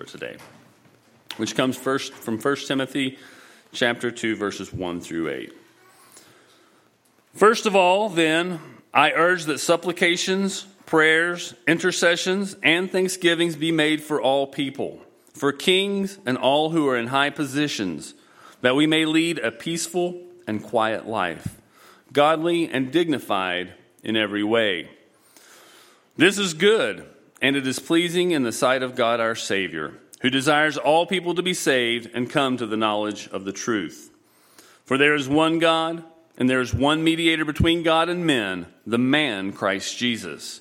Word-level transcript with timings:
for 0.00 0.06
today, 0.06 0.36
which 1.36 1.54
comes 1.54 1.76
first 1.76 2.14
from 2.14 2.38
1 2.38 2.56
Timothy 2.66 3.18
chapter 3.72 4.10
2 4.10 4.34
verses 4.34 4.72
1 4.72 5.02
through 5.02 5.28
8. 5.28 5.52
First 7.34 7.66
of 7.66 7.76
all, 7.76 8.08
then, 8.08 8.60
I 8.94 9.12
urge 9.12 9.44
that 9.44 9.58
supplications, 9.58 10.62
prayers, 10.86 11.52
intercessions, 11.68 12.56
and 12.62 12.90
thanksgivings 12.90 13.56
be 13.56 13.72
made 13.72 14.02
for 14.02 14.22
all 14.22 14.46
people, 14.46 15.00
for 15.34 15.52
kings 15.52 16.18
and 16.24 16.38
all 16.38 16.70
who 16.70 16.88
are 16.88 16.96
in 16.96 17.08
high 17.08 17.28
positions, 17.28 18.14
that 18.62 18.74
we 18.74 18.86
may 18.86 19.04
lead 19.04 19.38
a 19.38 19.52
peaceful 19.52 20.18
and 20.46 20.62
quiet 20.62 21.06
life, 21.06 21.60
godly 22.10 22.66
and 22.70 22.90
dignified 22.90 23.74
in 24.02 24.16
every 24.16 24.42
way. 24.42 24.88
This 26.16 26.38
is 26.38 26.54
good, 26.54 27.06
and 27.40 27.56
it 27.56 27.66
is 27.66 27.78
pleasing 27.78 28.30
in 28.30 28.42
the 28.42 28.52
sight 28.52 28.82
of 28.82 28.94
God 28.94 29.20
our 29.20 29.34
Savior, 29.34 29.94
who 30.20 30.30
desires 30.30 30.76
all 30.76 31.06
people 31.06 31.34
to 31.34 31.42
be 31.42 31.54
saved 31.54 32.10
and 32.14 32.30
come 32.30 32.56
to 32.56 32.66
the 32.66 32.76
knowledge 32.76 33.28
of 33.28 33.44
the 33.44 33.52
truth. 33.52 34.10
For 34.84 34.98
there 34.98 35.14
is 35.14 35.28
one 35.28 35.58
God, 35.58 36.04
and 36.36 36.48
there 36.48 36.60
is 36.60 36.74
one 36.74 37.04
mediator 37.04 37.44
between 37.44 37.82
God 37.82 38.08
and 38.08 38.26
men, 38.26 38.66
the 38.86 38.98
man 38.98 39.52
Christ 39.52 39.96
Jesus 39.96 40.60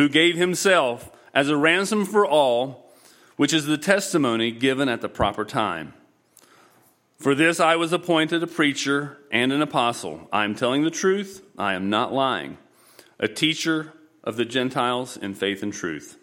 who 0.00 0.08
gave 0.08 0.36
himself 0.36 1.10
as 1.34 1.50
a 1.50 1.56
ransom 1.58 2.06
for 2.06 2.26
all, 2.26 2.90
which 3.36 3.52
is 3.52 3.66
the 3.66 3.76
testimony 3.76 4.50
given 4.50 4.88
at 4.88 5.02
the 5.02 5.08
proper 5.10 5.44
time. 5.44 5.92
For 7.18 7.34
this 7.34 7.60
I 7.60 7.76
was 7.76 7.92
appointed 7.92 8.42
a 8.42 8.46
preacher 8.46 9.18
and 9.30 9.52
an 9.52 9.60
apostle. 9.60 10.26
I 10.32 10.44
am 10.44 10.54
telling 10.54 10.84
the 10.84 10.90
truth, 10.90 11.44
I 11.58 11.74
am 11.74 11.90
not 11.90 12.14
lying, 12.14 12.56
a 13.18 13.28
teacher 13.28 13.92
of 14.24 14.36
the 14.36 14.46
Gentiles 14.46 15.18
in 15.18 15.34
faith 15.34 15.62
and 15.62 15.70
truth. 15.72 16.16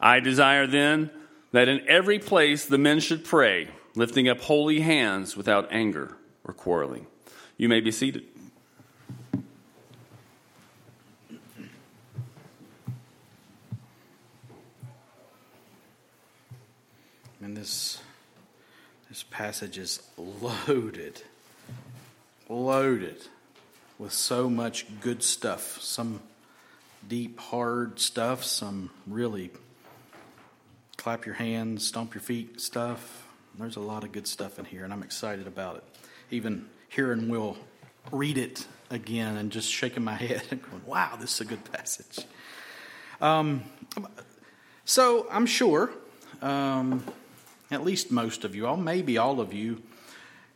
I 0.00 0.20
desire 0.20 0.66
then 0.66 1.10
that 1.52 1.68
in 1.68 1.86
every 1.86 2.18
place 2.18 2.64
the 2.64 2.78
men 2.78 3.00
should 3.00 3.24
pray, 3.24 3.68
lifting 3.94 4.28
up 4.28 4.40
holy 4.40 4.80
hands 4.80 5.36
without 5.36 5.68
anger 5.70 6.16
or 6.44 6.54
quarreling. 6.54 7.06
You 7.56 7.68
may 7.68 7.80
be 7.80 7.92
seated. 7.92 8.24
And 17.42 17.56
this 17.56 18.00
this 19.10 19.24
passage 19.24 19.76
is 19.76 20.00
loaded, 20.16 21.20
loaded 22.48 23.16
with 23.98 24.12
so 24.12 24.48
much 24.48 24.86
good 25.00 25.22
stuff. 25.24 25.80
Some 25.82 26.20
deep, 27.08 27.40
hard 27.40 27.98
stuff. 27.98 28.44
Some 28.44 28.90
really 29.06 29.50
clap 31.00 31.24
your 31.24 31.34
hands, 31.34 31.86
stomp 31.86 32.12
your 32.12 32.20
feet 32.20 32.60
stuff. 32.60 33.26
There's 33.58 33.76
a 33.76 33.80
lot 33.80 34.04
of 34.04 34.12
good 34.12 34.26
stuff 34.26 34.58
in 34.58 34.66
here, 34.66 34.84
and 34.84 34.92
I'm 34.92 35.02
excited 35.02 35.46
about 35.46 35.76
it. 35.76 35.84
Even 36.30 36.66
hearing 36.90 37.30
Will 37.30 37.56
read 38.12 38.36
it 38.36 38.66
again 38.90 39.38
and 39.38 39.50
just 39.50 39.72
shaking 39.72 40.04
my 40.04 40.14
head 40.16 40.42
and 40.50 40.62
going, 40.62 40.82
"Wow, 40.84 41.16
this 41.18 41.34
is 41.34 41.40
a 41.40 41.44
good 41.46 41.64
passage." 41.72 42.18
Um, 43.18 43.64
so 44.84 45.26
I'm 45.30 45.46
sure. 45.46 45.90
Um, 46.42 47.02
at 47.70 47.82
least 47.82 48.10
most 48.10 48.44
of 48.44 48.54
you 48.54 48.66
all, 48.66 48.76
maybe 48.76 49.16
all 49.16 49.40
of 49.40 49.54
you, 49.54 49.80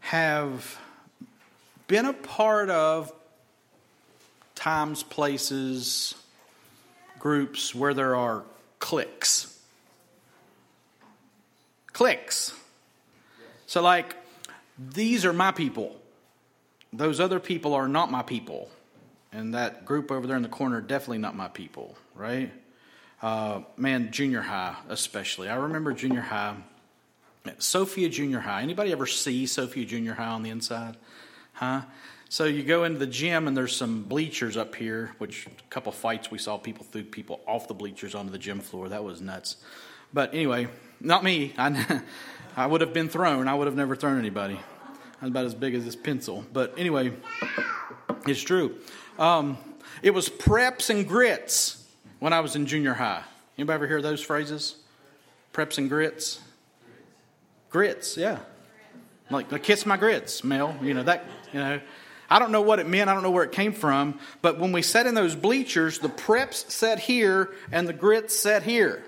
have 0.00 0.78
been 1.86 2.04
a 2.04 2.12
part 2.12 2.68
of 2.68 3.10
times, 4.54 5.02
places, 5.02 6.14
groups 7.18 7.74
where 7.74 7.94
there 7.94 8.14
are 8.14 8.42
cliques. 8.78 9.43
Cliques. 11.94 12.52
So, 13.66 13.80
like, 13.80 14.14
these 14.78 15.24
are 15.24 15.32
my 15.32 15.50
people. 15.50 15.96
Those 16.92 17.20
other 17.20 17.40
people 17.40 17.72
are 17.72 17.88
not 17.88 18.10
my 18.10 18.22
people. 18.22 18.68
And 19.32 19.54
that 19.54 19.86
group 19.86 20.12
over 20.12 20.26
there 20.26 20.36
in 20.36 20.42
the 20.42 20.48
corner, 20.50 20.82
definitely 20.82 21.18
not 21.18 21.34
my 21.34 21.48
people, 21.48 21.96
right? 22.14 22.52
Uh, 23.22 23.62
man, 23.78 24.12
junior 24.12 24.42
high, 24.42 24.76
especially. 24.90 25.48
I 25.48 25.56
remember 25.56 25.94
junior 25.94 26.20
high 26.20 26.56
Sophia 27.58 28.08
Junior 28.08 28.40
High. 28.40 28.62
Anybody 28.62 28.92
ever 28.92 29.06
see 29.06 29.46
Sophia 29.46 29.84
Junior 29.84 30.14
High 30.14 30.28
on 30.28 30.42
the 30.42 30.50
inside? 30.50 30.96
Huh? 31.52 31.82
So 32.28 32.44
you 32.44 32.62
go 32.62 32.84
into 32.84 32.98
the 32.98 33.06
gym 33.06 33.46
and 33.46 33.56
there's 33.56 33.76
some 33.76 34.02
bleachers 34.02 34.56
up 34.56 34.74
here, 34.74 35.12
which 35.18 35.46
a 35.46 35.50
couple 35.70 35.92
fights 35.92 36.30
we 36.30 36.38
saw 36.38 36.56
people 36.56 36.84
threw 36.84 37.04
people 37.04 37.40
off 37.46 37.68
the 37.68 37.74
bleachers 37.74 38.14
onto 38.14 38.32
the 38.32 38.38
gym 38.38 38.60
floor. 38.60 38.88
That 38.88 39.04
was 39.04 39.20
nuts. 39.20 39.56
But 40.12 40.32
anyway, 40.32 40.68
not 41.04 41.22
me. 41.22 41.54
I, 41.56 42.00
I 42.56 42.66
would 42.66 42.80
have 42.80 42.92
been 42.92 43.08
thrown. 43.08 43.48
I 43.48 43.54
would 43.54 43.66
have 43.66 43.76
never 43.76 43.96
thrown 43.96 44.18
anybody. 44.18 44.58
I 45.20 45.24
was 45.24 45.30
about 45.30 45.44
as 45.44 45.54
big 45.54 45.74
as 45.74 45.84
this 45.84 45.96
pencil. 45.96 46.44
But 46.52 46.74
anyway, 46.78 47.12
it's 48.26 48.40
true. 48.40 48.76
Um, 49.18 49.58
it 50.02 50.10
was 50.10 50.28
preps 50.28 50.90
and 50.90 51.06
grits 51.06 51.84
when 52.18 52.32
I 52.32 52.40
was 52.40 52.56
in 52.56 52.66
junior 52.66 52.94
high. 52.94 53.22
Anybody 53.56 53.74
ever 53.74 53.86
hear 53.86 54.02
those 54.02 54.22
phrases? 54.22 54.76
Preps 55.52 55.78
and 55.78 55.88
grits? 55.88 56.40
Grits, 57.70 58.16
yeah. 58.16 58.38
Like, 59.30 59.50
like 59.50 59.62
kiss 59.62 59.86
my 59.86 59.96
grits, 59.96 60.44
Mel. 60.44 60.76
You 60.82 60.94
know, 60.94 61.02
that, 61.04 61.24
you 61.52 61.60
know. 61.60 61.80
I 62.28 62.38
don't 62.38 62.52
know 62.52 62.62
what 62.62 62.78
it 62.78 62.88
meant. 62.88 63.08
I 63.10 63.14
don't 63.14 63.22
know 63.22 63.30
where 63.30 63.44
it 63.44 63.52
came 63.52 63.72
from. 63.72 64.18
But 64.42 64.58
when 64.58 64.72
we 64.72 64.82
sat 64.82 65.06
in 65.06 65.14
those 65.14 65.36
bleachers, 65.36 65.98
the 65.98 66.08
preps 66.08 66.70
sat 66.70 66.98
here 66.98 67.52
and 67.70 67.86
the 67.86 67.92
grits 67.92 68.34
sat 68.36 68.62
here. 68.62 69.04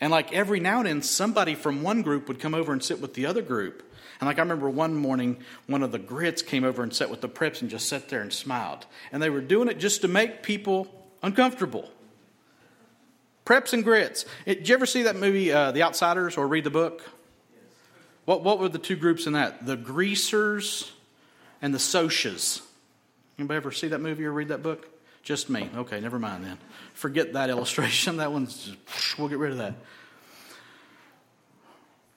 And 0.00 0.10
like 0.10 0.32
every 0.32 0.60
now 0.60 0.78
and 0.78 0.86
then, 0.86 1.02
somebody 1.02 1.54
from 1.54 1.82
one 1.82 2.02
group 2.02 2.28
would 2.28 2.40
come 2.40 2.54
over 2.54 2.72
and 2.72 2.82
sit 2.82 3.00
with 3.00 3.14
the 3.14 3.26
other 3.26 3.42
group. 3.42 3.82
And 4.20 4.26
like 4.26 4.38
I 4.38 4.42
remember 4.42 4.68
one 4.68 4.94
morning, 4.94 5.38
one 5.66 5.82
of 5.82 5.92
the 5.92 5.98
grits 5.98 6.42
came 6.42 6.64
over 6.64 6.82
and 6.82 6.92
sat 6.92 7.10
with 7.10 7.20
the 7.20 7.28
preps 7.28 7.60
and 7.60 7.70
just 7.70 7.88
sat 7.88 8.08
there 8.08 8.20
and 8.20 8.32
smiled. 8.32 8.86
And 9.12 9.22
they 9.22 9.30
were 9.30 9.40
doing 9.40 9.68
it 9.68 9.78
just 9.78 10.02
to 10.02 10.08
make 10.08 10.42
people 10.42 10.88
uncomfortable. 11.22 11.90
Preps 13.44 13.72
and 13.72 13.82
grits. 13.82 14.26
Did 14.44 14.68
you 14.68 14.74
ever 14.74 14.86
see 14.86 15.02
that 15.02 15.16
movie, 15.16 15.52
uh, 15.52 15.72
The 15.72 15.82
Outsiders, 15.82 16.36
or 16.36 16.46
read 16.46 16.64
the 16.64 16.70
book? 16.70 17.02
What, 18.24 18.44
what 18.44 18.58
were 18.58 18.68
the 18.68 18.78
two 18.78 18.96
groups 18.96 19.26
in 19.26 19.32
that? 19.32 19.66
The 19.66 19.76
greasers 19.76 20.92
and 21.60 21.74
the 21.74 21.78
Socs. 21.78 22.62
Anybody 23.38 23.56
ever 23.56 23.72
see 23.72 23.88
that 23.88 24.00
movie 24.00 24.24
or 24.24 24.32
read 24.32 24.48
that 24.48 24.62
book? 24.62 24.88
Just 25.30 25.48
me. 25.48 25.70
Okay, 25.76 26.00
never 26.00 26.18
mind 26.18 26.44
then. 26.44 26.58
Forget 26.92 27.34
that 27.34 27.50
illustration. 27.50 28.16
That 28.20 28.32
one's 28.32 28.64
just, 28.64 29.16
we'll 29.16 29.28
get 29.28 29.38
rid 29.38 29.52
of 29.52 29.58
that. 29.58 29.74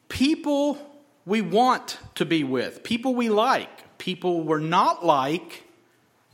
People 0.09 0.79
we 1.23 1.41
want 1.41 1.99
to 2.15 2.25
be 2.25 2.43
with, 2.43 2.81
people 2.81 3.13
we 3.13 3.29
like, 3.29 3.99
people 3.99 4.41
we're 4.41 4.57
not 4.57 5.05
like, 5.05 5.61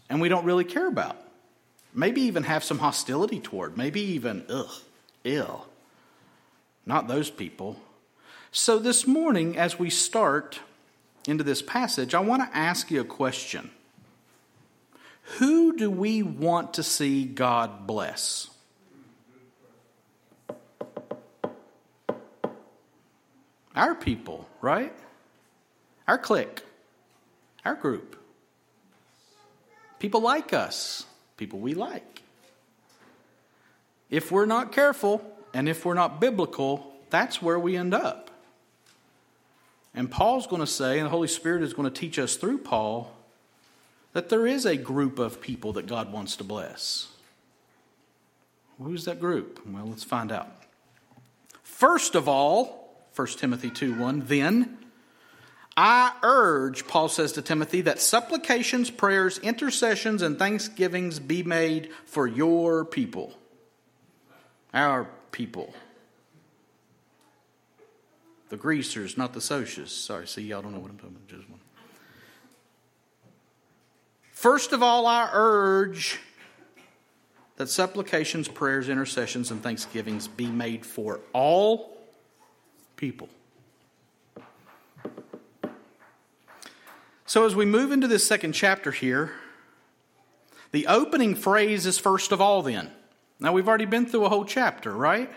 and 0.09 0.22
we 0.22 0.29
don't 0.29 0.45
really 0.45 0.63
care 0.63 0.88
about. 0.88 1.18
Maybe 1.94 2.22
even 2.22 2.44
have 2.44 2.63
some 2.63 2.79
hostility 2.79 3.41
toward. 3.41 3.75
Maybe 3.75 4.00
even, 4.00 4.45
ugh, 4.47 4.72
ill. 5.25 5.68
Not 6.85 7.09
those 7.09 7.29
people. 7.29 7.75
So, 8.53 8.79
this 8.79 9.06
morning, 9.06 9.57
as 9.57 9.78
we 9.78 9.89
start 9.89 10.62
into 11.28 11.44
this 11.44 11.62
passage, 11.62 12.16
I 12.16 12.22
want 12.22 12.50
to 12.50 12.57
ask 12.57 12.89
you 12.89 13.01
a 13.01 13.03
question 13.03 13.69
do 15.79 15.90
we 15.90 16.22
want 16.22 16.73
to 16.73 16.84
see 16.84 17.23
God 17.23 17.88
bless? 17.88 18.50
Our 23.73 23.95
people, 23.95 24.47
right? 24.59 24.94
Our 26.06 26.18
clique, 26.18 26.62
our 27.63 27.75
group. 27.75 28.18
People 30.00 30.19
like 30.22 30.51
us, 30.51 31.06
people 31.38 31.59
we 31.59 31.73
like. 31.73 32.23
If 34.09 34.34
we're 34.34 34.45
not 34.45 34.73
careful 34.73 35.22
and 35.53 35.69
if 35.69 35.85
we're 35.85 35.94
not 35.94 36.19
biblical, 36.19 36.94
that's 37.09 37.41
where 37.41 37.57
we 37.57 37.78
end 37.78 37.94
up. 37.94 38.29
And 39.95 40.12
Paul's 40.12 40.45
going 40.45 40.62
to 40.62 40.68
say, 40.68 41.00
and 41.00 41.06
the 41.06 41.09
Holy 41.09 41.30
Spirit 41.30 41.63
is 41.63 41.74
going 41.74 41.89
to 41.89 42.00
teach 42.00 42.19
us 42.19 42.36
through 42.36 42.57
Paul, 42.59 43.15
that 44.13 44.29
there 44.29 44.47
is 44.47 44.65
a 44.65 44.75
group 44.75 45.19
of 45.19 45.41
people 45.41 45.73
that 45.73 45.88
God 45.88 46.11
wants 46.11 46.35
to 46.38 46.44
bless. 46.44 47.07
Who's 48.81 49.06
that 49.06 49.19
group? 49.19 49.61
Well, 49.67 49.85
let's 49.85 50.03
find 50.03 50.31
out. 50.31 50.51
First 51.63 52.15
of 52.15 52.27
all, 52.27 52.94
1 53.15 53.27
Timothy 53.27 53.69
2 53.69 53.95
1, 53.95 54.23
then 54.27 54.77
I 55.75 56.13
urge, 56.23 56.88
Paul 56.88 57.07
says 57.07 57.33
to 57.33 57.41
Timothy, 57.41 57.81
that 57.81 58.00
supplications, 58.00 58.89
prayers, 58.89 59.38
intercessions, 59.38 60.21
and 60.21 60.38
thanksgivings 60.38 61.19
be 61.19 61.44
made 61.44 61.89
for 62.05 62.27
your 62.27 62.83
people. 62.83 63.33
Our 64.73 65.07
people. 65.31 65.73
The 68.50 68.57
greasers, 68.57 69.17
not 69.17 69.33
the 69.33 69.39
Socs. 69.39 69.88
Sorry, 69.88 70.27
see, 70.27 70.41
y'all 70.41 70.62
don't 70.62 70.73
know 70.73 70.79
what 70.79 70.91
I'm 70.91 70.97
talking 70.97 71.15
about. 71.15 71.27
Just 71.27 71.50
one. 71.50 71.59
First 74.39 74.71
of 74.71 74.81
all, 74.81 75.06
I 75.06 75.30
urge 75.33 76.18
that 77.57 77.68
supplications, 77.68 78.47
prayers, 78.47 78.88
intercessions, 78.88 79.51
and 79.51 79.62
thanksgivings 79.62 80.30
be 80.30 80.47
made 80.47 80.86
for 80.86 81.19
all 81.33 81.97
people. 82.95 83.27
So, 87.25 87.45
as 87.45 87.53
we 87.53 87.65
move 87.65 87.91
into 87.91 88.07
this 88.07 88.25
second 88.25 88.53
chapter 88.53 88.91
here, 88.91 89.33
the 90.71 90.88
opening 90.88 91.36
phrase 91.36 91.86
is 91.86 92.00
first 92.00 92.31
of 92.31 92.39
all, 92.39 92.62
then. 92.62 92.91
Now, 93.41 93.51
we've 93.51 93.68
already 93.68 93.83
been 93.83 94.06
through 94.06 94.24
a 94.24 94.30
whole 94.30 94.45
chapter, 94.45 94.94
right? 94.94 95.30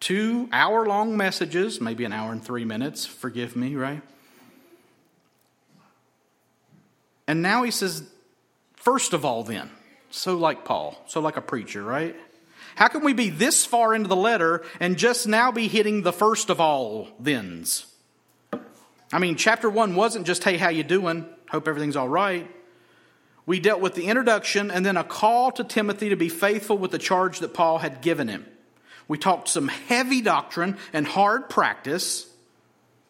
Two 0.00 0.50
hour 0.52 0.84
long 0.84 1.16
messages, 1.16 1.80
maybe 1.80 2.04
an 2.04 2.12
hour 2.12 2.32
and 2.32 2.44
three 2.44 2.66
minutes, 2.66 3.06
forgive 3.06 3.56
me, 3.56 3.74
right? 3.74 4.02
And 7.26 7.40
now 7.40 7.62
he 7.62 7.70
says, 7.70 8.02
first 8.88 9.12
of 9.12 9.22
all, 9.22 9.44
then. 9.44 9.68
So 10.08 10.38
like 10.38 10.64
Paul, 10.64 10.96
so 11.08 11.20
like 11.20 11.36
a 11.36 11.42
preacher, 11.42 11.82
right? 11.82 12.16
How 12.74 12.88
can 12.88 13.04
we 13.04 13.12
be 13.12 13.28
this 13.28 13.66
far 13.66 13.94
into 13.94 14.08
the 14.08 14.16
letter 14.16 14.64
and 14.80 14.96
just 14.96 15.28
now 15.28 15.52
be 15.52 15.68
hitting 15.68 16.00
the 16.00 16.12
first 16.12 16.48
of 16.48 16.58
all 16.58 17.06
thens? 17.22 17.84
I 19.12 19.18
mean, 19.18 19.36
chapter 19.36 19.68
one 19.68 19.94
wasn't 19.94 20.26
just, 20.26 20.42
hey, 20.42 20.56
how 20.56 20.70
you 20.70 20.84
doing? 20.84 21.26
Hope 21.50 21.68
everything's 21.68 21.96
all 21.96 22.08
right. 22.08 22.50
We 23.44 23.60
dealt 23.60 23.82
with 23.82 23.94
the 23.94 24.06
introduction 24.06 24.70
and 24.70 24.86
then 24.86 24.96
a 24.96 25.04
call 25.04 25.52
to 25.52 25.64
Timothy 25.64 26.08
to 26.08 26.16
be 26.16 26.30
faithful 26.30 26.78
with 26.78 26.90
the 26.90 26.98
charge 26.98 27.40
that 27.40 27.52
Paul 27.52 27.76
had 27.76 28.00
given 28.00 28.26
him. 28.26 28.46
We 29.06 29.18
talked 29.18 29.48
some 29.48 29.68
heavy 29.68 30.22
doctrine 30.22 30.78
and 30.94 31.06
hard 31.06 31.50
practice 31.50 32.26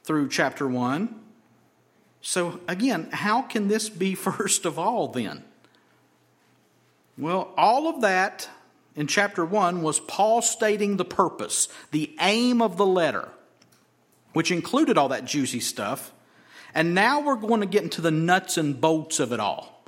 through 0.02 0.30
chapter 0.30 0.66
one. 0.66 1.20
So, 2.20 2.58
again, 2.66 3.10
how 3.12 3.42
can 3.42 3.68
this 3.68 3.88
be 3.88 4.14
first 4.16 4.64
of 4.64 4.76
all 4.76 5.06
then? 5.06 5.44
Well, 7.18 7.52
all 7.56 7.88
of 7.88 8.02
that 8.02 8.48
in 8.94 9.08
chapter 9.08 9.44
1 9.44 9.82
was 9.82 9.98
Paul 9.98 10.40
stating 10.40 10.96
the 10.96 11.04
purpose, 11.04 11.68
the 11.90 12.14
aim 12.20 12.62
of 12.62 12.76
the 12.76 12.86
letter, 12.86 13.28
which 14.32 14.52
included 14.52 14.96
all 14.96 15.08
that 15.08 15.24
juicy 15.24 15.60
stuff. 15.60 16.12
And 16.74 16.94
now 16.94 17.20
we're 17.20 17.34
going 17.34 17.60
to 17.60 17.66
get 17.66 17.82
into 17.82 18.00
the 18.00 18.10
nuts 18.10 18.56
and 18.56 18.80
bolts 18.80 19.18
of 19.18 19.32
it 19.32 19.40
all. 19.40 19.84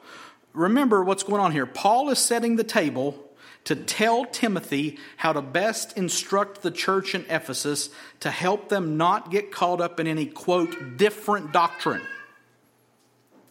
Remember 0.53 1.05
what's 1.05 1.23
going 1.23 1.41
on 1.41 1.53
here. 1.53 1.67
Paul 1.67 2.11
is 2.11 2.19
setting 2.19 2.57
the 2.57 2.65
table 2.65 3.17
to 3.65 3.77
tell 3.77 4.25
Timothy 4.25 4.99
how 5.17 5.33
to 5.33 5.43
best 5.43 5.97
instruct 5.97 6.63
the 6.63 6.71
church 6.71 7.15
in 7.15 7.25
Ephesus 7.29 7.91
to 8.21 8.31
help 8.31 8.71
them 8.71 8.97
not 8.97 9.31
get 9.31 9.53
caught 9.53 9.81
up 9.81 10.01
in 10.01 10.09
any, 10.09 10.27
quote, 10.27 10.97
different 10.97 11.53
doctrine 11.53 12.03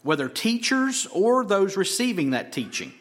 whether 0.04 0.30
teachers 0.30 1.08
or 1.12 1.46
those 1.46 1.76
receiving 1.76 2.32
that 2.32 2.54
teaching. 2.54 2.94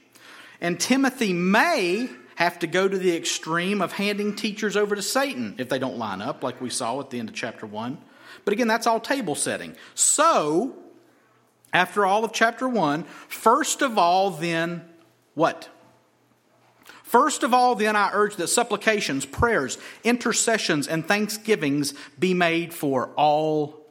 And 0.61 0.79
Timothy 0.79 1.33
may 1.33 2.09
have 2.37 2.59
to 2.61 2.67
go 2.67 2.87
to 2.87 2.97
the 2.99 3.17
extreme 3.17 3.81
of 3.83 3.93
handing 3.93 4.35
teachers 4.37 4.77
over 4.77 4.95
to 4.95 5.03
Satan 5.03 5.57
if 5.59 5.69
they 5.69 5.79
don't 5.79 5.99
line 5.99 6.23
up, 6.23 6.43
like 6.43 6.61
we 6.61 6.71
saw 6.71 7.01
at 7.01 7.11
the 7.11 7.19
end 7.19 7.29
of 7.29 7.35
chapter 7.35 7.67
1. 7.67 7.99
But 8.45 8.53
again, 8.53 8.69
that's 8.69 8.87
all 8.87 9.01
table 9.01 9.35
setting. 9.35 9.77
So, 9.95 10.77
after 11.73 12.07
all 12.07 12.25
of 12.25 12.33
chapter 12.33 12.69
1, 12.69 13.05
first 13.29 13.83
of 13.83 13.99
all, 13.99 14.31
then, 14.31 14.85
what? 15.35 15.69
First 17.03 17.43
of 17.43 17.55
all, 17.55 17.75
then, 17.75 17.97
I 17.97 18.11
urge 18.13 18.37
that 18.37 18.49
supplications, 18.49 19.27
prayers, 19.27 19.79
intercessions, 20.05 20.87
and 20.87 21.07
thanksgivings 21.07 21.95
be 22.19 22.35
made 22.35 22.73
for 22.73 23.09
all 23.17 23.85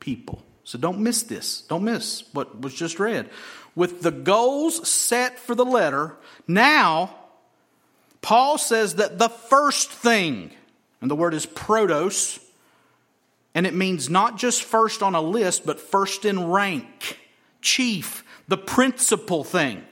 people. 0.00 0.42
So 0.64 0.78
don't 0.78 1.00
miss 1.00 1.22
this. 1.24 1.62
Don't 1.62 1.84
miss 1.84 2.24
what 2.32 2.60
was 2.60 2.74
just 2.74 2.98
read. 2.98 3.28
With 3.74 4.02
the 4.02 4.10
goals 4.10 4.86
set 4.88 5.38
for 5.38 5.54
the 5.54 5.64
letter, 5.64 6.16
now 6.46 7.14
Paul 8.20 8.58
says 8.58 8.96
that 8.96 9.18
the 9.18 9.28
first 9.28 9.90
thing, 9.90 10.50
and 11.00 11.10
the 11.10 11.16
word 11.16 11.34
is 11.34 11.46
protos, 11.46 12.38
and 13.54 13.66
it 13.66 13.74
means 13.74 14.08
not 14.08 14.38
just 14.38 14.62
first 14.62 15.02
on 15.02 15.14
a 15.14 15.20
list, 15.20 15.66
but 15.66 15.80
first 15.80 16.24
in 16.24 16.48
rank, 16.50 17.18
chief, 17.60 18.24
the 18.48 18.56
principal 18.56 19.44
thing, 19.44 19.82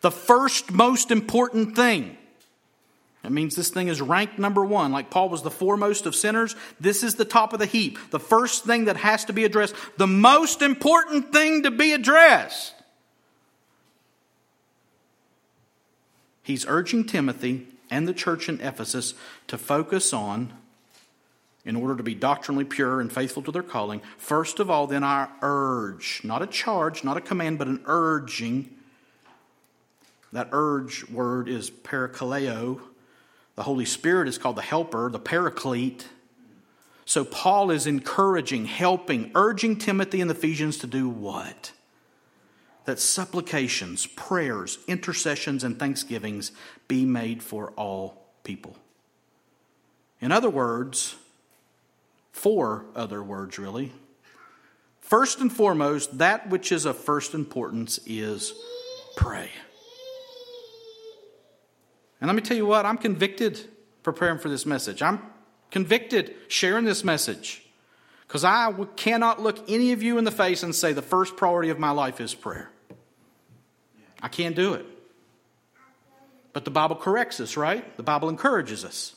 the 0.00 0.10
first 0.10 0.70
most 0.70 1.10
important 1.10 1.76
thing. 1.76 2.16
It 3.24 3.32
means 3.32 3.56
this 3.56 3.70
thing 3.70 3.88
is 3.88 4.00
ranked 4.00 4.38
number 4.38 4.64
one. 4.64 4.92
Like 4.92 5.10
Paul 5.10 5.28
was 5.28 5.42
the 5.42 5.50
foremost 5.50 6.06
of 6.06 6.14
sinners, 6.14 6.54
this 6.78 7.02
is 7.02 7.16
the 7.16 7.24
top 7.24 7.52
of 7.52 7.58
the 7.58 7.66
heap. 7.66 7.98
The 8.10 8.20
first 8.20 8.64
thing 8.64 8.84
that 8.84 8.96
has 8.96 9.24
to 9.24 9.32
be 9.32 9.44
addressed, 9.44 9.74
the 9.96 10.06
most 10.06 10.62
important 10.62 11.32
thing 11.32 11.64
to 11.64 11.72
be 11.72 11.92
addressed. 11.92 12.75
He's 16.46 16.64
urging 16.68 17.04
Timothy 17.04 17.66
and 17.90 18.06
the 18.06 18.14
church 18.14 18.48
in 18.48 18.60
Ephesus 18.60 19.14
to 19.48 19.58
focus 19.58 20.12
on, 20.12 20.52
in 21.64 21.74
order 21.74 21.96
to 21.96 22.04
be 22.04 22.14
doctrinally 22.14 22.64
pure 22.64 23.00
and 23.00 23.12
faithful 23.12 23.42
to 23.42 23.50
their 23.50 23.64
calling, 23.64 24.00
first 24.16 24.60
of 24.60 24.70
all, 24.70 24.86
then 24.86 25.02
I 25.02 25.26
urge, 25.42 26.20
not 26.22 26.42
a 26.42 26.46
charge, 26.46 27.02
not 27.02 27.16
a 27.16 27.20
command, 27.20 27.58
but 27.58 27.66
an 27.66 27.82
urging. 27.86 28.72
That 30.32 30.50
urge 30.52 31.10
word 31.10 31.48
is 31.48 31.68
parakaleo, 31.68 32.80
the 33.56 33.64
Holy 33.64 33.84
Spirit 33.84 34.28
is 34.28 34.38
called 34.38 34.54
the 34.54 34.62
helper, 34.62 35.10
the 35.10 35.18
paraclete. 35.18 36.06
So 37.06 37.24
Paul 37.24 37.72
is 37.72 37.88
encouraging, 37.88 38.66
helping, 38.66 39.32
urging 39.34 39.78
Timothy 39.78 40.20
and 40.20 40.30
the 40.30 40.34
Ephesians 40.36 40.78
to 40.78 40.86
do 40.86 41.08
what? 41.08 41.72
That 42.86 42.98
supplications, 43.00 44.06
prayers, 44.06 44.78
intercessions, 44.86 45.64
and 45.64 45.78
thanksgivings 45.78 46.52
be 46.88 47.04
made 47.04 47.42
for 47.42 47.72
all 47.72 48.26
people. 48.44 48.76
In 50.20 50.32
other 50.32 50.48
words, 50.48 51.16
four 52.32 52.86
other 52.94 53.22
words 53.22 53.58
really. 53.58 53.92
First 55.00 55.40
and 55.40 55.52
foremost, 55.52 56.18
that 56.18 56.48
which 56.48 56.72
is 56.72 56.84
of 56.84 56.96
first 56.96 57.34
importance 57.34 58.00
is 58.06 58.54
pray. 59.16 59.50
And 62.20 62.28
let 62.28 62.34
me 62.34 62.42
tell 62.42 62.56
you 62.56 62.66
what, 62.66 62.86
I'm 62.86 62.98
convicted 62.98 63.60
preparing 64.02 64.38
for 64.38 64.48
this 64.48 64.66
message. 64.66 65.02
I'm 65.02 65.20
convicted 65.70 66.34
sharing 66.48 66.84
this 66.84 67.04
message 67.04 67.64
because 68.26 68.44
I 68.44 68.72
cannot 68.96 69.40
look 69.40 69.68
any 69.68 69.92
of 69.92 70.02
you 70.02 70.18
in 70.18 70.24
the 70.24 70.30
face 70.30 70.62
and 70.62 70.74
say 70.74 70.92
the 70.92 71.02
first 71.02 71.36
priority 71.36 71.70
of 71.70 71.78
my 71.78 71.90
life 71.90 72.20
is 72.20 72.34
prayer. 72.34 72.70
I 74.22 74.28
can't 74.28 74.56
do 74.56 74.74
it. 74.74 74.86
But 76.52 76.64
the 76.64 76.70
Bible 76.70 76.96
corrects 76.96 77.38
us, 77.40 77.56
right? 77.56 77.96
The 77.96 78.02
Bible 78.02 78.28
encourages 78.28 78.84
us. 78.84 79.14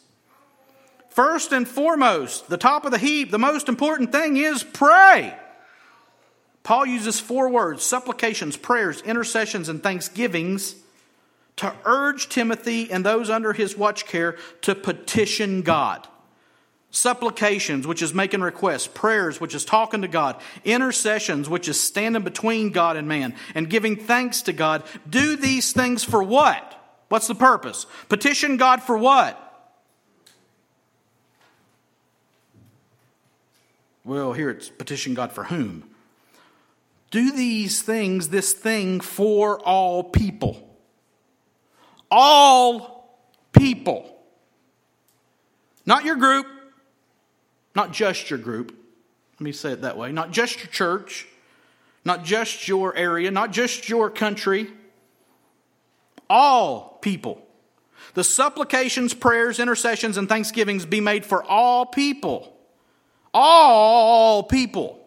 First 1.10 1.51
and 1.51 1.68
foremost, 1.68 2.50
the 2.50 2.57
top 2.57 2.86
of 2.86 2.92
the 2.92 2.98
heap, 2.98 3.31
the 3.31 3.40
most 3.40 3.69
important 3.69 4.12
thing 4.12 4.38
is 4.38 4.63
pray. 4.63 5.35
Paul 6.64 6.85
uses 6.85 7.19
four 7.19 7.50
words 7.50 7.83
supplications, 7.83 8.57
prayers, 8.57 9.02
intercessions, 9.02 9.69
and 9.69 9.81
thanksgivings 9.81 10.76
to 11.57 11.74
urge 11.83 12.30
Timothy 12.30 12.92
and 12.92 13.06
those 13.06 13.30
under 13.30 13.54
his 13.54 13.76
watch 13.76 14.06
care 14.06 14.38
to 14.62 14.76
petition 14.76 15.62
God. 15.62 16.07
Supplications, 16.92 17.86
which 17.86 18.02
is 18.02 18.14
making 18.14 18.42
requests, 18.42 18.88
prayers, 18.88 19.40
which 19.40 19.54
is 19.54 19.64
talking 19.64 20.02
to 20.02 20.08
God, 20.08 20.38
intercessions, 20.66 21.48
which 21.48 21.68
is 21.68 21.80
standing 21.80 22.24
between 22.24 22.72
God 22.72 22.98
and 22.98 23.08
man, 23.08 23.36
and 23.54 23.69
giving 23.69 23.96
thanks 23.96 24.42
to 24.44 24.54
God. 24.54 24.84
Do 25.08 25.36
these 25.36 25.72
things 25.72 26.04
for 26.04 26.24
what? 26.24 26.76
What's 27.10 27.28
the 27.28 27.36
purpose? 27.36 27.86
Petition 28.08 28.58
God 28.58 28.81
for 28.81 28.98
what? 28.98 29.46
Well, 34.04 34.34
here 34.34 34.50
it's 34.50 34.69
petition 34.69 35.14
God 35.14 35.31
for 35.31 35.44
whom? 35.44 35.84
Do 37.12 37.31
these 37.31 37.81
things, 37.81 38.30
this 38.30 38.54
thing 38.54 39.00
for 39.00 39.60
all 39.60 40.04
people 40.04 40.69
all 42.12 43.19
people. 43.52 44.16
Not 45.86 46.06
your 46.06 46.16
group, 46.16 46.48
not 47.76 47.92
just 47.92 48.30
your 48.30 48.40
group. 48.40 48.76
Let 49.33 49.42
me 49.42 49.52
say 49.52 49.71
it 49.71 49.81
that 49.81 49.97
way. 49.97 50.11
Not 50.11 50.31
just 50.31 50.57
your 50.57 50.68
church, 50.68 51.28
not 52.04 52.23
just 52.23 52.68
your 52.68 52.95
area, 52.95 53.31
not 53.31 53.52
just 53.52 53.88
your 53.88 54.09
country. 54.09 54.68
All 56.30 56.99
people. 57.02 57.45
The 58.14 58.23
supplications, 58.23 59.14
prayers, 59.14 59.59
intercessions, 59.59 60.18
and 60.18 60.28
thanksgivings 60.28 60.85
be 60.85 61.02
made 61.02 61.26
for 61.26 61.44
all 61.44 61.85
people. 61.85 62.56
All 63.33 64.44
people. 64.44 64.99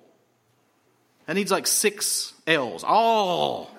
That 1.26 1.34
needs 1.34 1.50
like 1.50 1.66
six 1.66 2.32
L's. 2.46 2.84
All. 2.84 3.70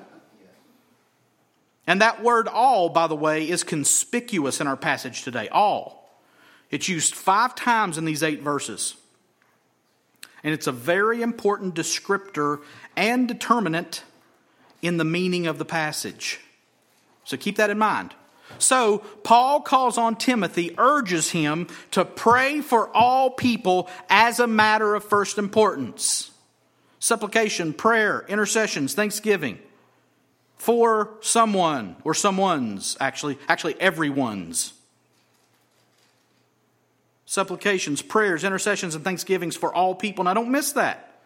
And 1.85 2.01
that 2.01 2.23
word 2.23 2.47
all, 2.47 2.89
by 2.89 3.07
the 3.07 3.15
way, 3.15 3.49
is 3.49 3.63
conspicuous 3.63 4.61
in 4.61 4.67
our 4.67 4.77
passage 4.77 5.23
today. 5.23 5.49
All. 5.49 6.02
It's 6.73 6.89
used 6.89 7.13
five 7.13 7.53
times 7.53 7.99
in 7.99 8.05
these 8.05 8.23
eight 8.23 8.41
verses. 8.41 8.95
And 10.43 10.55
it's 10.55 10.65
a 10.65 10.71
very 10.71 11.21
important 11.21 11.75
descriptor 11.75 12.63
and 12.95 13.27
determinant 13.27 14.03
in 14.81 14.97
the 14.97 15.05
meaning 15.05 15.45
of 15.45 15.59
the 15.59 15.65
passage. 15.65 16.39
So 17.25 17.37
keep 17.37 17.57
that 17.57 17.69
in 17.69 17.77
mind. 17.77 18.15
So, 18.57 18.99
Paul 19.23 19.61
calls 19.61 19.99
on 19.99 20.15
Timothy, 20.15 20.73
urges 20.79 21.29
him 21.29 21.67
to 21.91 22.03
pray 22.03 22.61
for 22.61 22.89
all 22.89 23.29
people 23.29 23.87
as 24.09 24.39
a 24.39 24.47
matter 24.47 24.95
of 24.95 25.03
first 25.03 25.37
importance. 25.37 26.31
Supplication, 26.97 27.73
prayer, 27.73 28.25
intercessions, 28.27 28.95
thanksgiving 28.95 29.59
for 30.55 31.11
someone 31.21 31.97
or 32.03 32.15
someone's, 32.15 32.97
actually, 32.99 33.37
actually 33.47 33.79
everyone's. 33.79 34.73
Supplications, 37.33 38.03
prayers, 38.03 38.43
intercessions, 38.43 38.93
and 38.93 39.03
thanksgivings 39.03 39.55
for 39.55 39.73
all 39.73 39.95
people. 39.95 40.23
Now, 40.23 40.35
don't 40.35 40.51
miss 40.51 40.73
that. 40.73 41.19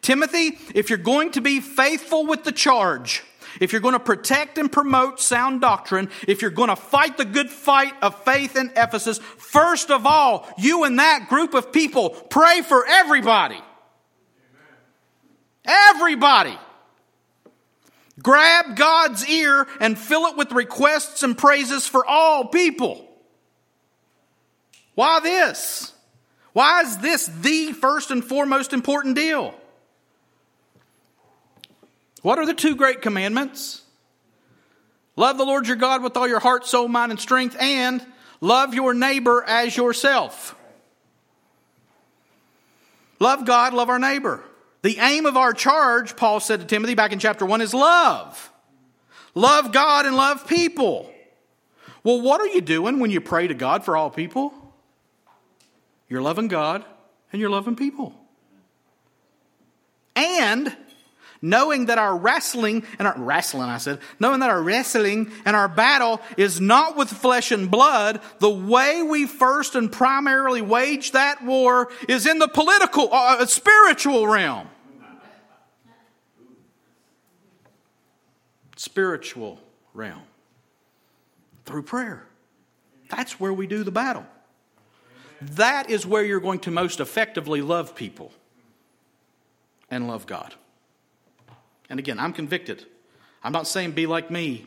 Timothy, 0.00 0.58
if 0.74 0.88
you're 0.88 0.96
going 0.96 1.32
to 1.32 1.42
be 1.42 1.60
faithful 1.60 2.24
with 2.24 2.44
the 2.44 2.50
charge, 2.50 3.22
if 3.60 3.70
you're 3.70 3.82
going 3.82 3.92
to 3.92 4.00
protect 4.00 4.56
and 4.56 4.72
promote 4.72 5.20
sound 5.20 5.60
doctrine, 5.60 6.08
if 6.26 6.40
you're 6.40 6.50
going 6.50 6.70
to 6.70 6.76
fight 6.76 7.18
the 7.18 7.26
good 7.26 7.50
fight 7.50 7.92
of 8.00 8.24
faith 8.24 8.56
in 8.56 8.72
Ephesus, 8.74 9.18
first 9.18 9.90
of 9.90 10.06
all, 10.06 10.48
you 10.56 10.84
and 10.84 10.98
that 10.98 11.28
group 11.28 11.52
of 11.52 11.74
people 11.74 12.08
pray 12.08 12.62
for 12.62 12.86
everybody. 12.86 13.60
Everybody. 15.66 16.58
Grab 18.22 18.76
God's 18.76 19.28
ear 19.28 19.66
and 19.78 19.98
fill 19.98 20.24
it 20.24 20.38
with 20.38 20.52
requests 20.52 21.22
and 21.22 21.36
praises 21.36 21.86
for 21.86 22.06
all 22.06 22.46
people. 22.46 23.09
Why 25.00 25.18
this? 25.20 25.94
Why 26.52 26.82
is 26.82 26.98
this 26.98 27.24
the 27.24 27.72
first 27.72 28.10
and 28.10 28.22
foremost 28.22 28.74
important 28.74 29.16
deal? 29.16 29.54
What 32.20 32.38
are 32.38 32.44
the 32.44 32.52
two 32.52 32.76
great 32.76 33.00
commandments? 33.00 33.80
Love 35.16 35.38
the 35.38 35.46
Lord 35.46 35.66
your 35.66 35.78
God 35.78 36.02
with 36.02 36.18
all 36.18 36.28
your 36.28 36.38
heart, 36.38 36.66
soul, 36.66 36.86
mind, 36.86 37.12
and 37.12 37.18
strength, 37.18 37.56
and 37.58 38.04
love 38.42 38.74
your 38.74 38.92
neighbor 38.92 39.42
as 39.42 39.74
yourself. 39.74 40.54
Love 43.20 43.46
God, 43.46 43.72
love 43.72 43.88
our 43.88 43.98
neighbor. 43.98 44.44
The 44.82 44.98
aim 44.98 45.24
of 45.24 45.34
our 45.34 45.54
charge, 45.54 46.14
Paul 46.14 46.40
said 46.40 46.60
to 46.60 46.66
Timothy 46.66 46.94
back 46.94 47.12
in 47.12 47.18
chapter 47.18 47.46
1, 47.46 47.62
is 47.62 47.72
love. 47.72 48.52
Love 49.34 49.72
God 49.72 50.04
and 50.04 50.14
love 50.14 50.46
people. 50.46 51.10
Well, 52.04 52.20
what 52.20 52.42
are 52.42 52.48
you 52.48 52.60
doing 52.60 52.98
when 52.98 53.10
you 53.10 53.22
pray 53.22 53.46
to 53.46 53.54
God 53.54 53.82
for 53.82 53.96
all 53.96 54.10
people? 54.10 54.52
You're 56.10 56.20
loving 56.20 56.48
God 56.48 56.84
and 57.32 57.40
you're 57.40 57.48
loving 57.48 57.76
people. 57.76 58.12
And 60.16 60.76
knowing 61.40 61.86
that 61.86 61.98
our 61.98 62.16
wrestling 62.16 62.84
and 62.98 63.06
our 63.06 63.16
wrestling, 63.16 63.62
I 63.62 63.78
said, 63.78 64.00
knowing 64.18 64.40
that 64.40 64.50
our 64.50 64.60
wrestling 64.60 65.30
and 65.44 65.56
our 65.56 65.68
battle 65.68 66.20
is 66.36 66.60
not 66.60 66.96
with 66.96 67.08
flesh 67.08 67.52
and 67.52 67.70
blood, 67.70 68.20
the 68.40 68.50
way 68.50 69.02
we 69.02 69.26
first 69.26 69.76
and 69.76 69.90
primarily 69.90 70.60
wage 70.60 71.12
that 71.12 71.44
war 71.44 71.88
is 72.08 72.26
in 72.26 72.40
the 72.40 72.48
political, 72.48 73.04
uh, 73.12 73.36
uh 73.38 73.46
spiritual 73.46 74.26
realm. 74.26 74.68
Spiritual 78.76 79.60
realm. 79.94 80.22
Through 81.66 81.84
prayer. 81.84 82.26
That's 83.10 83.38
where 83.38 83.52
we 83.52 83.68
do 83.68 83.84
the 83.84 83.92
battle. 83.92 84.26
That 85.40 85.88
is 85.88 86.06
where 86.06 86.24
you're 86.24 86.40
going 86.40 86.60
to 86.60 86.70
most 86.70 87.00
effectively 87.00 87.62
love 87.62 87.94
people 87.94 88.32
and 89.90 90.06
love 90.06 90.26
God. 90.26 90.54
And 91.88 91.98
again, 91.98 92.18
I'm 92.18 92.32
convicted. 92.32 92.84
I'm 93.42 93.52
not 93.52 93.66
saying 93.66 93.92
be 93.92 94.06
like 94.06 94.30
me. 94.30 94.66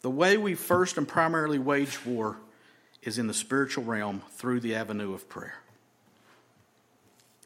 The 0.00 0.10
way 0.10 0.36
we 0.36 0.54
first 0.54 0.98
and 0.98 1.06
primarily 1.06 1.58
wage 1.58 2.04
war 2.06 2.38
is 3.02 3.18
in 3.18 3.26
the 3.26 3.34
spiritual 3.34 3.84
realm 3.84 4.22
through 4.30 4.60
the 4.60 4.74
avenue 4.74 5.12
of 5.12 5.28
prayer. 5.28 5.56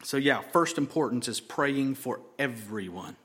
So, 0.03 0.17
yeah, 0.17 0.41
first 0.51 0.77
importance 0.77 1.27
is 1.27 1.39
praying 1.39 1.95
for 1.95 2.19
everyone. 2.39 3.15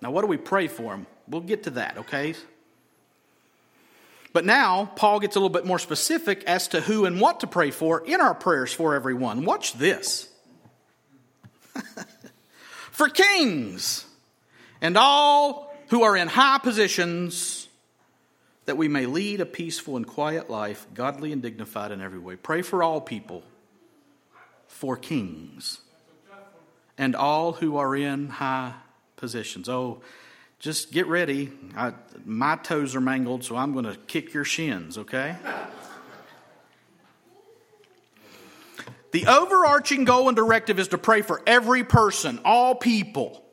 Now, 0.00 0.12
what 0.12 0.20
do 0.22 0.28
we 0.28 0.36
pray 0.36 0.68
for 0.68 0.92
them? 0.92 1.06
We'll 1.26 1.40
get 1.40 1.64
to 1.64 1.70
that, 1.70 1.98
okay? 1.98 2.34
But 4.38 4.44
now, 4.44 4.88
Paul 4.94 5.18
gets 5.18 5.34
a 5.34 5.40
little 5.40 5.48
bit 5.48 5.66
more 5.66 5.80
specific 5.80 6.44
as 6.44 6.68
to 6.68 6.80
who 6.80 7.06
and 7.06 7.20
what 7.20 7.40
to 7.40 7.48
pray 7.48 7.72
for 7.72 8.06
in 8.06 8.20
our 8.20 8.36
prayers 8.36 8.72
for 8.72 8.94
everyone. 8.94 9.44
Watch 9.44 9.72
this. 9.72 10.28
for 12.92 13.08
kings 13.08 14.06
and 14.80 14.96
all 14.96 15.74
who 15.88 16.04
are 16.04 16.16
in 16.16 16.28
high 16.28 16.58
positions, 16.58 17.68
that 18.66 18.76
we 18.76 18.86
may 18.86 19.06
lead 19.06 19.40
a 19.40 19.44
peaceful 19.44 19.96
and 19.96 20.06
quiet 20.06 20.48
life, 20.48 20.86
godly 20.94 21.32
and 21.32 21.42
dignified 21.42 21.90
in 21.90 22.00
every 22.00 22.20
way. 22.20 22.36
Pray 22.36 22.62
for 22.62 22.80
all 22.80 23.00
people, 23.00 23.42
for 24.68 24.96
kings, 24.96 25.80
and 26.96 27.16
all 27.16 27.54
who 27.54 27.76
are 27.76 27.96
in 27.96 28.28
high 28.28 28.74
positions. 29.16 29.68
Oh, 29.68 30.00
just 30.58 30.90
get 30.90 31.06
ready. 31.06 31.50
I, 31.76 31.92
my 32.24 32.56
toes 32.56 32.96
are 32.96 33.00
mangled, 33.00 33.44
so 33.44 33.56
I'm 33.56 33.72
going 33.72 33.84
to 33.84 33.96
kick 34.06 34.34
your 34.34 34.44
shins, 34.44 34.98
okay? 34.98 35.36
the 39.12 39.26
overarching 39.26 40.04
goal 40.04 40.28
and 40.28 40.36
directive 40.36 40.78
is 40.78 40.88
to 40.88 40.98
pray 40.98 41.22
for 41.22 41.42
every 41.46 41.84
person, 41.84 42.40
all 42.44 42.74
people. 42.74 43.44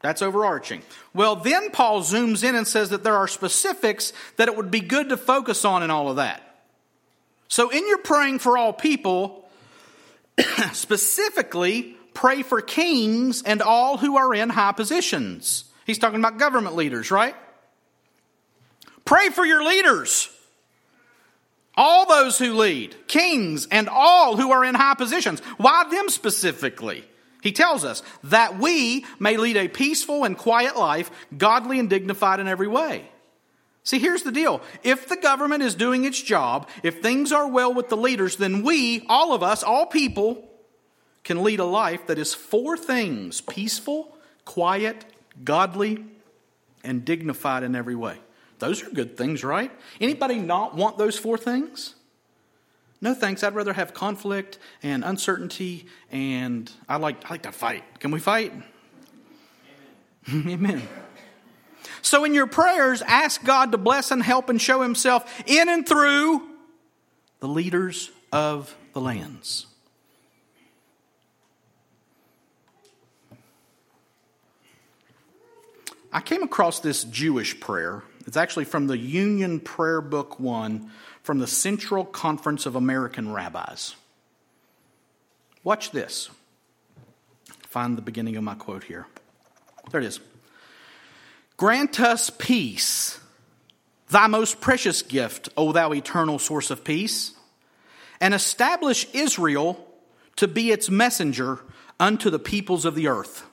That's 0.00 0.20
overarching. 0.20 0.82
Well, 1.14 1.36
then 1.36 1.70
Paul 1.70 2.00
zooms 2.02 2.42
in 2.42 2.56
and 2.56 2.66
says 2.66 2.90
that 2.90 3.04
there 3.04 3.16
are 3.16 3.28
specifics 3.28 4.12
that 4.36 4.48
it 4.48 4.56
would 4.56 4.70
be 4.70 4.80
good 4.80 5.10
to 5.10 5.16
focus 5.16 5.64
on 5.64 5.84
in 5.84 5.90
all 5.90 6.10
of 6.10 6.16
that. 6.16 6.42
So, 7.46 7.68
in 7.68 7.86
your 7.86 7.98
praying 7.98 8.40
for 8.40 8.58
all 8.58 8.72
people, 8.72 9.48
specifically 10.72 11.96
pray 12.14 12.42
for 12.42 12.60
kings 12.60 13.42
and 13.42 13.62
all 13.62 13.96
who 13.96 14.16
are 14.16 14.34
in 14.34 14.48
high 14.48 14.72
positions. 14.72 15.64
He's 15.86 15.98
talking 15.98 16.18
about 16.18 16.38
government 16.38 16.76
leaders, 16.76 17.10
right? 17.10 17.34
Pray 19.04 19.30
for 19.30 19.44
your 19.44 19.64
leaders. 19.64 20.28
All 21.74 22.06
those 22.06 22.38
who 22.38 22.54
lead, 22.54 22.94
kings, 23.08 23.66
and 23.70 23.88
all 23.88 24.36
who 24.36 24.52
are 24.52 24.64
in 24.64 24.74
high 24.74 24.94
positions. 24.94 25.40
Why 25.56 25.84
them 25.90 26.08
specifically? 26.08 27.04
He 27.42 27.52
tells 27.52 27.84
us 27.84 28.02
that 28.24 28.58
we 28.58 29.04
may 29.18 29.36
lead 29.36 29.56
a 29.56 29.68
peaceful 29.68 30.24
and 30.24 30.38
quiet 30.38 30.76
life, 30.76 31.10
godly 31.36 31.80
and 31.80 31.90
dignified 31.90 32.40
in 32.40 32.46
every 32.46 32.68
way. 32.68 33.04
See, 33.84 33.98
here's 33.98 34.22
the 34.22 34.30
deal. 34.30 34.62
If 34.84 35.08
the 35.08 35.16
government 35.16 35.64
is 35.64 35.74
doing 35.74 36.04
its 36.04 36.22
job, 36.22 36.68
if 36.84 37.02
things 37.02 37.32
are 37.32 37.48
well 37.48 37.74
with 37.74 37.88
the 37.88 37.96
leaders, 37.96 38.36
then 38.36 38.62
we, 38.62 39.04
all 39.08 39.32
of 39.32 39.42
us, 39.42 39.64
all 39.64 39.86
people, 39.86 40.48
can 41.24 41.42
lead 41.42 41.58
a 41.58 41.64
life 41.64 42.06
that 42.06 42.18
is 42.18 42.32
four 42.32 42.76
things 42.76 43.40
peaceful, 43.40 44.16
quiet, 44.44 45.04
godly, 45.44 46.04
and 46.84 47.04
dignified 47.04 47.62
in 47.62 47.74
every 47.74 47.94
way. 47.94 48.16
Those 48.58 48.82
are 48.82 48.90
good 48.90 49.16
things, 49.16 49.42
right? 49.42 49.70
Anybody 50.00 50.38
not 50.38 50.76
want 50.76 50.98
those 50.98 51.18
four 51.18 51.36
things? 51.36 51.94
No 53.00 53.14
thanks. 53.14 53.42
I'd 53.42 53.54
rather 53.54 53.72
have 53.72 53.92
conflict 53.92 54.58
and 54.82 55.04
uncertainty 55.04 55.86
and 56.12 56.70
I 56.88 56.96
like 56.98 57.24
I 57.24 57.30
like 57.30 57.42
to 57.42 57.52
fight. 57.52 57.82
Can 57.98 58.12
we 58.12 58.20
fight? 58.20 58.52
Amen. 60.32 60.48
Amen. 60.48 60.88
So 62.00 62.24
in 62.24 62.34
your 62.34 62.46
prayers, 62.46 63.02
ask 63.02 63.42
God 63.42 63.72
to 63.72 63.78
bless 63.78 64.12
and 64.12 64.22
help 64.22 64.48
and 64.48 64.62
show 64.62 64.82
himself 64.82 65.42
in 65.46 65.68
and 65.68 65.86
through 65.86 66.48
the 67.40 67.48
leaders 67.48 68.12
of 68.32 68.76
the 68.92 69.00
lands. 69.00 69.66
I 76.12 76.20
came 76.20 76.42
across 76.42 76.80
this 76.80 77.04
Jewish 77.04 77.58
prayer. 77.58 78.02
It's 78.26 78.36
actually 78.36 78.66
from 78.66 78.86
the 78.86 78.98
Union 78.98 79.60
Prayer 79.60 80.02
Book 80.02 80.38
1 80.38 80.90
from 81.22 81.38
the 81.38 81.46
Central 81.46 82.04
Conference 82.04 82.66
of 82.66 82.76
American 82.76 83.32
Rabbis. 83.32 83.96
Watch 85.64 85.90
this. 85.90 86.28
Find 87.66 87.96
the 87.96 88.02
beginning 88.02 88.36
of 88.36 88.44
my 88.44 88.54
quote 88.54 88.84
here. 88.84 89.06
There 89.90 90.02
it 90.02 90.06
is. 90.06 90.20
Grant 91.56 91.98
us 91.98 92.28
peace, 92.28 93.18
thy 94.10 94.26
most 94.26 94.60
precious 94.60 95.00
gift, 95.00 95.48
O 95.56 95.72
thou 95.72 95.94
eternal 95.94 96.38
source 96.38 96.70
of 96.70 96.84
peace, 96.84 97.32
and 98.20 98.34
establish 98.34 99.06
Israel 99.14 99.82
to 100.36 100.46
be 100.46 100.72
its 100.72 100.90
messenger 100.90 101.60
unto 101.98 102.28
the 102.28 102.38
peoples 102.38 102.84
of 102.84 102.94
the 102.94 103.08
earth 103.08 103.46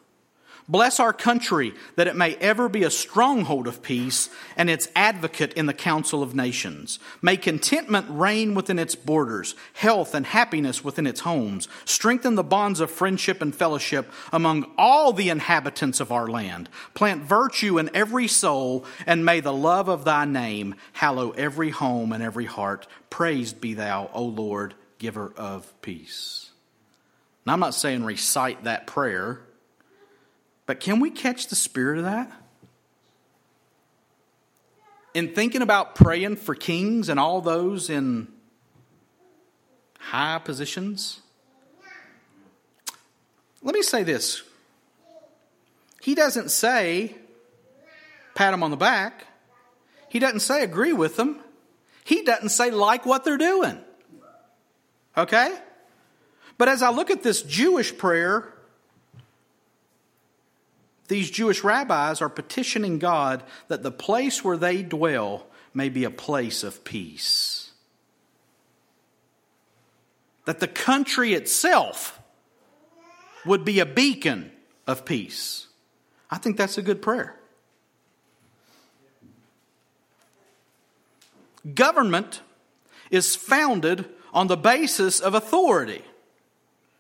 Bless 0.70 1.00
our 1.00 1.14
country 1.14 1.74
that 1.96 2.06
it 2.06 2.16
may 2.16 2.36
ever 2.36 2.70
be 2.70 2.84
a 2.84 2.92
stronghold 2.92 3.66
of 3.66 3.82
peace 3.82 4.30
and 4.56 4.70
its 4.70 4.88
advocate 4.96 5.52
in 5.54 5.66
the 5.66 5.74
council 5.74 6.22
of 6.22 6.36
nations. 6.36 7.00
May 7.24 7.38
contentment 7.38 8.06
reign 8.08 8.54
within 8.54 8.78
its 8.78 8.94
borders, 8.94 9.56
health 9.74 10.14
and 10.14 10.28
happiness 10.28 10.84
within 10.84 11.08
its 11.08 11.22
homes. 11.22 11.68
Strengthen 11.86 12.36
the 12.36 12.44
bonds 12.44 12.82
of 12.82 12.92
friendship 12.92 13.42
and 13.42 13.54
fellowship 13.54 14.12
among 14.32 14.72
all 14.78 15.12
the 15.12 15.30
inhabitants 15.30 16.00
of 16.00 16.12
our 16.12 16.28
land. 16.28 16.70
Plant 16.94 17.24
virtue 17.24 17.80
in 17.80 17.90
every 17.96 18.28
soul, 18.28 18.86
and 19.08 19.26
may 19.26 19.40
the 19.40 19.52
love 19.52 19.88
of 19.88 20.06
thy 20.06 20.26
name 20.26 20.76
hallow 20.94 21.32
every 21.32 21.72
home 21.72 22.14
and 22.14 22.22
every 22.22 22.46
heart. 22.46 22.86
Praised 23.10 23.60
be 23.60 23.74
thou, 23.74 24.12
O 24.14 24.24
Lord, 24.24 24.76
giver 25.00 25.34
of 25.36 25.74
peace. 25.82 26.52
Now, 27.48 27.54
I'm 27.54 27.60
not 27.60 27.74
saying 27.74 28.04
recite 28.04 28.66
that 28.66 28.86
prayer. 28.86 29.40
But 30.70 30.80
can 30.80 31.00
we 31.00 31.10
catch 31.10 31.48
the 31.48 31.56
spirit 31.56 31.98
of 31.98 32.04
that? 32.04 32.32
In 35.16 35.34
thinking 35.34 35.64
about 35.64 35.96
praying 35.96 36.36
for 36.36 36.54
kings 36.54 37.10
and 37.10 37.20
all 37.20 37.42
those 37.42 37.90
in 37.90 38.28
high 39.98 40.38
positions, 40.38 41.22
let 43.64 43.74
me 43.74 43.82
say 43.82 44.04
this. 44.04 44.44
He 46.04 46.14
doesn't 46.14 46.52
say, 46.52 47.16
pat 48.36 48.52
them 48.52 48.62
on 48.62 48.70
the 48.70 48.78
back. 48.78 49.26
He 50.08 50.20
doesn't 50.20 50.42
say, 50.42 50.62
agree 50.62 50.94
with 50.94 51.16
them. 51.16 51.40
He 52.04 52.22
doesn't 52.22 52.50
say, 52.50 52.70
like 52.70 53.08
what 53.08 53.24
they're 53.24 53.40
doing. 53.40 53.80
Okay? 55.18 55.52
But 56.60 56.70
as 56.70 56.84
I 56.84 56.92
look 56.92 57.10
at 57.10 57.24
this 57.24 57.42
Jewish 57.42 57.98
prayer, 57.98 58.54
these 61.10 61.30
Jewish 61.32 61.64
rabbis 61.64 62.22
are 62.22 62.30
petitioning 62.30 63.00
God 63.00 63.44
that 63.68 63.84
the 63.84 63.92
place 63.92 64.44
where 64.44 64.58
they 64.58 64.84
dwell 64.84 65.48
may 65.74 65.90
be 65.90 66.04
a 66.04 66.12
place 66.12 66.64
of 66.64 66.84
peace. 66.84 67.72
That 70.46 70.60
the 70.60 70.68
country 70.68 71.34
itself 71.34 72.20
would 73.44 73.66
be 73.66 73.80
a 73.80 73.86
beacon 73.86 74.52
of 74.86 75.04
peace. 75.04 75.68
I 76.30 76.38
think 76.38 76.58
that's 76.58 76.78
a 76.78 76.84
good 76.84 77.02
prayer. 77.02 77.36
Government 81.74 82.42
is 83.10 83.36
founded 83.36 84.06
on 84.32 84.46
the 84.46 84.58
basis 84.58 85.20
of 85.20 85.34
authority. 85.34 86.04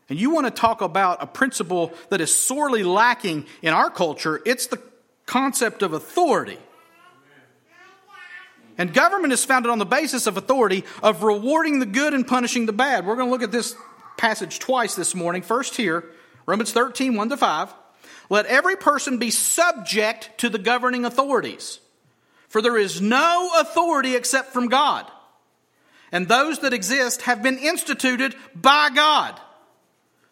And 0.09 0.19
you 0.19 0.31
want 0.31 0.47
to 0.47 0.51
talk 0.51 0.81
about 0.81 1.21
a 1.21 1.27
principle 1.27 1.93
that 2.09 2.19
is 2.19 2.35
sorely 2.35 2.83
lacking 2.83 3.45
in 3.61 3.73
our 3.73 3.89
culture, 3.89 4.41
it's 4.45 4.67
the 4.67 4.81
concept 5.25 5.83
of 5.83 5.93
authority. 5.93 6.57
And 8.77 8.93
government 8.93 9.33
is 9.33 9.43
founded 9.43 9.71
on 9.71 9.77
the 9.77 9.85
basis 9.85 10.25
of 10.25 10.37
authority 10.37 10.85
of 11.03 11.21
rewarding 11.21 11.79
the 11.79 11.85
good 11.85 12.13
and 12.13 12.25
punishing 12.25 12.65
the 12.65 12.73
bad. 12.73 13.05
We're 13.05 13.17
going 13.17 13.27
to 13.27 13.31
look 13.31 13.43
at 13.43 13.51
this 13.51 13.75
passage 14.17 14.59
twice 14.59 14.95
this 14.95 15.13
morning. 15.13 15.41
First 15.41 15.75
here, 15.75 16.05
Romans 16.45 16.71
13, 16.71 17.15
1 17.15 17.29
to 17.29 17.37
5. 17.37 17.73
Let 18.29 18.45
every 18.45 18.77
person 18.77 19.17
be 19.17 19.31
subject 19.31 20.31
to 20.37 20.49
the 20.49 20.57
governing 20.59 21.03
authorities, 21.03 21.79
for 22.47 22.61
there 22.61 22.77
is 22.77 23.01
no 23.01 23.51
authority 23.59 24.15
except 24.15 24.53
from 24.53 24.67
God. 24.67 25.11
And 26.11 26.27
those 26.27 26.59
that 26.59 26.73
exist 26.73 27.23
have 27.23 27.43
been 27.43 27.57
instituted 27.57 28.33
by 28.55 28.89
God. 28.93 29.39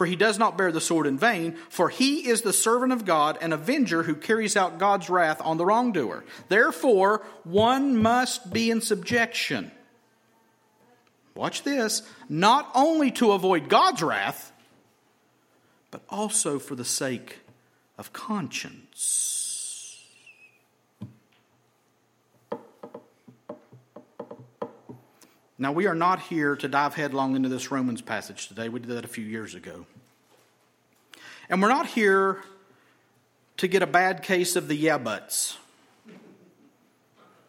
For 0.00 0.06
he 0.06 0.16
does 0.16 0.38
not 0.38 0.56
bear 0.56 0.72
the 0.72 0.80
sword 0.80 1.06
in 1.06 1.18
vain, 1.18 1.56
for 1.68 1.90
he 1.90 2.26
is 2.26 2.40
the 2.40 2.54
servant 2.54 2.90
of 2.90 3.04
God, 3.04 3.36
an 3.42 3.52
avenger 3.52 4.04
who 4.04 4.14
carries 4.14 4.56
out 4.56 4.78
God's 4.78 5.10
wrath 5.10 5.42
on 5.44 5.58
the 5.58 5.66
wrongdoer. 5.66 6.24
Therefore, 6.48 7.20
one 7.44 7.98
must 7.98 8.50
be 8.50 8.70
in 8.70 8.80
subjection. 8.80 9.70
Watch 11.34 11.64
this, 11.64 12.00
not 12.30 12.70
only 12.74 13.10
to 13.10 13.32
avoid 13.32 13.68
God's 13.68 14.02
wrath, 14.02 14.52
but 15.90 16.00
also 16.08 16.58
for 16.58 16.74
the 16.74 16.82
sake 16.82 17.40
of 17.98 18.14
conscience. 18.14 19.39
Now, 25.60 25.72
we 25.72 25.86
are 25.86 25.94
not 25.94 26.20
here 26.20 26.56
to 26.56 26.68
dive 26.68 26.94
headlong 26.94 27.36
into 27.36 27.50
this 27.50 27.70
Romans 27.70 28.00
passage 28.00 28.48
today. 28.48 28.70
We 28.70 28.80
did 28.80 28.88
that 28.88 29.04
a 29.04 29.08
few 29.08 29.26
years 29.26 29.54
ago. 29.54 29.84
And 31.50 31.60
we're 31.60 31.68
not 31.68 31.86
here 31.86 32.42
to 33.58 33.68
get 33.68 33.82
a 33.82 33.86
bad 33.86 34.22
case 34.22 34.56
of 34.56 34.68
the 34.68 34.74
yeah 34.74 34.96
buts. 34.96 35.58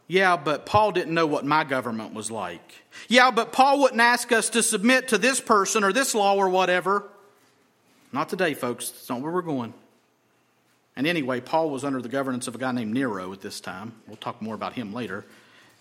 Yeah, 0.10 0.36
but 0.36 0.66
Paul 0.66 0.92
didn't 0.92 1.14
know 1.14 1.26
what 1.26 1.46
my 1.46 1.64
government 1.64 2.14
was 2.14 2.30
like. 2.30 2.84
Yeah, 3.08 3.32
but 3.32 3.54
Paul 3.54 3.80
wouldn't 3.80 4.02
ask 4.02 4.34
us 4.34 4.50
to 4.50 4.62
submit 4.62 5.08
to 5.08 5.18
this 5.18 5.40
person 5.40 5.86
or 5.86 5.94
this 5.94 6.14
law 6.14 6.36
or 6.36 6.50
whatever. 6.50 7.08
Not 8.12 8.28
today, 8.28 8.56
folks. 8.56 8.90
That's 8.90 9.08
not 9.08 9.22
where 9.22 9.32
we're 9.32 9.42
going. 9.42 9.74
And 10.98 11.08
anyway, 11.08 11.40
Paul 11.40 11.70
was 11.70 11.86
under 11.86 12.02
the 12.02 12.10
governance 12.10 12.50
of 12.50 12.56
a 12.56 12.58
guy 12.58 12.74
named 12.74 12.94
Nero 12.94 13.32
at 13.32 13.40
this 13.40 13.62
time. 13.62 13.94
We'll 14.06 14.18
talk 14.18 14.42
more 14.42 14.54
about 14.54 14.74
him 14.74 14.92
later. 14.92 15.24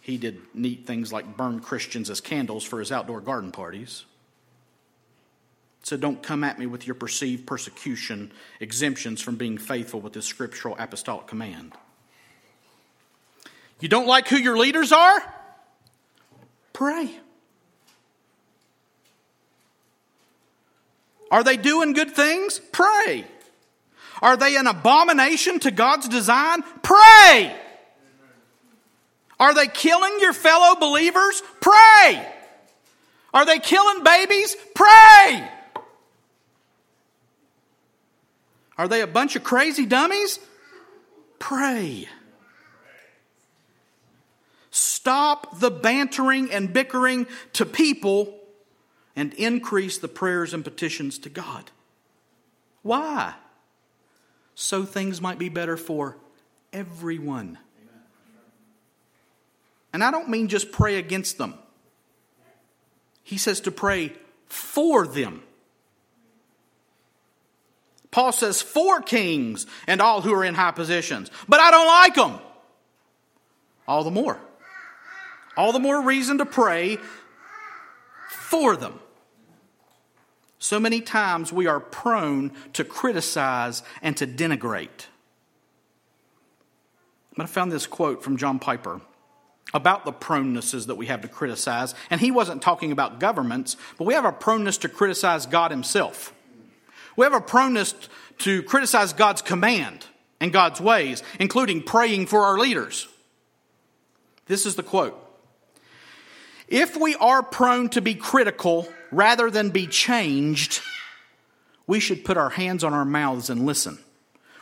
He 0.01 0.17
did 0.17 0.41
neat 0.55 0.87
things 0.87 1.13
like 1.13 1.37
burn 1.37 1.61
Christians 1.61 2.11
as 2.11 2.21
candles 2.21 2.65
for 2.65 2.79
his 2.79 2.91
outdoor 2.91 3.21
garden 3.21 3.53
parties. 3.53 4.05
So 5.83 5.97
don't 5.97 6.23
come 6.23 6.45
at 6.45 6.59
me 6.59 6.67
with 6.67 6.87
your 6.87 6.95
perceived 6.95 7.47
persecution 7.47 8.33
exemptions 8.61 9.21
from 9.21 9.37
being 9.37 9.59
faithful 9.59 10.01
with 10.01 10.13
this 10.13 10.27
scriptural 10.27 10.77
apostolic 10.79 11.27
command. 11.27 11.73
You 13.81 13.89
don't 13.89 14.07
like 14.07 14.29
who 14.29 14.37
your 14.37 14.59
leaders 14.59 14.93
are? 14.93 15.23
Pray. 16.73 17.11
Are 21.31 21.45
they 21.45 21.57
doing 21.57 21.93
good 21.93 22.11
things? 22.11 22.61
Pray. 22.73 23.25
Are 24.21 24.37
they 24.37 24.57
an 24.57 24.67
abomination 24.67 25.61
to 25.61 25.71
God's 25.71 26.09
design? 26.09 26.63
Pray. 26.83 27.57
Are 29.41 29.55
they 29.55 29.67
killing 29.67 30.19
your 30.21 30.35
fellow 30.35 30.79
believers? 30.79 31.43
Pray. 31.63 32.29
Are 33.33 33.47
they 33.47 33.59
killing 33.59 34.05
babies? 34.05 34.55
Pray. 34.75 35.51
Are 38.77 38.87
they 38.87 39.01
a 39.01 39.07
bunch 39.07 39.37
of 39.37 39.43
crazy 39.43 39.87
dummies? 39.87 40.39
Pray. 41.39 42.07
Stop 44.71 45.59
the 45.59 45.71
bantering 45.71 46.53
and 46.53 46.73
bickering 46.73 47.27
to 47.55 47.65
people 47.65 48.39
and 49.17 49.33
increase 49.35 49.99
the 49.99 50.09
prayers 50.09 50.53
and 50.53 50.63
petitions 50.63 51.19
to 51.21 51.31
God. 51.31 51.71
Why? 52.83 53.35
So 54.55 54.85
things 54.85 55.21
might 55.21 55.39
be 55.39 55.49
better 55.49 55.79
for 55.79 56.19
everyone. 56.73 57.59
And 59.93 60.05
I 60.05 60.11
don't 60.11 60.29
mean 60.29 60.49
just 60.49 60.73
pray 60.73 60.97
against 60.97 61.39
them. 61.39 61.55
He 63.23 63.39
says 63.39 63.61
to 63.61 63.71
pray 63.71 64.13
for 64.47 65.07
them. 65.07 65.43
Paul 68.11 68.33
says 68.33 68.61
for 68.61 69.01
kings 69.01 69.67
and 69.87 70.01
all 70.01 70.21
who 70.21 70.35
are 70.35 70.45
in 70.45 70.55
high 70.55 70.73
positions. 70.73 71.31
But 71.49 71.61
I 71.61 71.71
don't 71.71 71.87
like 71.87 72.15
them. 72.15 72.41
All 73.87 74.05
the 74.05 74.11
more. 74.11 74.39
All 75.57 75.73
the 75.73 75.79
more 75.79 76.03
reason 76.03 76.39
to 76.39 76.47
pray 76.47 76.99
for 78.29 78.77
them. 78.77 78.99
So 80.59 80.79
many 80.79 81.01
times 81.01 81.53
we 81.53 81.67
are 81.67 81.81
prone 81.81 82.53
to 82.75 82.85
criticize 82.85 83.83
and 84.03 84.17
to 84.19 84.27
denigrate. 84.27 85.07
But 87.37 87.45
I 87.45 87.47
found 87.47 87.73
this 87.73 87.87
quote 87.87 88.23
from 88.23 88.37
John 88.37 88.59
Piper 88.59 89.01
about 89.73 90.05
the 90.05 90.13
pronenesses 90.13 90.87
that 90.87 90.97
we 90.97 91.07
have 91.07 91.23
to 91.23 91.29
criticize. 91.29 91.95
And 92.11 92.21
he 92.21 92.31
wasn't 92.31 92.63
talking 92.63 92.93
about 92.93 93.21
governments, 93.21 93.77
but 93.99 94.05
we 94.05 94.15
have 94.15 94.25
a 94.25 94.33
proneness 94.33 94.79
to 94.79 94.89
criticize 94.89 95.47
God 95.47 95.71
Himself. 95.71 96.35
We 97.17 97.25
have 97.25 97.35
a 97.35 97.41
proneness 97.41 97.95
to 98.39 98.63
criticize 98.63 99.13
God's 99.13 99.43
command 99.43 100.07
and 100.41 100.53
God's 100.53 100.81
ways, 100.81 101.23
including 101.39 101.83
praying 101.83 102.27
for 102.27 102.41
our 102.41 102.59
leaders. 102.59 103.09
This 104.47 104.67
is 104.67 104.75
the 104.75 104.83
quote 104.83 105.17
If 106.67 106.97
we 106.97 107.15
are 107.17 107.43
prone 107.43 107.89
to 107.91 108.01
be 108.01 108.15
critical 108.15 108.89
rather 109.13 109.51
than 109.51 109.71
be 109.71 109.87
changed, 109.87 110.81
we 111.87 112.01
should 112.01 112.25
put 112.25 112.37
our 112.37 112.51
hands 112.51 112.83
on 112.83 112.95
our 112.95 113.05
mouths 113.05 113.51
and 113.51 113.67
listen. 113.67 113.99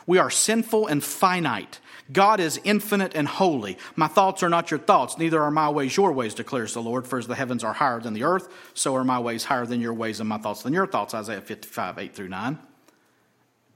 We 0.05 0.17
are 0.17 0.29
sinful 0.29 0.87
and 0.87 1.03
finite. 1.03 1.79
God 2.11 2.39
is 2.39 2.59
infinite 2.63 3.13
and 3.15 3.27
holy. 3.27 3.77
My 3.95 4.07
thoughts 4.07 4.41
are 4.41 4.49
not 4.49 4.71
your 4.71 4.79
thoughts, 4.79 5.17
neither 5.17 5.41
are 5.41 5.51
my 5.51 5.69
ways 5.69 5.95
your 5.95 6.11
ways, 6.11 6.33
declares 6.33 6.73
the 6.73 6.81
Lord. 6.81 7.05
For 7.05 7.19
as 7.19 7.27
the 7.27 7.35
heavens 7.35 7.63
are 7.63 7.73
higher 7.73 7.99
than 7.99 8.13
the 8.13 8.23
earth, 8.23 8.49
so 8.73 8.95
are 8.95 9.03
my 9.03 9.19
ways 9.19 9.45
higher 9.45 9.65
than 9.65 9.81
your 9.81 9.93
ways, 9.93 10.19
and 10.19 10.27
my 10.27 10.37
thoughts 10.37 10.63
than 10.63 10.73
your 10.73 10.87
thoughts. 10.87 11.13
Isaiah 11.13 11.41
55, 11.41 11.99
8 11.99 12.15
through 12.15 12.29
9. 12.29 12.57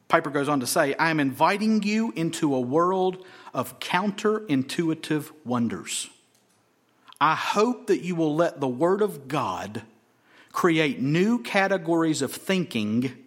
Piper 0.07 0.29
goes 0.29 0.49
on 0.49 0.59
to 0.59 0.67
say, 0.67 0.93
I 0.95 1.09
am 1.09 1.19
inviting 1.19 1.83
you 1.83 2.11
into 2.15 2.53
a 2.53 2.59
world 2.59 3.25
of 3.53 3.79
counterintuitive 3.79 5.31
wonders. 5.45 6.09
I 7.19 7.35
hope 7.35 7.87
that 7.87 8.01
you 8.01 8.15
will 8.15 8.35
let 8.35 8.59
the 8.59 8.67
Word 8.67 9.01
of 9.01 9.27
God 9.27 9.83
create 10.51 10.99
new 10.99 11.39
categories 11.39 12.21
of 12.21 12.31
thinking 12.31 13.22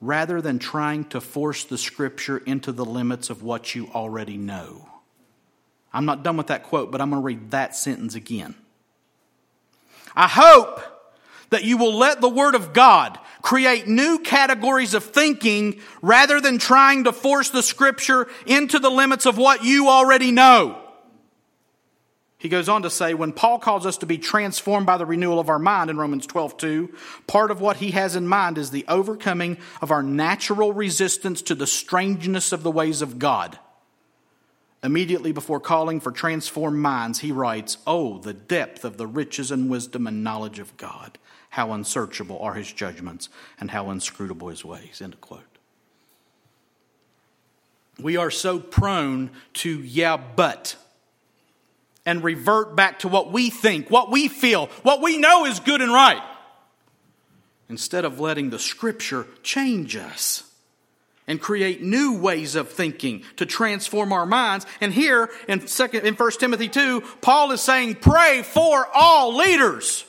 rather 0.00 0.40
than 0.40 0.58
trying 0.58 1.04
to 1.04 1.20
force 1.20 1.64
the 1.64 1.78
Scripture 1.78 2.38
into 2.38 2.72
the 2.72 2.84
limits 2.84 3.30
of 3.30 3.42
what 3.42 3.74
you 3.74 3.88
already 3.94 4.36
know. 4.36 4.88
I'm 5.92 6.04
not 6.04 6.22
done 6.22 6.36
with 6.36 6.48
that 6.48 6.64
quote, 6.64 6.90
but 6.90 7.00
I'm 7.00 7.10
going 7.10 7.22
to 7.22 7.24
read 7.24 7.50
that 7.52 7.74
sentence 7.74 8.14
again. 8.14 8.54
I 10.14 10.28
hope 10.28 10.80
that 11.50 11.64
you 11.64 11.76
will 11.76 11.94
let 11.94 12.20
the 12.20 12.28
Word 12.28 12.54
of 12.54 12.72
God 12.72 13.18
create 13.40 13.86
new 13.86 14.18
categories 14.18 14.94
of 14.94 15.04
thinking 15.04 15.80
rather 16.02 16.40
than 16.40 16.58
trying 16.58 17.04
to 17.04 17.12
force 17.12 17.50
the 17.50 17.62
Scripture 17.62 18.26
into 18.46 18.78
the 18.78 18.90
limits 18.90 19.26
of 19.26 19.38
what 19.38 19.64
you 19.64 19.88
already 19.88 20.32
know. 20.32 20.85
He 22.38 22.48
goes 22.50 22.68
on 22.68 22.82
to 22.82 22.90
say, 22.90 23.14
when 23.14 23.32
Paul 23.32 23.58
calls 23.58 23.86
us 23.86 23.96
to 23.98 24.06
be 24.06 24.18
transformed 24.18 24.86
by 24.86 24.98
the 24.98 25.06
renewal 25.06 25.40
of 25.40 25.48
our 25.48 25.58
mind 25.58 25.88
in 25.88 25.96
Romans 25.96 26.26
12, 26.26 26.58
2, 26.58 26.94
part 27.26 27.50
of 27.50 27.60
what 27.60 27.78
he 27.78 27.92
has 27.92 28.14
in 28.14 28.28
mind 28.28 28.58
is 28.58 28.70
the 28.70 28.84
overcoming 28.88 29.56
of 29.80 29.90
our 29.90 30.02
natural 30.02 30.72
resistance 30.72 31.40
to 31.42 31.54
the 31.54 31.66
strangeness 31.66 32.52
of 32.52 32.62
the 32.62 32.70
ways 32.70 33.00
of 33.00 33.18
God. 33.18 33.58
Immediately 34.82 35.32
before 35.32 35.60
calling 35.60 35.98
for 35.98 36.12
transformed 36.12 36.78
minds, 36.78 37.20
he 37.20 37.32
writes, 37.32 37.78
Oh, 37.86 38.18
the 38.18 38.34
depth 38.34 38.84
of 38.84 38.98
the 38.98 39.06
riches 39.06 39.50
and 39.50 39.70
wisdom 39.70 40.06
and 40.06 40.22
knowledge 40.22 40.58
of 40.58 40.76
God. 40.76 41.18
How 41.50 41.72
unsearchable 41.72 42.38
are 42.40 42.52
his 42.52 42.70
judgments 42.70 43.30
and 43.58 43.70
how 43.70 43.90
inscrutable 43.90 44.48
his 44.48 44.62
ways. 44.62 45.00
End 45.02 45.18
quote. 45.22 45.40
We 47.98 48.18
are 48.18 48.30
so 48.30 48.60
prone 48.60 49.30
to, 49.54 49.80
yeah, 49.80 50.18
but 50.18 50.76
and 52.06 52.24
revert 52.24 52.76
back 52.76 53.00
to 53.00 53.08
what 53.08 53.32
we 53.32 53.50
think, 53.50 53.90
what 53.90 54.10
we 54.10 54.28
feel, 54.28 54.66
what 54.82 55.02
we 55.02 55.18
know 55.18 55.44
is 55.44 55.60
good 55.60 55.82
and 55.82 55.92
right, 55.92 56.22
instead 57.68 58.04
of 58.04 58.20
letting 58.20 58.48
the 58.48 58.58
scripture 58.58 59.26
change 59.42 59.96
us 59.96 60.44
and 61.26 61.40
create 61.40 61.82
new 61.82 62.20
ways 62.20 62.54
of 62.54 62.70
thinking 62.70 63.24
to 63.34 63.44
transform 63.44 64.12
our 64.12 64.24
minds. 64.24 64.64
And 64.80 64.92
here 64.92 65.28
in 65.48 65.66
second 65.66 66.06
in 66.06 66.14
1 66.14 66.30
Timothy 66.38 66.68
2, 66.68 67.02
Paul 67.20 67.50
is 67.50 67.60
saying, 67.60 67.96
pray 67.96 68.42
for 68.42 68.88
all 68.94 69.36
leaders. 69.36 70.04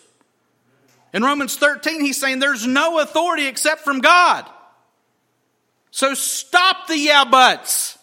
In 1.13 1.23
Romans 1.23 1.57
13, 1.57 2.01
he's 2.01 2.19
saying 2.19 2.37
there's 2.37 2.67
no 2.67 2.99
authority 2.99 3.47
except 3.47 3.81
from 3.81 4.01
God. 4.01 4.47
So 5.89 6.13
stop 6.13 6.87
the 6.87 6.97
yeah 6.97 7.25
buts 7.25 7.97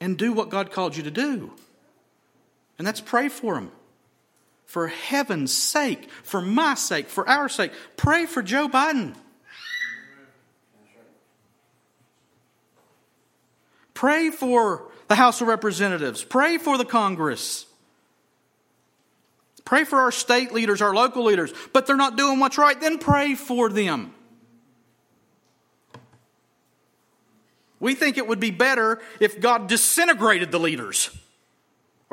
and 0.00 0.18
do 0.18 0.32
what 0.32 0.48
God 0.48 0.72
called 0.72 0.96
you 0.96 1.04
to 1.04 1.10
do. 1.12 1.52
And 2.78 2.86
that's 2.86 3.00
pray 3.00 3.28
for 3.28 3.54
them. 3.54 3.70
For 4.66 4.88
heaven's 4.88 5.52
sake, 5.52 6.10
for 6.22 6.40
my 6.40 6.74
sake, 6.74 7.08
for 7.08 7.28
our 7.28 7.48
sake. 7.48 7.72
Pray 7.96 8.26
for 8.26 8.42
Joe 8.42 8.68
Biden. 8.68 9.14
Pray 13.92 14.30
for 14.30 14.90
the 15.06 15.14
House 15.14 15.40
of 15.40 15.48
Representatives. 15.48 16.24
Pray 16.24 16.58
for 16.58 16.76
the 16.76 16.84
Congress. 16.84 17.66
Pray 19.64 19.84
for 19.84 20.00
our 20.00 20.10
state 20.10 20.52
leaders, 20.52 20.82
our 20.82 20.94
local 20.94 21.24
leaders. 21.24 21.52
But 21.72 21.86
they're 21.86 21.96
not 21.96 22.16
doing 22.16 22.40
what's 22.40 22.58
right, 22.58 22.78
then 22.78 22.98
pray 22.98 23.34
for 23.34 23.68
them. 23.68 24.12
We 27.78 27.94
think 27.94 28.18
it 28.18 28.26
would 28.26 28.40
be 28.40 28.50
better 28.50 29.00
if 29.20 29.40
God 29.40 29.68
disintegrated 29.68 30.50
the 30.50 30.58
leaders 30.58 31.10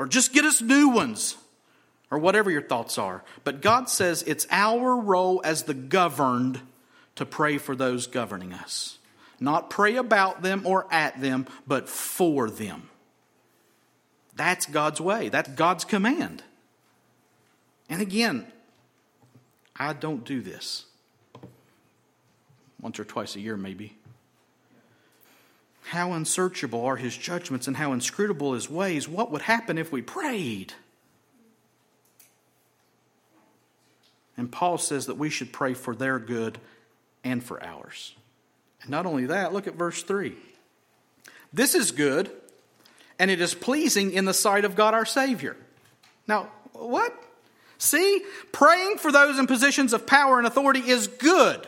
or 0.02 0.08
just 0.08 0.34
get 0.34 0.46
us 0.46 0.64
new 0.64 0.90
ones, 0.90 1.38
or 2.10 2.18
whatever 2.18 2.50
your 2.50 2.64
thoughts 2.64 2.98
are. 2.98 3.24
But 3.44 3.62
God 3.62 3.88
says 3.88 4.24
it's 4.26 4.48
our 4.50 5.00
role 5.00 5.44
as 5.46 5.62
the 5.62 5.76
governed 5.76 6.60
to 7.18 7.24
pray 7.24 7.60
for 7.60 7.76
those 7.76 8.08
governing 8.08 8.52
us. 8.52 8.98
Not 9.40 9.70
pray 9.70 9.98
about 9.98 10.42
them 10.42 10.64
or 10.66 10.92
at 10.92 11.22
them, 11.22 11.46
but 11.68 11.88
for 11.88 12.50
them. 12.50 12.90
That's 14.36 14.66
God's 14.66 15.00
way. 15.00 15.30
That's 15.30 15.50
God's 15.50 15.86
command. 15.86 16.42
And 17.88 18.02
again, 18.02 18.48
I 19.76 19.94
don't 19.94 20.26
do 20.26 20.42
this. 20.42 20.86
Once 22.82 23.00
or 23.00 23.06
twice 23.06 23.36
a 23.36 23.40
year, 23.40 23.56
maybe. 23.56 23.96
How 25.92 26.14
unsearchable 26.14 26.86
are 26.86 26.96
his 26.96 27.18
judgments 27.18 27.68
and 27.68 27.76
how 27.76 27.92
inscrutable 27.92 28.54
his 28.54 28.70
ways. 28.70 29.10
What 29.10 29.30
would 29.30 29.42
happen 29.42 29.78
if 29.78 29.92
we 29.92 30.02
prayed? 30.02 30.72
And 34.38 34.50
Paul 34.50 34.78
says 34.78 35.08
that 35.08 35.18
we 35.18 35.30
should 35.30 35.52
pray 35.52 35.74
for 35.74 35.94
their 35.94 36.18
good 36.18 36.60
and 37.26 37.44
for 37.44 37.62
ours. 37.62 38.16
And 38.82 38.90
not 38.90 39.06
only 39.06 39.26
that, 39.26 39.52
look 39.52 39.68
at 39.68 39.76
verse 39.76 40.02
3. 40.02 40.34
This 41.52 41.76
is 41.76 41.92
good, 41.92 42.32
and 43.20 43.30
it 43.30 43.42
is 43.42 43.54
pleasing 43.54 44.14
in 44.14 44.24
the 44.24 44.34
sight 44.34 44.64
of 44.64 44.78
God 44.78 44.94
our 44.94 45.06
Savior. 45.06 45.58
Now, 46.26 46.48
what? 46.72 47.14
See, 47.80 48.22
praying 48.54 49.00
for 49.00 49.12
those 49.12 49.38
in 49.38 49.46
positions 49.46 49.92
of 49.92 50.08
power 50.08 50.38
and 50.38 50.48
authority 50.48 50.90
is 50.90 51.08
good. 51.08 51.68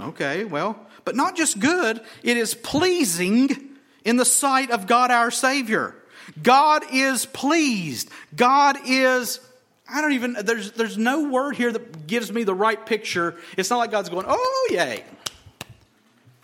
Okay, 0.00 0.44
well, 0.44 0.78
but 1.04 1.16
not 1.16 1.36
just 1.36 1.58
good, 1.58 2.00
it 2.22 2.36
is 2.36 2.54
pleasing 2.54 3.76
in 4.04 4.16
the 4.16 4.24
sight 4.24 4.70
of 4.70 4.86
God 4.86 5.10
our 5.10 5.30
Savior. 5.30 5.94
God 6.42 6.82
is 6.92 7.24
pleased. 7.26 8.10
God 8.34 8.76
is, 8.86 9.40
I 9.88 10.00
don't 10.00 10.12
even, 10.12 10.36
there's, 10.44 10.72
there's 10.72 10.98
no 10.98 11.28
word 11.28 11.56
here 11.56 11.72
that 11.72 12.06
gives 12.06 12.30
me 12.30 12.44
the 12.44 12.54
right 12.54 12.84
picture. 12.84 13.36
It's 13.56 13.70
not 13.70 13.78
like 13.78 13.90
God's 13.90 14.08
going, 14.08 14.26
oh, 14.28 14.68
yay. 14.70 15.04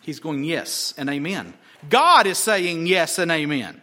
He's 0.01 0.21
going, 0.21 0.45
yes 0.45 0.95
and 0.97 1.11
amen. 1.11 1.55
God 1.89 2.27
is 2.27 2.39
saying 2.39 2.87
yes 2.87 3.19
and 3.19 3.31
amen. 3.31 3.81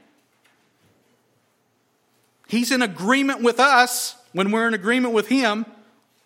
He's 2.48 2.72
in 2.72 2.82
agreement 2.82 3.44
with 3.44 3.60
us 3.60 4.16
when 4.34 4.52
we're 4.52 4.68
in 4.68 4.74
agreement 4.74 5.14
with 5.14 5.28
Him 5.28 5.66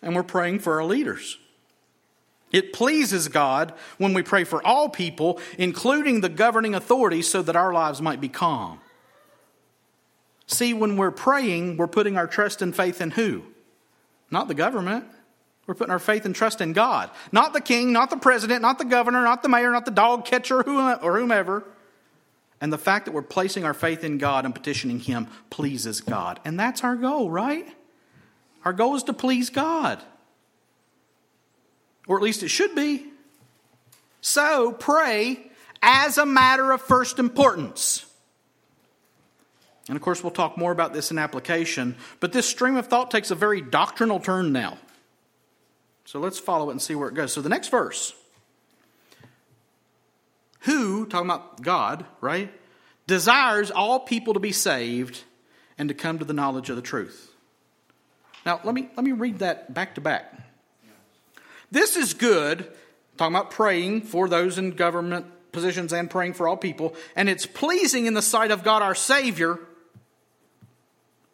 and 0.00 0.14
we're 0.14 0.22
praying 0.22 0.60
for 0.60 0.80
our 0.80 0.84
leaders. 0.84 1.38
It 2.52 2.72
pleases 2.72 3.28
God 3.28 3.74
when 3.98 4.14
we 4.14 4.22
pray 4.22 4.44
for 4.44 4.64
all 4.64 4.88
people, 4.88 5.40
including 5.58 6.20
the 6.20 6.28
governing 6.28 6.74
authorities, 6.74 7.28
so 7.28 7.42
that 7.42 7.56
our 7.56 7.72
lives 7.72 8.00
might 8.00 8.20
be 8.20 8.28
calm. 8.28 8.80
See, 10.46 10.72
when 10.74 10.96
we're 10.96 11.10
praying, 11.10 11.76
we're 11.76 11.88
putting 11.88 12.16
our 12.16 12.26
trust 12.26 12.62
and 12.62 12.74
faith 12.74 13.00
in 13.00 13.10
who? 13.12 13.42
Not 14.30 14.48
the 14.48 14.54
government. 14.54 15.04
We're 15.66 15.74
putting 15.74 15.90
our 15.90 15.98
faith 15.98 16.26
and 16.26 16.34
trust 16.34 16.60
in 16.60 16.74
God. 16.74 17.10
Not 17.32 17.54
the 17.54 17.60
king, 17.60 17.92
not 17.92 18.10
the 18.10 18.18
president, 18.18 18.60
not 18.62 18.78
the 18.78 18.84
governor, 18.84 19.22
not 19.24 19.42
the 19.42 19.48
mayor, 19.48 19.70
not 19.70 19.86
the 19.86 19.90
dog 19.90 20.24
catcher 20.24 20.60
or 20.60 21.18
whomever. 21.18 21.64
And 22.60 22.72
the 22.72 22.78
fact 22.78 23.06
that 23.06 23.12
we're 23.12 23.22
placing 23.22 23.64
our 23.64 23.74
faith 23.74 24.04
in 24.04 24.18
God 24.18 24.44
and 24.44 24.54
petitioning 24.54 25.00
Him 25.00 25.28
pleases 25.50 26.00
God. 26.00 26.40
And 26.44 26.60
that's 26.60 26.84
our 26.84 26.96
goal, 26.96 27.30
right? 27.30 27.66
Our 28.64 28.72
goal 28.72 28.94
is 28.94 29.02
to 29.04 29.12
please 29.12 29.50
God 29.50 30.02
or 32.06 32.16
at 32.16 32.22
least 32.22 32.42
it 32.42 32.48
should 32.48 32.74
be. 32.74 33.06
So 34.20 34.72
pray 34.72 35.50
as 35.82 36.18
a 36.18 36.26
matter 36.26 36.72
of 36.72 36.80
first 36.80 37.18
importance. 37.18 38.06
And 39.88 39.96
of 39.96 40.02
course, 40.02 40.22
we'll 40.22 40.30
talk 40.30 40.56
more 40.56 40.72
about 40.72 40.94
this 40.94 41.10
in 41.10 41.18
application, 41.18 41.96
but 42.20 42.32
this 42.32 42.48
stream 42.48 42.76
of 42.76 42.86
thought 42.86 43.10
takes 43.10 43.30
a 43.30 43.34
very 43.34 43.60
doctrinal 43.60 44.18
turn 44.18 44.52
now. 44.52 44.78
So 46.06 46.20
let's 46.20 46.38
follow 46.38 46.68
it 46.68 46.72
and 46.72 46.82
see 46.82 46.94
where 46.94 47.08
it 47.08 47.14
goes. 47.14 47.32
So 47.32 47.42
the 47.42 47.48
next 47.48 47.68
verse 47.68 48.14
Who, 50.60 51.06
talking 51.06 51.28
about 51.28 51.60
God, 51.60 52.06
right, 52.20 52.50
desires 53.06 53.70
all 53.70 54.00
people 54.00 54.34
to 54.34 54.40
be 54.40 54.52
saved 54.52 55.22
and 55.76 55.88
to 55.88 55.94
come 55.94 56.18
to 56.18 56.24
the 56.24 56.32
knowledge 56.32 56.70
of 56.70 56.76
the 56.76 56.82
truth. 56.82 57.32
Now, 58.46 58.60
let 58.64 58.74
me, 58.74 58.88
let 58.96 59.04
me 59.04 59.12
read 59.12 59.40
that 59.40 59.74
back 59.74 59.94
to 59.96 60.00
back. 60.00 60.32
This 61.74 61.96
is 61.96 62.14
good, 62.14 62.70
talking 63.16 63.34
about 63.34 63.50
praying 63.50 64.02
for 64.02 64.28
those 64.28 64.58
in 64.58 64.70
government 64.70 65.26
positions 65.50 65.92
and 65.92 66.08
praying 66.08 66.34
for 66.34 66.46
all 66.46 66.56
people, 66.56 66.94
and 67.16 67.28
it's 67.28 67.46
pleasing 67.46 68.06
in 68.06 68.14
the 68.14 68.22
sight 68.22 68.52
of 68.52 68.62
God 68.62 68.80
our 68.80 68.94
Savior, 68.94 69.58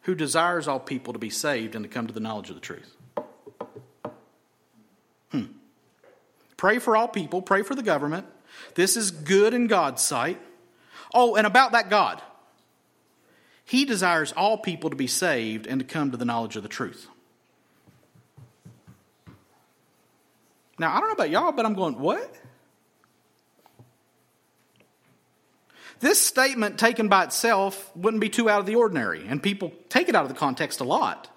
who 0.01 0.15
desires 0.15 0.67
all 0.67 0.79
people 0.79 1.13
to 1.13 1.19
be 1.19 1.29
saved 1.29 1.75
and 1.75 1.85
to 1.85 1.89
come 1.89 2.07
to 2.07 2.13
the 2.13 2.19
knowledge 2.19 2.49
of 2.49 2.55
the 2.55 2.61
truth. 2.61 2.97
Hmm. 5.31 5.43
Pray 6.57 6.79
for 6.79 6.97
all 6.97 7.07
people, 7.07 7.43
pray 7.43 7.61
for 7.61 7.75
the 7.75 7.83
government. 7.83 8.25
This 8.73 8.97
is 8.97 9.11
good 9.11 9.53
in 9.53 9.67
God's 9.67 10.01
sight. 10.01 10.41
Oh, 11.13 11.35
and 11.35 11.45
about 11.45 11.73
that 11.73 11.91
God, 11.91 12.19
He 13.63 13.85
desires 13.85 14.33
all 14.35 14.57
people 14.57 14.89
to 14.89 14.95
be 14.95 15.05
saved 15.05 15.67
and 15.67 15.79
to 15.79 15.85
come 15.85 16.09
to 16.09 16.17
the 16.17 16.25
knowledge 16.25 16.55
of 16.55 16.63
the 16.63 16.67
truth. 16.69 17.10
Now, 20.79 20.95
I 20.95 20.99
don't 20.99 21.09
know 21.09 21.13
about 21.13 21.29
y'all, 21.29 21.51
but 21.51 21.65
I'm 21.65 21.75
going, 21.75 21.99
what? 21.99 22.33
This 25.99 26.19
statement 26.19 26.79
taken 26.79 27.07
by 27.07 27.25
itself 27.25 27.95
wouldn't 27.95 28.21
be 28.21 28.29
too 28.29 28.49
out 28.49 28.59
of 28.59 28.65
the 28.65 28.75
ordinary, 28.75 29.27
and 29.27 29.41
people 29.41 29.71
take 29.87 30.09
it 30.09 30.15
out 30.15 30.23
of 30.23 30.29
the 30.29 30.35
context 30.35 30.79
a 30.79 30.83
lot 30.83 31.29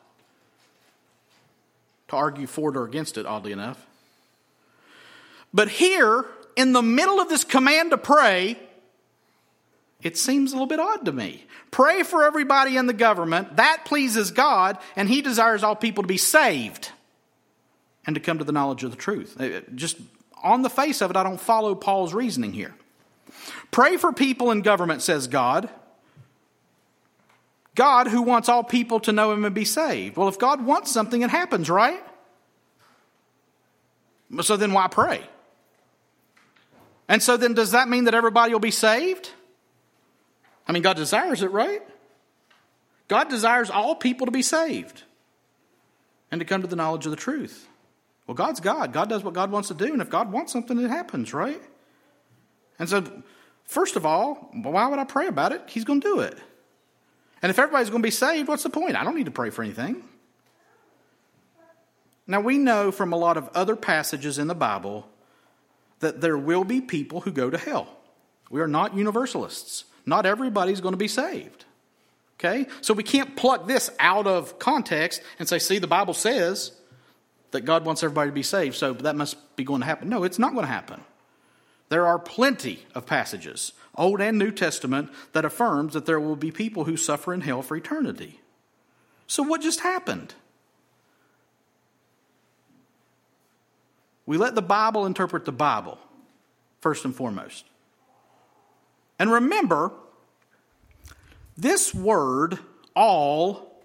to 2.09 2.17
argue 2.17 2.47
for 2.47 2.71
it 2.71 2.77
or 2.77 2.85
against 2.85 3.19
it, 3.19 3.27
oddly 3.27 3.53
enough. 3.53 3.85
But 5.53 5.69
here, 5.69 6.25
in 6.57 6.73
the 6.73 6.83
middle 6.83 7.21
of 7.21 7.29
this 7.29 7.45
command 7.45 7.91
to 7.91 7.99
pray, 7.99 8.59
it 10.03 10.17
seems 10.17 10.53
a 10.53 10.55
little 10.55 10.67
bit 10.67 10.81
odd 10.81 11.05
to 11.05 11.13
me. 11.13 11.45
Pray 11.71 12.03
for 12.03 12.25
everybody 12.25 12.77
in 12.77 12.87
the 12.87 12.93
government. 12.93 13.57
That 13.57 13.85
pleases 13.85 14.31
God, 14.31 14.79
and 14.97 15.09
He 15.09 15.21
desires 15.21 15.63
all 15.63 15.77
people 15.77 16.05
to 16.05 16.09
be 16.09 16.17
saved 16.17 16.91
and 18.07 18.15
to 18.15 18.21
come 18.21 18.39
to 18.39 18.45
the 18.45 18.53
knowledge 18.53 18.85
of 18.85 18.91
the 18.91 18.97
truth. 18.97 19.41
Uh, 19.41 19.61
just 19.75 19.99
on 20.43 20.63
the 20.63 20.71
face 20.71 21.01
of 21.01 21.11
it, 21.11 21.17
I 21.17 21.23
don't 21.23 21.41
follow 21.41 21.75
Paul's 21.75 22.15
reasoning 22.15 22.53
here. 22.53 22.75
Pray 23.71 23.97
for 23.97 24.13
people 24.13 24.51
in 24.51 24.63
government, 24.63 25.03
says 25.03 25.27
God. 25.27 25.69
God 27.75 28.07
who 28.07 28.23
wants 28.23 28.49
all 28.49 28.63
people 28.63 29.01
to 29.01 29.13
know 29.13 29.33
him 29.33 29.45
and 29.45 29.55
be 29.55 29.65
saved. 29.65 30.17
Well, 30.17 30.29
if 30.29 30.39
God 30.39 30.65
wants 30.65 30.93
something, 30.93 31.23
it 31.23 31.31
happens, 31.31 31.69
right? 31.69 32.03
So 34.43 34.57
then 34.57 34.73
why 34.73 34.87
pray? 34.89 35.23
And 37.09 37.23
so 37.23 37.37
then 37.37 37.55
does 37.55 37.73
that 37.73 37.89
mean 37.89 38.05
that 38.05 38.15
everybody 38.15 38.53
will 38.53 38.61
be 38.61 38.71
saved? 38.71 39.31
I 40.67 40.73
mean, 40.73 40.83
God 40.83 40.97
desires 40.97 41.43
it, 41.43 41.51
right? 41.51 41.83
God 43.09 43.29
desires 43.29 43.71
all 43.71 43.95
people 43.95 44.27
to 44.27 44.33
be 44.33 44.43
saved 44.43 45.03
and 46.31 46.41
to 46.41 46.45
come 46.45 46.63
to 46.63 46.67
the 46.67 46.77
knowledge 46.77 47.05
of 47.05 47.11
the 47.11 47.17
truth. 47.17 47.69
Well, 48.27 48.35
God's 48.35 48.61
God. 48.61 48.93
God 48.93 49.09
does 49.09 49.23
what 49.23 49.35
God 49.35 49.51
wants 49.51 49.69
to 49.69 49.75
do, 49.75 49.93
and 49.93 50.01
if 50.01 50.11
God 50.11 50.33
wants 50.33 50.53
something, 50.53 50.79
it 50.79 50.89
happens, 50.89 51.35
right? 51.35 51.63
And 52.79 52.89
so 52.89 53.05
First 53.65 53.97
of 53.97 54.05
all, 54.05 54.51
why 54.53 54.89
would 54.89 54.99
I 54.99 55.05
pray 55.05 55.27
about 55.27 55.53
it? 55.53 55.63
He's 55.67 55.85
going 55.85 56.01
to 56.01 56.07
do 56.07 56.21
it. 56.21 56.39
And 57.43 57.51
if 57.51 57.59
everybody's 57.59 57.91
going 57.91 58.03
to 58.03 58.07
be 58.07 58.11
saved, 58.11 58.49
what's 58.49 58.63
the 58.63 58.71
point? 58.71 58.97
I 58.97 59.05
don't 59.05 59.17
need 59.17 59.25
to 59.25 59.31
pray 59.31 59.51
for 59.51 59.63
anything. 59.63 60.03
Now, 62.27 62.41
we 62.41 62.57
know 62.57 62.91
from 62.91 63.13
a 63.13 63.17
lot 63.17 63.37
of 63.37 63.49
other 63.55 63.77
passages 63.77 64.39
in 64.39 64.49
the 64.49 64.55
Bible 64.55 65.09
that 66.01 66.21
there 66.21 66.39
will 66.39 66.65
be 66.65 66.81
people 66.81 67.21
who 67.21 67.31
go 67.31 67.51
to 67.51 67.59
hell. 67.59 67.89
We 68.51 68.61
are 68.61 68.69
not 68.69 68.95
universalists. 68.95 69.85
Not 70.07 70.27
everybody's 70.27 70.81
going 70.81 70.93
to 70.93 70.99
be 70.99 71.09
saved. 71.09 71.65
Okay? 72.39 72.67
So 72.81 72.95
we 72.95 73.03
can't 73.03 73.37
pluck 73.37 73.67
this 73.67 73.91
out 73.99 74.27
of 74.27 74.59
context 74.59 75.23
and 75.39 75.49
say, 75.49 75.59
see, 75.59 75.79
the 75.79 75.87
Bible 75.87 76.15
says 76.15 76.73
that 77.55 77.65
God 77.65 77.85
wants 77.85 78.03
everybody 78.03 78.31
to 78.31 78.35
be 78.35 78.43
saved, 78.43 78.75
so 78.75 78.93
that 78.93 79.15
must 79.15 79.37
be 79.55 79.63
going 79.63 79.81
to 79.81 79.87
happen. 79.87 80.09
No, 80.09 80.25
it's 80.25 80.41
not 80.41 80.55
going 80.55 80.67
to 80.67 80.73
happen. 80.73 81.01
There 81.89 82.05
are 82.05 82.19
plenty 82.19 82.85
of 82.97 83.07
passages, 83.07 83.73
Old 83.95 84.21
and 84.21 84.37
New 84.37 84.51
Testament, 84.51 85.09
that 85.35 85.45
affirms 85.45 85.93
that 85.93 86.05
there 86.05 86.19
will 86.19 86.35
be 86.35 86.51
people 86.51 86.83
who 86.83 86.97
suffer 86.97 87.33
in 87.33 87.43
hell 87.43 87.63
for 87.63 87.77
eternity. 87.77 88.41
So 89.29 89.45
what 89.45 89.61
just 89.61 89.81
happened? 89.81 90.35
We 94.27 94.37
let 94.37 94.57
the 94.57 94.63
Bible 94.63 95.07
interpret 95.07 95.45
the 95.45 95.53
Bible, 95.53 96.01
first 96.81 97.05
and 97.05 97.15
foremost. 97.15 97.67
And 99.17 99.31
remember, 99.31 99.93
this 101.57 101.95
word, 101.95 102.59
all, 102.97 103.81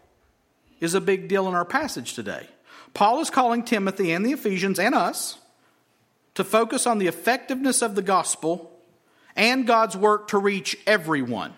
is 0.80 0.96
a 0.96 1.02
big 1.02 1.28
deal 1.28 1.48
in 1.48 1.54
our 1.54 1.66
passage 1.66 2.16
today. 2.16 2.48
Paul 2.94 3.22
is 3.22 3.30
calling 3.30 3.64
Timothy 3.64 4.12
and 4.12 4.26
the 4.26 4.34
Ephesians 4.34 4.80
and 4.80 4.96
us 4.96 5.38
to 6.36 6.44
focus 6.44 6.88
on 6.88 7.00
the 7.00 7.08
effectiveness 7.08 7.82
of 7.82 7.96
the 7.96 8.02
gospel 8.02 8.72
and 9.36 9.68
God's 9.68 9.96
work 9.96 10.30
to 10.30 10.38
reach 10.38 10.78
everyone, 10.86 11.54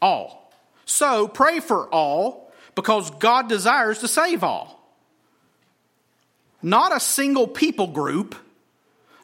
all. 0.00 0.52
So 0.84 1.28
pray 1.28 1.60
for 1.60 1.88
all 1.88 2.52
because 2.74 3.10
God 3.10 3.48
desires 3.48 4.00
to 4.00 4.08
save 4.08 4.42
all. 4.42 4.80
Not 6.62 6.96
a 6.96 7.00
single 7.00 7.46
people 7.46 7.88
group, 7.88 8.34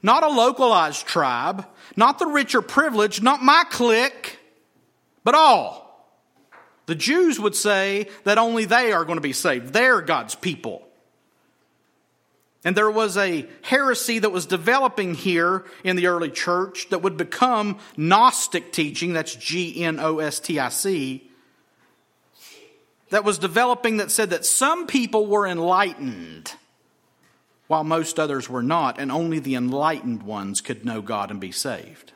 not 0.03 0.23
a 0.23 0.29
localized 0.29 1.07
tribe, 1.07 1.66
not 1.97 2.19
the 2.19 2.27
rich 2.27 2.55
or 2.55 2.62
privileged, 2.62 3.23
not 3.23 3.43
my 3.43 3.64
clique, 3.71 4.38
but 5.25 5.35
all. 5.35 5.90
The 6.87 6.95
Jews 6.95 7.38
would 7.38 7.55
say 7.55 8.09
that 8.25 8.38
only 8.38 8.64
they 8.64 8.93
are 8.93 9.05
going 9.05 9.16
to 9.16 9.23
be 9.23 9.33
saved. 9.33 9.73
They're 9.73 10.01
God's 10.01 10.35
people. 10.35 10.87
And 12.62 12.77
there 12.77 12.90
was 12.90 13.16
a 13.16 13.46
heresy 13.62 14.18
that 14.18 14.33
was 14.33 14.44
developing 14.44 15.14
here 15.14 15.64
in 15.83 15.96
the 15.96 16.09
early 16.09 16.31
church 16.31 16.88
that 16.90 17.03
would 17.03 17.16
become 17.16 17.79
Gnostic 17.96 18.70
teaching. 18.73 19.14
That's 19.14 19.35
G 19.35 19.83
N 19.83 19.99
O 19.99 20.18
S 20.18 20.40
T 20.40 20.59
I 20.59 20.68
C. 20.68 21.31
That 23.09 23.25
was 23.25 23.38
developing 23.38 23.96
that 23.96 24.11
said 24.11 24.31
that 24.31 24.44
some 24.44 24.87
people 24.87 25.27
were 25.27 25.46
enlightened 25.46 26.55
while 27.66 27.85
most 27.85 28.18
others 28.18 28.49
were 28.49 28.62
not, 28.62 28.99
and 28.99 29.12
only 29.12 29.38
the 29.38 29.55
enlightened 29.55 30.25
ones 30.25 30.61
could 30.61 30.85
know 30.85 31.01
God 31.01 31.31
and 31.31 31.40
be 31.40 31.53
saved. 31.53 32.12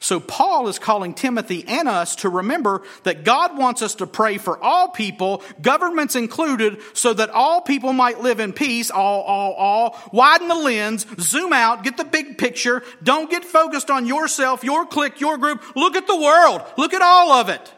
So 0.00 0.20
Paul 0.20 0.68
is 0.68 0.78
calling 0.78 1.14
Timothy 1.14 1.64
and 1.66 1.88
us 1.88 2.16
to 2.16 2.28
remember 2.28 2.82
that 3.04 3.24
God 3.24 3.56
wants 3.56 3.82
us 3.82 3.94
to 3.96 4.06
pray 4.06 4.38
for 4.38 4.62
all 4.62 4.88
people, 4.88 5.42
governments 5.60 6.16
included, 6.16 6.80
so 6.92 7.14
that 7.14 7.30
all 7.30 7.60
people 7.60 7.92
might 7.92 8.20
live 8.20 8.40
in 8.40 8.52
peace, 8.52 8.90
all, 8.90 9.22
all, 9.22 9.52
all. 9.54 9.98
Widen 10.12 10.48
the 10.48 10.54
lens, 10.54 11.06
zoom 11.18 11.52
out, 11.52 11.84
get 11.84 11.96
the 11.96 12.04
big 12.04 12.38
picture. 12.38 12.82
Don't 13.02 13.30
get 13.30 13.44
focused 13.44 13.90
on 13.90 14.06
yourself, 14.06 14.64
your 14.64 14.86
clique, 14.86 15.20
your 15.20 15.38
group. 15.38 15.62
Look 15.76 15.96
at 15.96 16.06
the 16.06 16.20
world. 16.20 16.62
Look 16.76 16.94
at 16.94 17.02
all 17.02 17.32
of 17.32 17.48
it. 17.48 17.72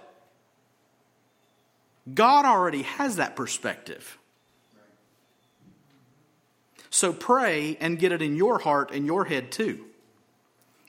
God 2.13 2.45
already 2.45 2.83
has 2.83 3.17
that 3.17 3.37
perspective. 3.37 4.19
So 6.91 7.13
pray 7.13 7.77
and 7.81 7.99
get 7.99 8.13
it 8.13 8.23
in 8.23 8.35
your 8.35 8.59
heart 8.59 8.91
and 8.93 9.07
your 9.07 9.25
head 9.25 9.53
too. 9.53 9.88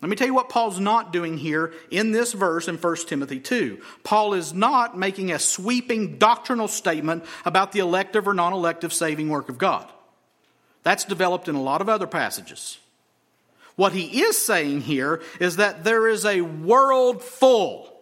Let 0.02 0.10
me 0.10 0.16
tell 0.16 0.28
you 0.28 0.34
what 0.34 0.50
Paul's 0.50 0.80
not 0.80 1.12
doing 1.12 1.38
here 1.38 1.74
in 1.92 2.12
this 2.12 2.32
verse 2.32 2.70
in 2.70 2.78
1 2.78 2.96
Timothy 3.08 3.40
2. 3.40 3.82
Paul 4.04 4.34
is 4.34 4.54
not 4.54 4.98
making 4.98 5.32
a 5.32 5.40
sweeping 5.40 6.18
doctrinal 6.18 6.70
statement 6.70 7.26
about 7.44 7.74
the 7.74 7.80
elective 7.80 8.28
or 8.28 8.34
non 8.34 8.54
elective 8.54 8.94
saving 8.94 9.28
work 9.28 9.50
of 9.50 9.58
God. 9.58 9.90
That's 10.84 11.04
developed 11.04 11.50
in 11.50 11.56
a 11.56 11.62
lot 11.62 11.82
of 11.82 11.90
other 11.90 12.08
passages. 12.08 12.78
What 13.76 13.92
he 13.92 14.22
is 14.22 14.38
saying 14.38 14.82
here 14.82 15.22
is 15.40 15.58
that 15.58 15.84
there 15.84 16.08
is 16.08 16.26
a 16.26 16.42
world 16.42 17.22
full, 17.22 17.94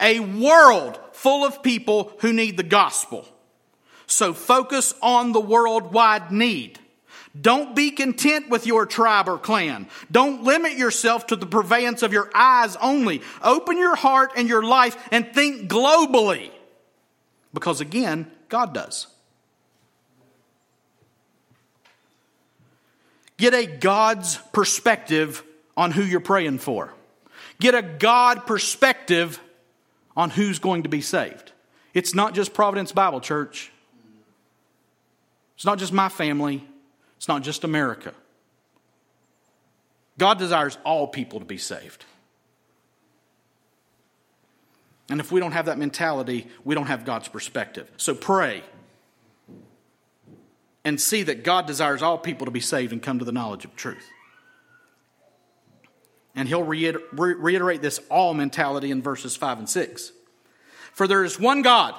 a 0.00 0.20
world 0.20 0.98
full 1.12 1.44
of 1.44 1.62
people 1.62 2.12
who 2.20 2.32
need 2.32 2.56
the 2.56 2.62
gospel. 2.64 3.26
So 4.06 4.34
focus 4.34 4.94
on 5.00 5.30
the 5.30 5.40
worldwide 5.40 6.32
need. 6.32 6.80
Don't 7.38 7.76
be 7.76 7.92
content 7.92 8.48
with 8.48 8.66
your 8.66 8.86
tribe 8.86 9.28
or 9.28 9.38
clan. 9.38 9.86
Don't 10.10 10.42
limit 10.42 10.72
yourself 10.72 11.28
to 11.28 11.36
the 11.36 11.46
purveyance 11.46 12.02
of 12.02 12.12
your 12.12 12.28
eyes 12.34 12.76
only. 12.76 13.22
Open 13.42 13.78
your 13.78 13.94
heart 13.94 14.32
and 14.36 14.48
your 14.48 14.62
life 14.62 14.96
and 15.12 15.32
think 15.32 15.70
globally. 15.70 16.50
Because 17.54 17.80
again, 17.80 18.30
God 18.48 18.74
does. 18.74 19.06
Get 23.36 23.54
a 23.54 23.64
God's 23.64 24.36
perspective 24.52 25.42
on 25.76 25.92
who 25.92 26.02
you're 26.02 26.20
praying 26.20 26.58
for. 26.58 26.92
Get 27.60 27.74
a 27.74 27.82
God 27.82 28.46
perspective 28.46 29.40
on 30.16 30.30
who's 30.30 30.58
going 30.58 30.82
to 30.82 30.88
be 30.88 31.00
saved. 31.00 31.52
It's 31.94 32.14
not 32.14 32.34
just 32.34 32.52
Providence 32.52 32.92
Bible 32.92 33.20
Church. 33.20 33.70
It's 35.54 35.64
not 35.64 35.78
just 35.78 35.92
my 35.92 36.08
family. 36.08 36.66
It's 37.20 37.28
not 37.28 37.42
just 37.42 37.64
America. 37.64 38.14
God 40.16 40.38
desires 40.38 40.78
all 40.86 41.06
people 41.06 41.38
to 41.38 41.44
be 41.44 41.58
saved. 41.58 42.06
And 45.10 45.20
if 45.20 45.30
we 45.30 45.38
don't 45.38 45.52
have 45.52 45.66
that 45.66 45.76
mentality, 45.76 46.46
we 46.64 46.74
don't 46.74 46.86
have 46.86 47.04
God's 47.04 47.28
perspective. 47.28 47.90
So 47.98 48.14
pray 48.14 48.62
and 50.82 50.98
see 50.98 51.24
that 51.24 51.44
God 51.44 51.66
desires 51.66 52.00
all 52.00 52.16
people 52.16 52.46
to 52.46 52.50
be 52.50 52.60
saved 52.60 52.90
and 52.90 53.02
come 53.02 53.18
to 53.18 53.26
the 53.26 53.32
knowledge 53.32 53.66
of 53.66 53.76
truth. 53.76 54.08
And 56.34 56.48
he'll 56.48 56.64
reiterate 56.64 57.82
this 57.82 58.00
all 58.08 58.32
mentality 58.32 58.90
in 58.90 59.02
verses 59.02 59.36
5 59.36 59.58
and 59.58 59.68
6. 59.68 60.12
For 60.94 61.06
there 61.06 61.22
is 61.22 61.38
one 61.38 61.60
God, 61.60 61.94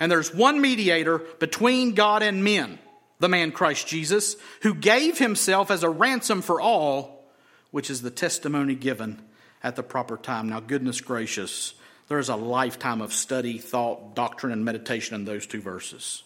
and 0.00 0.10
there's 0.10 0.34
one 0.34 0.60
mediator 0.60 1.18
between 1.38 1.94
God 1.94 2.24
and 2.24 2.42
men 2.42 2.80
the 3.20 3.28
man 3.28 3.52
Christ 3.52 3.86
Jesus, 3.86 4.36
who 4.62 4.74
gave 4.74 5.18
himself 5.18 5.70
as 5.70 5.82
a 5.82 5.88
ransom 5.88 6.42
for 6.42 6.60
all, 6.60 7.24
which 7.70 7.90
is 7.90 8.02
the 8.02 8.10
testimony 8.10 8.74
given 8.74 9.22
at 9.62 9.76
the 9.76 9.82
proper 9.82 10.16
time. 10.16 10.48
Now, 10.48 10.60
goodness 10.60 11.00
gracious, 11.00 11.74
there's 12.08 12.28
a 12.28 12.36
lifetime 12.36 13.00
of 13.00 13.12
study, 13.12 13.58
thought, 13.58 14.14
doctrine, 14.14 14.52
and 14.52 14.64
meditation 14.64 15.14
in 15.14 15.24
those 15.24 15.46
two 15.46 15.60
verses. 15.60 16.22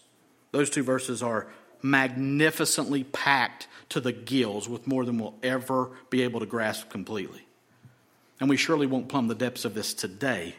Those 0.50 0.70
two 0.70 0.82
verses 0.82 1.22
are 1.22 1.46
magnificently 1.82 3.04
packed 3.04 3.68
to 3.90 4.00
the 4.00 4.12
gills 4.12 4.68
with 4.68 4.86
more 4.86 5.04
than 5.04 5.18
we'll 5.18 5.36
ever 5.42 5.90
be 6.10 6.22
able 6.22 6.40
to 6.40 6.46
grasp 6.46 6.90
completely. 6.90 7.46
And 8.40 8.48
we 8.48 8.56
surely 8.56 8.86
won't 8.86 9.08
plumb 9.08 9.28
the 9.28 9.34
depths 9.34 9.64
of 9.64 9.74
this 9.74 9.94
today, 9.94 10.54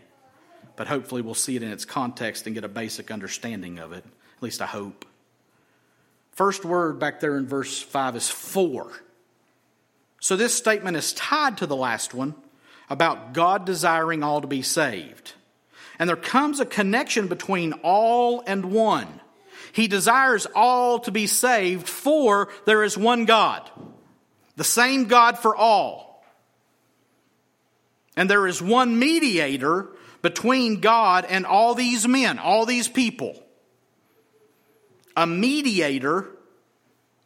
but 0.76 0.88
hopefully 0.88 1.22
we'll 1.22 1.34
see 1.34 1.56
it 1.56 1.64
in 1.64 1.72
its 1.72 1.86
context 1.86 2.46
and 2.46 2.56
get 2.56 2.64
a 2.64 2.70
basic 2.70 3.12
understanding 3.12 3.80
of 3.80 3.92
it. 3.92 4.06
At 4.38 4.44
least 4.44 4.62
I 4.62 4.66
hope. 4.66 5.06
First 6.40 6.64
word 6.64 7.00
back 7.00 7.20
there 7.20 7.36
in 7.36 7.48
verse 7.48 7.82
5 7.82 8.16
is 8.16 8.30
for. 8.30 8.94
So 10.22 10.38
this 10.38 10.54
statement 10.54 10.96
is 10.96 11.12
tied 11.12 11.58
to 11.58 11.68
the 11.68 11.76
last 11.76 12.14
one 12.14 12.34
about 12.90 13.34
God 13.34 13.66
desiring 13.66 14.24
all 14.24 14.40
to 14.40 14.48
be 14.48 14.62
saved. 14.62 15.34
And 16.00 16.08
there 16.08 16.16
comes 16.16 16.62
a 16.62 16.66
connection 16.66 17.28
between 17.28 17.74
all 17.84 18.42
and 18.48 18.72
one. 18.72 19.20
He 19.74 19.90
desires 19.90 20.48
all 20.56 21.00
to 21.00 21.12
be 21.12 21.28
saved, 21.28 21.90
for 21.90 22.48
there 22.66 22.86
is 22.86 22.98
one 22.98 23.26
God, 23.26 23.70
the 24.56 24.64
same 24.64 25.10
God 25.10 25.38
for 25.38 25.58
all. 25.58 26.24
And 28.16 28.30
there 28.30 28.48
is 28.48 28.62
one 28.62 28.98
mediator 28.98 29.90
between 30.22 30.80
God 30.80 31.26
and 31.28 31.46
all 31.46 31.76
these 31.76 32.08
men, 32.08 32.40
all 32.40 32.66
these 32.66 32.88
people. 32.88 33.44
A 35.20 35.28
mediator 35.28 36.28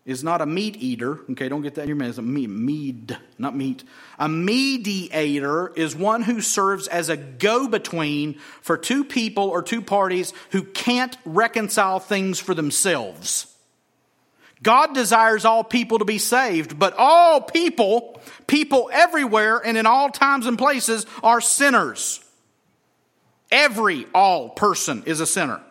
is 0.03 0.23
not 0.23 0.41
a 0.41 0.47
meat 0.47 0.77
eater. 0.77 1.19
Okay, 1.29 1.47
don't 1.47 1.61
get 1.61 1.75
that 1.75 1.83
in 1.83 1.89
your 1.89 1.95
mind. 1.95 2.09
It's 2.09 2.17
a 2.17 2.23
meat, 2.23 2.49
mead, 2.49 3.15
not 3.37 3.55
meat. 3.55 3.83
A 4.17 4.27
mediator 4.27 5.71
is 5.75 5.95
one 5.95 6.23
who 6.23 6.41
serves 6.41 6.87
as 6.87 7.09
a 7.09 7.17
go 7.17 7.67
between 7.67 8.39
for 8.61 8.77
two 8.77 9.03
people 9.03 9.43
or 9.43 9.61
two 9.61 9.83
parties 9.83 10.33
who 10.49 10.63
can't 10.63 11.15
reconcile 11.23 11.99
things 11.99 12.39
for 12.39 12.55
themselves. 12.55 13.45
God 14.63 14.95
desires 14.95 15.45
all 15.45 15.63
people 15.63 15.99
to 15.99 16.05
be 16.05 16.17
saved, 16.17 16.79
but 16.79 16.95
all 16.97 17.41
people, 17.41 18.19
people 18.47 18.89
everywhere 18.91 19.59
and 19.63 19.77
in 19.77 19.85
all 19.85 20.09
times 20.09 20.47
and 20.47 20.57
places, 20.57 21.05
are 21.21 21.41
sinners. 21.41 22.25
Every 23.51 24.07
all 24.15 24.49
person 24.49 25.03
is 25.05 25.19
a 25.19 25.27
sinner. 25.27 25.61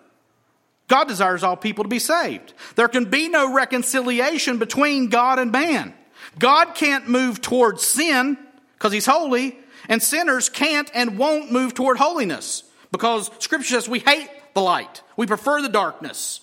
God 0.92 1.08
desires 1.08 1.42
all 1.42 1.56
people 1.56 1.84
to 1.84 1.88
be 1.88 1.98
saved. 1.98 2.52
There 2.76 2.86
can 2.86 3.06
be 3.06 3.30
no 3.30 3.54
reconciliation 3.54 4.58
between 4.58 5.08
God 5.08 5.38
and 5.38 5.50
man. 5.50 5.94
God 6.38 6.74
can't 6.74 7.08
move 7.08 7.40
towards 7.40 7.82
sin 7.82 8.36
because 8.74 8.92
he's 8.92 9.06
holy, 9.06 9.58
and 9.88 10.02
sinners 10.02 10.50
can't 10.50 10.90
and 10.92 11.16
won't 11.16 11.50
move 11.50 11.72
toward 11.72 11.96
holiness 11.96 12.64
because 12.90 13.30
scripture 13.38 13.70
says 13.70 13.88
we 13.88 14.00
hate 14.00 14.28
the 14.52 14.60
light. 14.60 15.00
We 15.16 15.26
prefer 15.26 15.62
the 15.62 15.70
darkness 15.70 16.42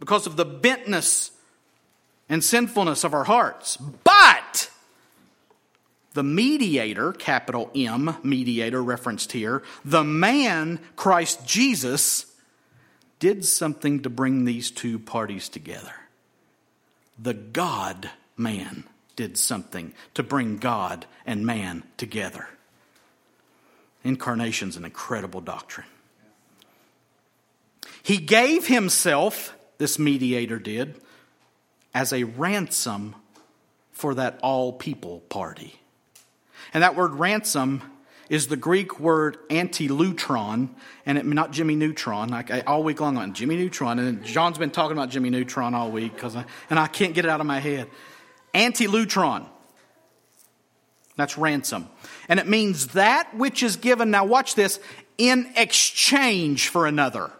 because 0.00 0.26
of 0.26 0.34
the 0.34 0.44
bentness 0.44 1.30
and 2.28 2.42
sinfulness 2.42 3.04
of 3.04 3.14
our 3.14 3.22
hearts. 3.22 3.76
But 3.76 4.68
the 6.14 6.24
mediator, 6.24 7.12
capital 7.12 7.70
M, 7.72 8.16
mediator 8.24 8.82
referenced 8.82 9.30
here, 9.30 9.62
the 9.84 10.02
man, 10.02 10.80
Christ 10.96 11.46
Jesus, 11.46 12.32
did 13.18 13.44
something 13.44 14.02
to 14.02 14.10
bring 14.10 14.44
these 14.44 14.70
two 14.70 14.98
parties 14.98 15.48
together. 15.48 15.94
The 17.18 17.34
God 17.34 18.10
man 18.36 18.84
did 19.16 19.38
something 19.38 19.94
to 20.14 20.22
bring 20.22 20.58
God 20.58 21.06
and 21.24 21.46
man 21.46 21.82
together. 21.96 22.48
Incarnation's 24.04 24.76
an 24.76 24.84
incredible 24.84 25.40
doctrine. 25.40 25.86
He 28.02 28.18
gave 28.18 28.66
himself, 28.66 29.56
this 29.78 29.98
mediator 29.98 30.58
did, 30.58 31.00
as 31.94 32.12
a 32.12 32.24
ransom 32.24 33.16
for 33.92 34.14
that 34.14 34.38
all 34.42 34.72
people 34.72 35.20
party. 35.28 35.80
And 36.74 36.82
that 36.82 36.94
word 36.94 37.14
ransom 37.14 37.82
is 38.28 38.48
the 38.48 38.56
Greek 38.56 38.98
word 38.98 39.38
antilutron, 39.48 40.70
and 41.04 41.18
it, 41.18 41.24
not 41.24 41.52
Jimmy 41.52 41.76
Neutron. 41.76 42.32
I, 42.32 42.60
all 42.66 42.82
week 42.82 43.00
long, 43.00 43.16
on 43.16 43.34
Jimmy 43.34 43.56
Neutron, 43.56 43.98
and 43.98 44.24
John's 44.24 44.58
been 44.58 44.70
talking 44.70 44.96
about 44.96 45.10
Jimmy 45.10 45.30
Neutron 45.30 45.74
all 45.74 45.90
week 45.90 46.14
because, 46.14 46.34
and 46.34 46.78
I 46.78 46.86
can't 46.86 47.14
get 47.14 47.24
it 47.24 47.30
out 47.30 47.40
of 47.40 47.46
my 47.46 47.60
head. 47.60 47.88
Antilutron. 48.54 49.46
That's 51.16 51.38
ransom, 51.38 51.88
and 52.28 52.38
it 52.38 52.46
means 52.46 52.88
that 52.88 53.34
which 53.34 53.62
is 53.62 53.76
given. 53.76 54.10
Now, 54.10 54.26
watch 54.26 54.54
this 54.54 54.78
in 55.16 55.50
exchange 55.56 56.68
for 56.68 56.86
another, 56.86 57.30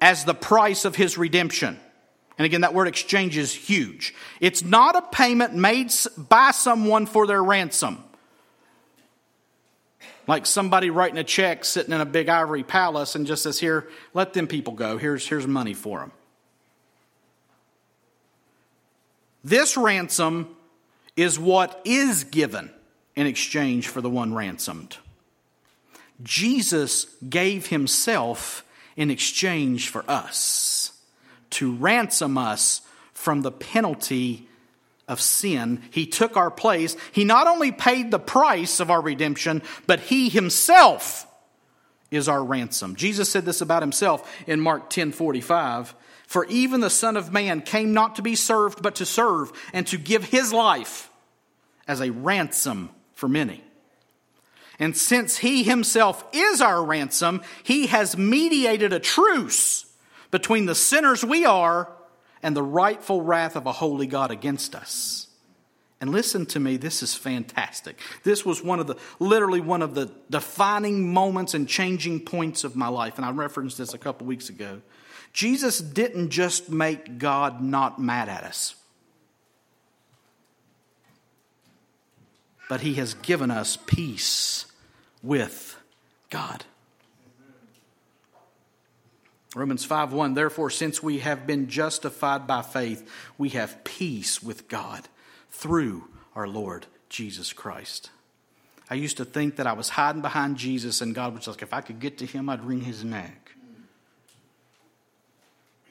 as 0.00 0.24
the 0.24 0.34
price 0.34 0.86
of 0.86 0.96
his 0.96 1.18
redemption. 1.18 1.78
And 2.38 2.46
again, 2.46 2.62
that 2.62 2.74
word 2.74 2.88
exchange 2.88 3.36
is 3.36 3.52
huge. 3.52 4.14
It's 4.40 4.64
not 4.64 4.96
a 4.96 5.02
payment 5.02 5.54
made 5.54 5.92
by 6.16 6.52
someone 6.52 7.06
for 7.06 7.26
their 7.26 7.42
ransom. 7.42 8.02
Like 10.26 10.46
somebody 10.46 10.90
writing 10.90 11.18
a 11.18 11.24
check 11.24 11.64
sitting 11.64 11.92
in 11.92 12.00
a 12.00 12.06
big 12.06 12.28
ivory 12.28 12.62
palace 12.62 13.14
and 13.14 13.26
just 13.26 13.42
says, 13.42 13.58
Here, 13.58 13.88
let 14.14 14.32
them 14.32 14.46
people 14.46 14.72
go. 14.72 14.96
Here's, 14.96 15.26
here's 15.26 15.46
money 15.46 15.74
for 15.74 16.00
them. 16.00 16.12
This 19.42 19.76
ransom 19.76 20.56
is 21.16 21.38
what 21.38 21.80
is 21.84 22.24
given 22.24 22.70
in 23.14 23.26
exchange 23.26 23.88
for 23.88 24.00
the 24.00 24.10
one 24.10 24.34
ransomed. 24.34 24.96
Jesus 26.22 27.06
gave 27.28 27.66
himself 27.66 28.64
in 28.96 29.10
exchange 29.10 29.88
for 29.88 30.08
us 30.08 30.92
to 31.50 31.74
ransom 31.74 32.38
us 32.38 32.80
from 33.12 33.42
the 33.42 33.52
penalty 33.52 34.48
of 35.08 35.20
sin. 35.20 35.82
He 35.90 36.06
took 36.06 36.36
our 36.36 36.50
place. 36.50 36.96
He 37.12 37.24
not 37.24 37.46
only 37.46 37.72
paid 37.72 38.10
the 38.10 38.18
price 38.18 38.80
of 38.80 38.90
our 38.90 39.00
redemption, 39.00 39.62
but 39.86 40.00
He 40.00 40.28
Himself 40.28 41.26
is 42.10 42.28
our 42.28 42.42
ransom. 42.42 42.96
Jesus 42.96 43.28
said 43.28 43.44
this 43.44 43.60
about 43.60 43.82
Himself 43.82 44.30
in 44.46 44.60
Mark 44.60 44.90
10 44.90 45.12
45. 45.12 45.94
For 46.26 46.46
even 46.46 46.80
the 46.80 46.90
Son 46.90 47.16
of 47.16 47.32
Man 47.32 47.60
came 47.60 47.92
not 47.92 48.16
to 48.16 48.22
be 48.22 48.34
served, 48.34 48.82
but 48.82 48.96
to 48.96 49.06
serve, 49.06 49.52
and 49.72 49.86
to 49.88 49.98
give 49.98 50.24
His 50.24 50.52
life 50.52 51.10
as 51.86 52.00
a 52.00 52.10
ransom 52.10 52.90
for 53.12 53.28
many. 53.28 53.62
And 54.78 54.96
since 54.96 55.38
He 55.38 55.62
Himself 55.62 56.24
is 56.32 56.60
our 56.60 56.82
ransom, 56.82 57.42
He 57.62 57.88
has 57.88 58.16
mediated 58.16 58.92
a 58.92 59.00
truce 59.00 59.84
between 60.30 60.66
the 60.66 60.74
sinners 60.74 61.24
we 61.24 61.44
are 61.44 61.92
and 62.44 62.54
the 62.54 62.62
rightful 62.62 63.22
wrath 63.22 63.56
of 63.56 63.64
a 63.64 63.72
holy 63.72 64.06
God 64.06 64.30
against 64.30 64.74
us. 64.76 65.28
And 65.98 66.10
listen 66.10 66.44
to 66.46 66.60
me, 66.60 66.76
this 66.76 67.02
is 67.02 67.14
fantastic. 67.14 67.98
This 68.22 68.44
was 68.44 68.62
one 68.62 68.80
of 68.80 68.86
the, 68.86 68.96
literally 69.18 69.62
one 69.62 69.80
of 69.80 69.94
the 69.94 70.12
defining 70.28 71.10
moments 71.10 71.54
and 71.54 71.66
changing 71.66 72.20
points 72.20 72.62
of 72.62 72.76
my 72.76 72.88
life. 72.88 73.16
And 73.16 73.24
I 73.24 73.30
referenced 73.30 73.78
this 73.78 73.94
a 73.94 73.98
couple 73.98 74.26
weeks 74.26 74.50
ago. 74.50 74.82
Jesus 75.32 75.78
didn't 75.78 76.28
just 76.28 76.68
make 76.68 77.16
God 77.16 77.62
not 77.62 77.98
mad 77.98 78.28
at 78.28 78.44
us, 78.44 78.74
but 82.68 82.82
He 82.82 82.94
has 82.94 83.14
given 83.14 83.50
us 83.50 83.78
peace 83.86 84.66
with 85.22 85.78
God. 86.28 86.66
Romans 89.54 89.84
5 89.84 90.12
1 90.12 90.34
Therefore, 90.34 90.70
since 90.70 91.02
we 91.02 91.20
have 91.20 91.46
been 91.46 91.68
justified 91.68 92.46
by 92.46 92.62
faith, 92.62 93.08
we 93.38 93.50
have 93.50 93.84
peace 93.84 94.42
with 94.42 94.68
God 94.68 95.08
through 95.50 96.08
our 96.34 96.48
Lord 96.48 96.86
Jesus 97.08 97.52
Christ. 97.52 98.10
I 98.90 98.94
used 98.94 99.16
to 99.16 99.24
think 99.24 99.56
that 99.56 99.66
I 99.66 99.72
was 99.72 99.90
hiding 99.90 100.22
behind 100.22 100.56
Jesus 100.56 101.00
and 101.00 101.14
God 101.14 101.34
was 101.34 101.46
like, 101.46 101.62
if 101.62 101.72
I 101.72 101.80
could 101.80 102.00
get 102.00 102.18
to 102.18 102.26
him, 102.26 102.48
I'd 102.48 102.64
wring 102.64 102.82
his 102.82 103.04
neck. 103.04 103.52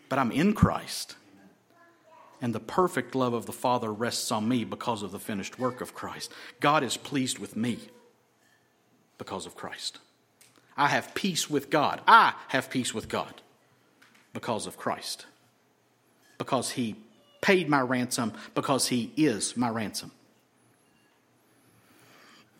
But 0.09 0.19
I'm 0.19 0.31
in 0.31 0.53
Christ. 0.53 1.15
And 2.39 2.53
the 2.53 2.59
perfect 2.59 3.15
love 3.15 3.33
of 3.33 3.45
the 3.45 3.53
Father 3.53 3.91
rests 3.91 4.31
on 4.31 4.47
me 4.47 4.65
because 4.65 5.01
of 5.01 5.11
the 5.11 5.19
finished 5.19 5.57
work 5.57 5.79
of 5.79 5.95
Christ. 5.95 6.31
God 6.59 6.83
is 6.83 6.97
pleased 6.97 7.39
with 7.39 7.55
me 7.55 7.79
because 9.17 9.45
of 9.45 9.55
Christ. 9.55 9.99
I 10.75 10.89
have 10.89 11.15
peace 11.15 11.49
with 11.49 11.69
God. 11.69 12.01
I 12.05 12.33
have 12.49 12.69
peace 12.69 12.93
with 12.93 13.07
God 13.07 13.33
because 14.33 14.67
of 14.67 14.77
Christ. 14.77 15.25
Because 16.37 16.71
he 16.71 16.95
paid 17.41 17.69
my 17.69 17.81
ransom, 17.81 18.33
because 18.55 18.87
he 18.87 19.11
is 19.15 19.55
my 19.55 19.69
ransom. 19.69 20.11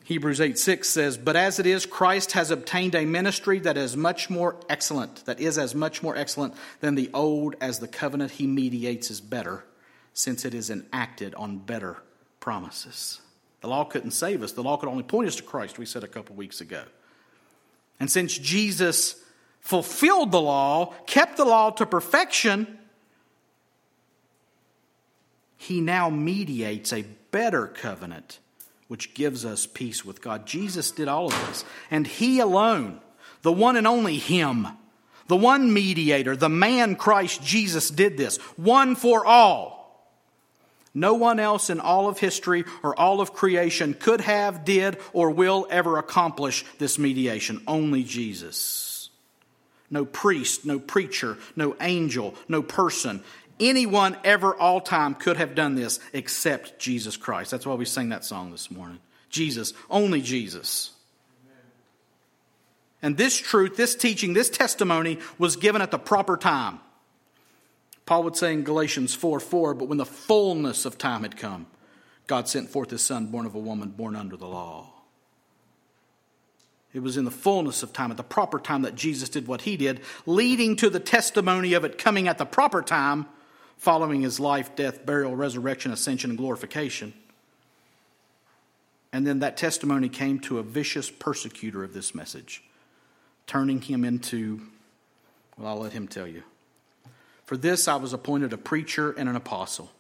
Hebrews 0.06 0.42
8 0.42 0.60
6 0.60 0.90
says, 0.90 1.18
But 1.18 1.36
as 1.36 1.60
it 1.60 1.66
is, 1.66 1.86
Christ 1.86 2.34
has 2.34 2.52
obtained 2.52 2.94
a 2.94 3.06
ministry 3.06 3.60
that 3.60 3.78
is 3.78 3.96
much 3.96 4.30
more 4.30 4.58
excellent, 4.70 5.26
that 5.26 5.40
is 5.40 5.58
as 5.58 5.74
much 5.74 6.04
more 6.04 6.16
excellent 6.16 6.54
than 6.82 6.96
the 6.96 7.10
old, 7.14 7.56
as 7.62 7.80
the 7.80 7.88
covenant 7.88 8.32
he 8.32 8.46
mediates 8.46 9.10
is 9.10 9.22
better, 9.22 9.64
since 10.14 10.44
it 10.44 10.54
is 10.54 10.70
enacted 10.70 11.34
on 11.36 11.58
better 11.58 11.98
promises. 12.42 13.22
The 13.62 13.70
law 13.70 13.86
couldn't 13.86 14.12
save 14.12 14.44
us, 14.44 14.52
the 14.52 14.64
law 14.64 14.76
could 14.76 14.90
only 14.90 15.04
point 15.04 15.30
us 15.30 15.38
to 15.38 15.44
Christ, 15.44 15.80
we 15.80 15.86
said 15.86 16.04
a 16.04 16.08
couple 16.10 16.36
weeks 16.36 16.60
ago. 16.60 16.84
And 17.98 18.12
since 18.12 18.38
Jesus 18.38 19.16
fulfilled 19.64 20.32
the 20.32 20.42
law, 20.42 20.94
kept 21.08 21.38
the 21.38 21.46
law 21.46 21.72
to 21.72 21.86
perfection, 21.86 22.78
he 25.64 25.80
now 25.80 26.10
mediates 26.10 26.92
a 26.92 27.06
better 27.32 27.68
covenant 27.68 28.40
which 28.90 29.14
gives 29.14 29.46
us 29.46 29.66
peace 29.66 30.04
with 30.04 30.22
God. 30.22 30.46
Jesus 30.46 30.92
did 30.92 31.08
all 31.08 31.28
of 31.28 31.48
this, 31.48 31.64
and 31.90 32.06
He 32.06 32.42
alone, 32.42 33.00
the 33.44 33.52
one 33.54 33.78
and 33.78 33.88
only 33.88 34.18
Him, 34.18 34.68
the 35.28 35.38
one 35.38 35.74
mediator, 35.74 36.36
the 36.36 36.50
man 36.50 36.98
Christ 36.98 37.42
Jesus 37.42 37.90
did 37.90 38.18
this, 38.18 38.38
one 38.58 38.96
for 38.96 39.26
all. 39.26 39.82
No 40.94 41.14
one 41.14 41.40
else 41.40 41.70
in 41.70 41.80
all 41.80 42.10
of 42.10 42.20
history 42.20 42.66
or 42.84 43.00
all 43.00 43.22
of 43.22 43.34
creation 43.34 43.94
could 43.94 44.20
have, 44.20 44.66
did, 44.66 44.98
or 45.14 45.32
will 45.32 45.66
ever 45.72 45.98
accomplish 45.98 46.66
this 46.78 47.00
mediation. 47.00 47.64
Only 47.66 48.04
Jesus. 48.04 48.93
No 49.94 50.06
priest, 50.06 50.66
no 50.66 50.80
preacher, 50.80 51.38
no 51.56 51.76
angel, 51.80 52.34
no 52.50 52.64
person 52.64 53.24
anyone 53.60 54.18
ever, 54.24 54.56
all 54.56 54.82
time, 54.82 55.16
could 55.16 55.38
have 55.38 55.56
done 55.56 55.76
this 55.76 56.00
except 56.14 56.80
Jesus 56.80 57.18
Christ. 57.18 57.52
That's 57.52 57.66
why 57.66 57.76
we 57.76 57.86
sang 57.86 58.10
that 58.10 58.26
song 58.26 58.52
this 58.52 58.70
morning. 58.72 59.00
Jesus, 59.30 59.74
only 59.90 60.22
Jesus. 60.22 60.92
And 63.02 63.18
this 63.18 63.38
truth, 63.38 63.76
this 63.76 63.96
teaching, 63.96 64.34
this 64.34 64.50
testimony 64.50 65.20
was 65.38 65.56
given 65.56 65.82
at 65.82 65.92
the 65.92 66.00
proper 66.00 66.38
time. 66.38 66.80
Paul 68.06 68.24
would 68.24 68.36
say 68.36 68.54
in 68.54 68.64
Galatians 68.64 69.14
4 69.16 69.40
4, 69.40 69.74
but 69.74 69.88
when 69.88 69.98
the 69.98 70.06
fullness 70.06 70.86
of 70.86 70.98
time 70.98 71.24
had 71.24 71.38
come, 71.38 71.68
God 72.28 72.48
sent 72.48 72.70
forth 72.70 72.92
his 72.92 73.02
son, 73.02 73.28
born 73.28 73.46
of 73.46 73.56
a 73.56 73.60
woman, 73.60 73.90
born 73.90 74.16
under 74.16 74.38
the 74.38 74.48
law. 74.48 74.93
It 76.94 77.02
was 77.02 77.18
in 77.18 77.26
the 77.26 77.32
fullness 77.32 77.82
of 77.82 77.92
time, 77.92 78.12
at 78.12 78.18
the 78.18 78.24
proper 78.24 78.60
time, 78.60 78.84
that 78.84 78.96
Jesus 78.96 79.30
did 79.30 79.48
what 79.48 79.62
he 79.62 79.78
did, 79.78 80.02
leading 80.26 80.76
to 80.78 80.90
the 80.90 81.00
testimony 81.00 81.74
of 81.74 81.84
it 81.84 81.98
coming 81.98 82.28
at 82.28 82.38
the 82.38 82.46
proper 82.46 82.82
time 82.82 83.26
following 83.78 84.22
his 84.22 84.40
life, 84.40 84.76
death, 84.76 85.06
burial, 85.06 85.36
resurrection, 85.36 85.92
ascension, 85.92 86.30
and 86.32 86.38
glorification. 86.38 87.14
And 89.12 89.28
then 89.28 89.40
that 89.40 89.58
testimony 89.58 90.08
came 90.08 90.40
to 90.42 90.60
a 90.60 90.64
vicious 90.64 91.10
persecutor 91.10 91.84
of 91.84 91.94
this 91.94 92.16
message, 92.16 92.64
turning 93.46 93.82
him 93.82 94.06
into, 94.06 94.62
well, 95.58 95.68
I'll 95.68 95.80
let 95.80 95.94
him 95.94 96.08
tell 96.08 96.28
you. 96.28 96.44
For 97.46 97.58
this 97.58 97.88
I 97.88 97.98
was 97.98 98.14
appointed 98.14 98.54
a 98.54 98.58
preacher 98.58 99.12
and 99.12 99.28
an 99.28 99.36
apostle. 99.36 99.92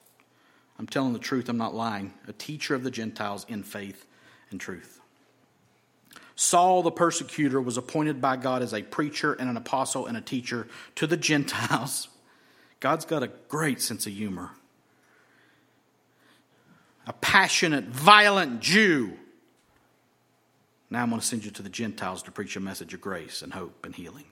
I'm 0.80 0.88
telling 0.88 1.14
the 1.14 1.20
truth, 1.20 1.50
I'm 1.50 1.58
not 1.58 1.76
lying. 1.76 2.14
A 2.28 2.34
teacher 2.34 2.74
of 2.76 2.84
the 2.84 2.92
Gentiles 2.92 3.46
in 3.50 3.64
faith 3.64 4.06
and 4.50 4.60
truth. 4.60 5.02
Saul 6.36 6.82
the 6.82 6.92
persecutor 6.92 7.62
was 7.62 7.78
appointed 7.78 8.22
by 8.22 8.38
God 8.38 8.62
as 8.62 8.74
a 8.74 8.82
preacher 8.82 9.34
and 9.34 9.50
an 9.50 9.58
apostle 9.58 10.08
and 10.08 10.18
a 10.18 10.22
teacher 10.22 10.68
to 10.96 11.08
the 11.08 11.18
Gentiles 11.18 12.08
God's 12.84 13.06
got 13.06 13.24
a 13.24 13.30
great 13.48 13.80
sense 13.80 14.08
of 14.08 14.12
humor. 14.12 14.50
A 17.08 17.14
passionate, 17.14 17.86
violent 17.86 18.60
Jew. 18.60 19.14
Now 20.90 21.02
I'm 21.02 21.08
going 21.08 21.22
to 21.22 21.26
send 21.26 21.46
you 21.46 21.52
to 21.52 21.62
the 21.62 21.70
Gentiles 21.70 22.24
to 22.24 22.32
preach 22.32 22.58
a 22.58 22.60
message 22.60 22.94
of 22.94 23.00
grace 23.00 23.42
and 23.42 23.54
hope 23.54 23.86
and 23.86 23.96
healing. 23.96 24.26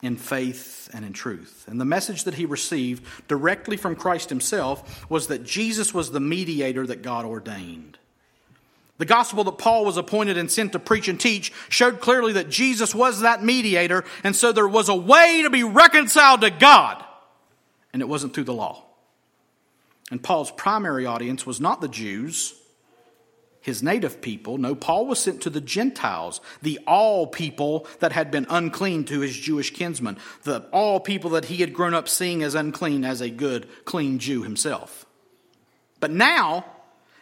In 0.00 0.16
faith 0.16 0.88
and 0.94 1.04
in 1.04 1.12
truth. 1.12 1.66
And 1.68 1.78
the 1.78 1.84
message 1.84 2.24
that 2.24 2.32
he 2.32 2.46
received 2.46 3.04
directly 3.28 3.76
from 3.76 3.96
Christ 3.96 4.30
himself 4.30 5.04
was 5.10 5.26
that 5.26 5.44
Jesus 5.44 5.92
was 5.92 6.12
the 6.12 6.18
mediator 6.18 6.86
that 6.86 7.02
God 7.02 7.26
ordained. 7.26 7.98
The 8.98 9.04
gospel 9.04 9.42
that 9.44 9.58
Paul 9.58 9.84
was 9.84 9.96
appointed 9.96 10.38
and 10.38 10.50
sent 10.50 10.72
to 10.72 10.78
preach 10.78 11.08
and 11.08 11.18
teach 11.18 11.52
showed 11.68 12.00
clearly 12.00 12.34
that 12.34 12.48
Jesus 12.48 12.94
was 12.94 13.20
that 13.20 13.42
mediator, 13.42 14.04
and 14.22 14.36
so 14.36 14.52
there 14.52 14.68
was 14.68 14.88
a 14.88 14.94
way 14.94 15.42
to 15.42 15.50
be 15.50 15.64
reconciled 15.64 16.42
to 16.42 16.50
God, 16.50 17.04
and 17.92 18.00
it 18.00 18.08
wasn't 18.08 18.34
through 18.34 18.44
the 18.44 18.54
law. 18.54 18.84
And 20.10 20.22
Paul's 20.22 20.52
primary 20.52 21.06
audience 21.06 21.44
was 21.44 21.60
not 21.60 21.80
the 21.80 21.88
Jews, 21.88 22.54
his 23.60 23.82
native 23.82 24.20
people. 24.20 24.58
No, 24.58 24.74
Paul 24.74 25.06
was 25.06 25.18
sent 25.18 25.40
to 25.42 25.50
the 25.50 25.60
Gentiles, 25.60 26.40
the 26.62 26.78
all 26.86 27.26
people 27.26 27.88
that 27.98 28.12
had 28.12 28.30
been 28.30 28.46
unclean 28.50 29.04
to 29.06 29.20
his 29.20 29.36
Jewish 29.36 29.72
kinsmen, 29.72 30.18
the 30.42 30.68
all 30.70 31.00
people 31.00 31.30
that 31.30 31.46
he 31.46 31.56
had 31.56 31.72
grown 31.72 31.94
up 31.94 32.08
seeing 32.08 32.42
as 32.42 32.54
unclean 32.54 33.04
as 33.04 33.20
a 33.20 33.30
good, 33.30 33.66
clean 33.86 34.18
Jew 34.18 34.42
himself. 34.42 35.06
But 35.98 36.10
now, 36.10 36.66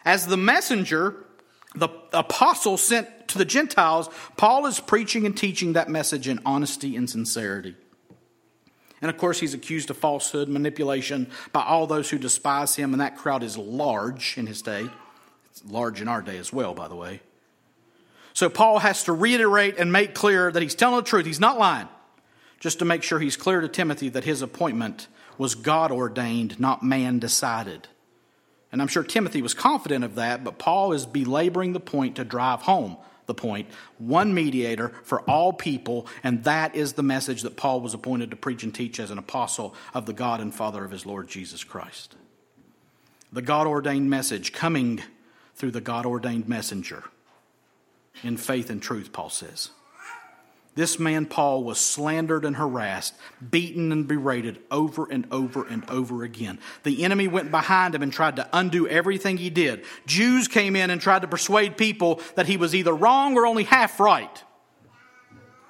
as 0.03 0.27
the 0.27 0.37
messenger, 0.37 1.15
the 1.75 1.89
apostle 2.11 2.77
sent 2.77 3.27
to 3.29 3.37
the 3.37 3.45
Gentiles, 3.45 4.09
Paul 4.37 4.65
is 4.65 4.79
preaching 4.79 5.25
and 5.25 5.35
teaching 5.35 5.73
that 5.73 5.89
message 5.89 6.27
in 6.27 6.39
honesty 6.45 6.95
and 6.95 7.09
sincerity. 7.09 7.75
And 9.01 9.09
of 9.09 9.17
course, 9.17 9.39
he's 9.39 9.53
accused 9.53 9.89
of 9.89 9.97
falsehood, 9.97 10.47
manipulation 10.47 11.29
by 11.51 11.63
all 11.63 11.87
those 11.87 12.09
who 12.09 12.17
despise 12.17 12.75
him, 12.75 12.93
and 12.93 13.01
that 13.01 13.17
crowd 13.17 13.43
is 13.43 13.57
large 13.57 14.37
in 14.37 14.47
his 14.47 14.61
day. 14.61 14.87
It's 15.51 15.65
large 15.65 15.99
in 15.99 16.07
our 16.07 16.21
day 16.21 16.37
as 16.37 16.53
well, 16.53 16.73
by 16.73 16.87
the 16.87 16.95
way. 16.95 17.21
So 18.33 18.49
Paul 18.49 18.79
has 18.79 19.03
to 19.03 19.13
reiterate 19.13 19.77
and 19.77 19.91
make 19.91 20.15
clear 20.15 20.51
that 20.51 20.63
he's 20.63 20.73
telling 20.73 20.97
the 20.97 21.09
truth. 21.09 21.25
He's 21.25 21.39
not 21.39 21.59
lying, 21.59 21.89
just 22.59 22.79
to 22.79 22.85
make 22.85 23.03
sure 23.03 23.19
he's 23.19 23.37
clear 23.37 23.61
to 23.61 23.67
Timothy 23.67 24.09
that 24.09 24.23
his 24.23 24.41
appointment 24.41 25.07
was 25.37 25.53
God 25.53 25.91
ordained, 25.91 26.59
not 26.59 26.81
man 26.81 27.19
decided. 27.19 27.87
And 28.73 28.81
I'm 28.81 28.87
sure 28.87 29.03
Timothy 29.03 29.43
was 29.43 29.53
confident 29.53 30.03
of 30.03 30.15
that, 30.15 30.43
but 30.43 30.57
Paul 30.57 30.93
is 30.93 31.05
belaboring 31.05 31.73
the 31.73 31.79
point 31.79 32.15
to 32.15 32.25
drive 32.25 32.63
home 32.63 32.97
the. 33.27 33.67
One 33.99 34.33
mediator 34.33 34.89
for 35.03 35.21
all 35.21 35.53
people, 35.53 36.07
and 36.23 36.43
that 36.43 36.75
is 36.75 36.93
the 36.93 37.03
message 37.03 37.43
that 37.43 37.55
Paul 37.55 37.81
was 37.81 37.93
appointed 37.93 38.31
to 38.31 38.35
preach 38.35 38.63
and 38.63 38.73
teach 38.73 38.99
as 38.99 39.11
an 39.11 39.19
apostle 39.19 39.75
of 39.93 40.07
the 40.07 40.13
God 40.13 40.41
and 40.41 40.53
Father 40.53 40.83
of 40.83 40.89
his 40.89 41.05
Lord 41.05 41.27
Jesus 41.27 41.63
Christ. 41.63 42.15
The 43.31 43.43
God 43.43 43.67
ordained 43.67 44.09
message 44.09 44.53
coming 44.53 45.03
through 45.55 45.71
the 45.71 45.79
God 45.79 46.07
ordained 46.07 46.49
messenger 46.49 47.03
in 48.23 48.37
faith 48.37 48.71
and 48.71 48.81
truth, 48.81 49.13
Paul 49.13 49.29
says. 49.29 49.69
This 50.75 50.97
man, 50.97 51.27
Paul, 51.27 51.63
was 51.63 51.79
slandered 51.79 52.45
and 52.45 52.55
harassed, 52.55 53.13
beaten 53.51 53.91
and 53.91 54.07
berated 54.07 54.59
over 54.71 55.05
and 55.09 55.27
over 55.31 55.67
and 55.67 55.87
over 55.89 56.23
again. 56.23 56.57
The 56.81 57.03
enemy 57.03 57.27
went 57.27 57.51
behind 57.51 57.93
him 57.93 58.01
and 58.01 58.11
tried 58.11 58.37
to 58.37 58.49
undo 58.51 58.87
everything 58.87 59.37
he 59.37 59.51
did. 59.51 59.85
Jews 60.07 60.47
came 60.47 60.75
in 60.75 60.89
and 60.89 60.99
tried 60.99 61.21
to 61.21 61.27
persuade 61.27 61.77
people 61.77 62.21
that 62.35 62.47
he 62.47 62.57
was 62.57 62.73
either 62.73 62.93
wrong 62.93 63.37
or 63.37 63.45
only 63.45 63.65
half 63.65 63.99
right. 63.99 64.43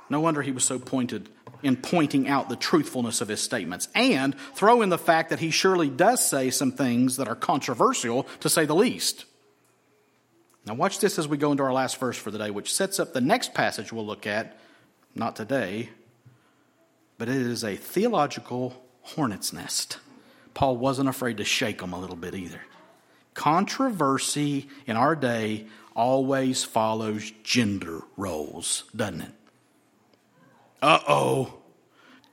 No 0.10 0.22
wonder 0.22 0.42
he 0.42 0.52
was 0.52 0.64
so 0.64 0.80
pointed 0.80 1.28
in 1.64 1.76
pointing 1.76 2.28
out 2.28 2.48
the 2.48 2.56
truthfulness 2.56 3.20
of 3.20 3.28
his 3.28 3.42
statements. 3.42 3.90
And 3.96 4.36
throw 4.54 4.82
in 4.82 4.90
the 4.90 4.98
fact 4.98 5.32
that 5.32 5.40
he 5.40 5.50
surely 5.50 5.90
does 5.90 6.26
say 6.26 6.50
some 6.50 6.72
things 6.72 7.18
that 7.18 7.28
are 7.28 7.36
controversial, 7.36 8.24
to 8.42 8.50
say 8.50 8.66
the 8.66 8.76
least. 8.76 9.26
Now, 10.66 10.76
watch 10.76 11.00
this 11.00 11.20
as 11.20 11.28
we 11.28 11.38
go 11.38 11.52
into 11.52 11.64
our 11.64 11.74
last 11.74 11.98
verse 11.98 12.18
for 12.18 12.32
the 12.32 12.38
day, 12.38 12.52
which 12.52 12.74
sets 12.74 13.00
up 13.00 13.14
the 13.14 13.22
next 13.22 13.54
passage 13.54 13.92
we'll 13.92 14.06
look 14.06 14.26
at 14.28 14.58
not 15.16 15.36
today, 15.36 15.90
but 17.18 17.30
it 17.30 17.38
is 17.38 17.64
a 17.64 17.76
theological 17.76 18.84
hornet's 19.02 19.54
nest. 19.54 20.00
Paul 20.54 20.78
wasn't 20.78 21.10
afraid 21.10 21.38
to 21.38 21.44
shake 21.44 21.80
them 21.80 21.94
a 21.94 22.00
little 22.00 22.16
bit 22.16 22.36
either. 22.36 22.62
Controversy 23.34 24.68
in 24.86 24.96
our 24.96 25.16
day 25.16 25.66
always 25.96 26.64
follows 26.64 27.32
gender 27.44 28.02
roles, 28.18 28.84
doesn't 28.96 29.22
it? 29.22 29.32
Uh 30.82 31.00
oh. 31.08 31.54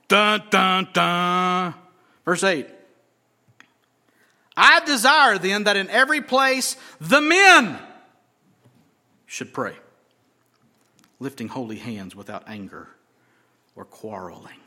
Dun, 0.07 0.43
dun, 0.49 0.87
dun. 0.93 1.73
Verse 2.25 2.43
8. 2.43 2.67
I 4.57 4.83
desire 4.85 5.37
then 5.37 5.63
that 5.63 5.77
in 5.77 5.89
every 5.89 6.21
place 6.21 6.75
the 6.99 7.21
men 7.21 7.79
should 9.25 9.53
pray 9.53 9.73
lifting 11.21 11.47
holy 11.47 11.77
hands 11.77 12.15
without 12.15 12.43
anger 12.47 12.87
or 13.75 13.85
quarreling. 13.85 14.59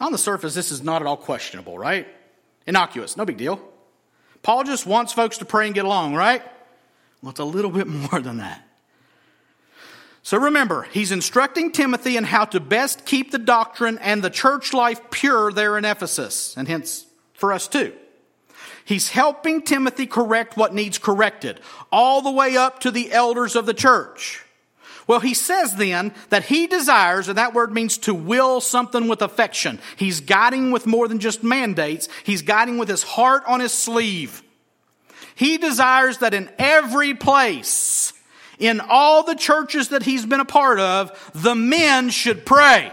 On 0.00 0.10
the 0.10 0.18
surface, 0.18 0.54
this 0.54 0.72
is 0.72 0.82
not 0.82 1.00
at 1.00 1.06
all 1.06 1.16
questionable, 1.16 1.78
right? 1.78 2.08
Innocuous, 2.66 3.16
no 3.16 3.24
big 3.24 3.36
deal. 3.36 3.60
Paul 4.42 4.64
just 4.64 4.86
wants 4.86 5.12
folks 5.12 5.38
to 5.38 5.44
pray 5.44 5.66
and 5.66 5.74
get 5.74 5.84
along, 5.84 6.14
right? 6.14 6.42
Well, 7.22 7.30
it's 7.30 7.40
a 7.40 7.44
little 7.44 7.70
bit 7.70 7.86
more 8.12 8.20
than 8.20 8.38
that. 8.38 8.66
So 10.24 10.38
remember, 10.38 10.82
he's 10.82 11.12
instructing 11.12 11.72
Timothy 11.72 12.16
in 12.16 12.24
how 12.24 12.44
to 12.46 12.60
best 12.60 13.04
keep 13.06 13.30
the 13.30 13.38
doctrine 13.38 13.98
and 13.98 14.22
the 14.22 14.30
church 14.30 14.72
life 14.72 15.00
pure 15.10 15.52
there 15.52 15.78
in 15.78 15.84
Ephesus, 15.84 16.56
and 16.56 16.66
hence 16.66 17.06
for 17.34 17.52
us 17.52 17.68
too. 17.68 17.92
He's 18.84 19.10
helping 19.10 19.62
Timothy 19.62 20.06
correct 20.06 20.56
what 20.56 20.74
needs 20.74 20.98
corrected, 20.98 21.60
all 21.92 22.20
the 22.20 22.30
way 22.32 22.56
up 22.56 22.80
to 22.80 22.90
the 22.90 23.12
elders 23.12 23.54
of 23.54 23.66
the 23.66 23.74
church. 23.74 24.44
Well, 25.06 25.20
he 25.20 25.34
says 25.34 25.76
then 25.76 26.14
that 26.28 26.44
he 26.44 26.66
desires, 26.66 27.28
and 27.28 27.38
that 27.38 27.54
word 27.54 27.72
means 27.72 27.98
to 27.98 28.14
will 28.14 28.60
something 28.60 29.08
with 29.08 29.22
affection. 29.22 29.80
He's 29.96 30.20
guiding 30.20 30.70
with 30.70 30.86
more 30.86 31.08
than 31.08 31.18
just 31.18 31.42
mandates. 31.42 32.08
He's 32.24 32.42
guiding 32.42 32.78
with 32.78 32.88
his 32.88 33.02
heart 33.02 33.42
on 33.46 33.60
his 33.60 33.72
sleeve. 33.72 34.42
He 35.34 35.58
desires 35.58 36.18
that 36.18 36.34
in 36.34 36.50
every 36.58 37.14
place, 37.14 38.12
in 38.58 38.80
all 38.80 39.24
the 39.24 39.34
churches 39.34 39.88
that 39.88 40.04
he's 40.04 40.24
been 40.24 40.40
a 40.40 40.44
part 40.44 40.78
of, 40.78 41.32
the 41.34 41.54
men 41.54 42.10
should 42.10 42.46
pray. 42.46 42.92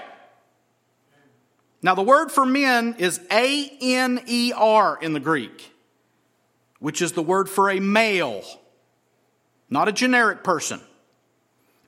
Now, 1.81 1.95
the 1.95 2.01
word 2.01 2.31
for 2.31 2.45
men 2.45 2.95
is 2.97 3.21
A 3.31 3.77
N 3.81 4.21
E 4.25 4.51
R 4.55 4.97
in 5.01 5.13
the 5.13 5.19
Greek, 5.19 5.71
which 6.79 7.01
is 7.01 7.13
the 7.13 7.23
word 7.23 7.49
for 7.49 7.69
a 7.69 7.79
male, 7.79 8.43
not 9.69 9.87
a 9.87 9.91
generic 9.91 10.43
person. 10.43 10.81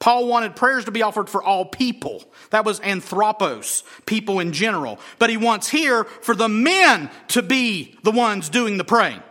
Paul 0.01 0.25
wanted 0.25 0.55
prayers 0.55 0.85
to 0.85 0.91
be 0.91 1.03
offered 1.03 1.29
for 1.29 1.43
all 1.43 1.63
people. 1.63 2.23
That 2.49 2.65
was 2.65 2.79
anthropos, 2.79 3.83
people 4.07 4.39
in 4.39 4.51
general. 4.51 4.99
But 5.19 5.29
he 5.29 5.37
wants 5.37 5.69
here 5.69 6.05
for 6.05 6.33
the 6.35 6.49
men 6.49 7.11
to 7.29 7.43
be 7.43 7.95
the 8.01 8.11
ones 8.11 8.49
doing 8.49 8.77
the 8.77 8.83
praying. 8.83 9.21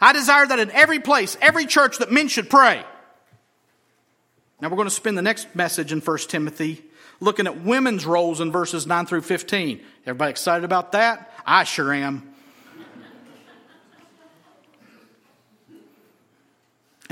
I 0.00 0.12
desire 0.12 0.46
that 0.46 0.60
in 0.60 0.70
every 0.70 1.00
place, 1.00 1.36
every 1.40 1.66
church, 1.66 1.98
that 1.98 2.12
men 2.12 2.28
should 2.28 2.48
pray. 2.48 2.84
Now 4.60 4.68
we're 4.68 4.76
going 4.76 4.86
to 4.86 4.94
spend 4.94 5.18
the 5.18 5.22
next 5.22 5.54
message 5.56 5.92
in 5.92 6.00
1 6.00 6.18
Timothy 6.28 6.84
looking 7.18 7.48
at 7.48 7.62
women's 7.64 8.06
roles 8.06 8.40
in 8.40 8.52
verses 8.52 8.86
9 8.86 9.06
through 9.06 9.22
15. 9.22 9.80
Everybody 10.06 10.30
excited 10.30 10.64
about 10.64 10.92
that? 10.92 11.32
I 11.44 11.64
sure 11.64 11.92
am. 11.92 12.31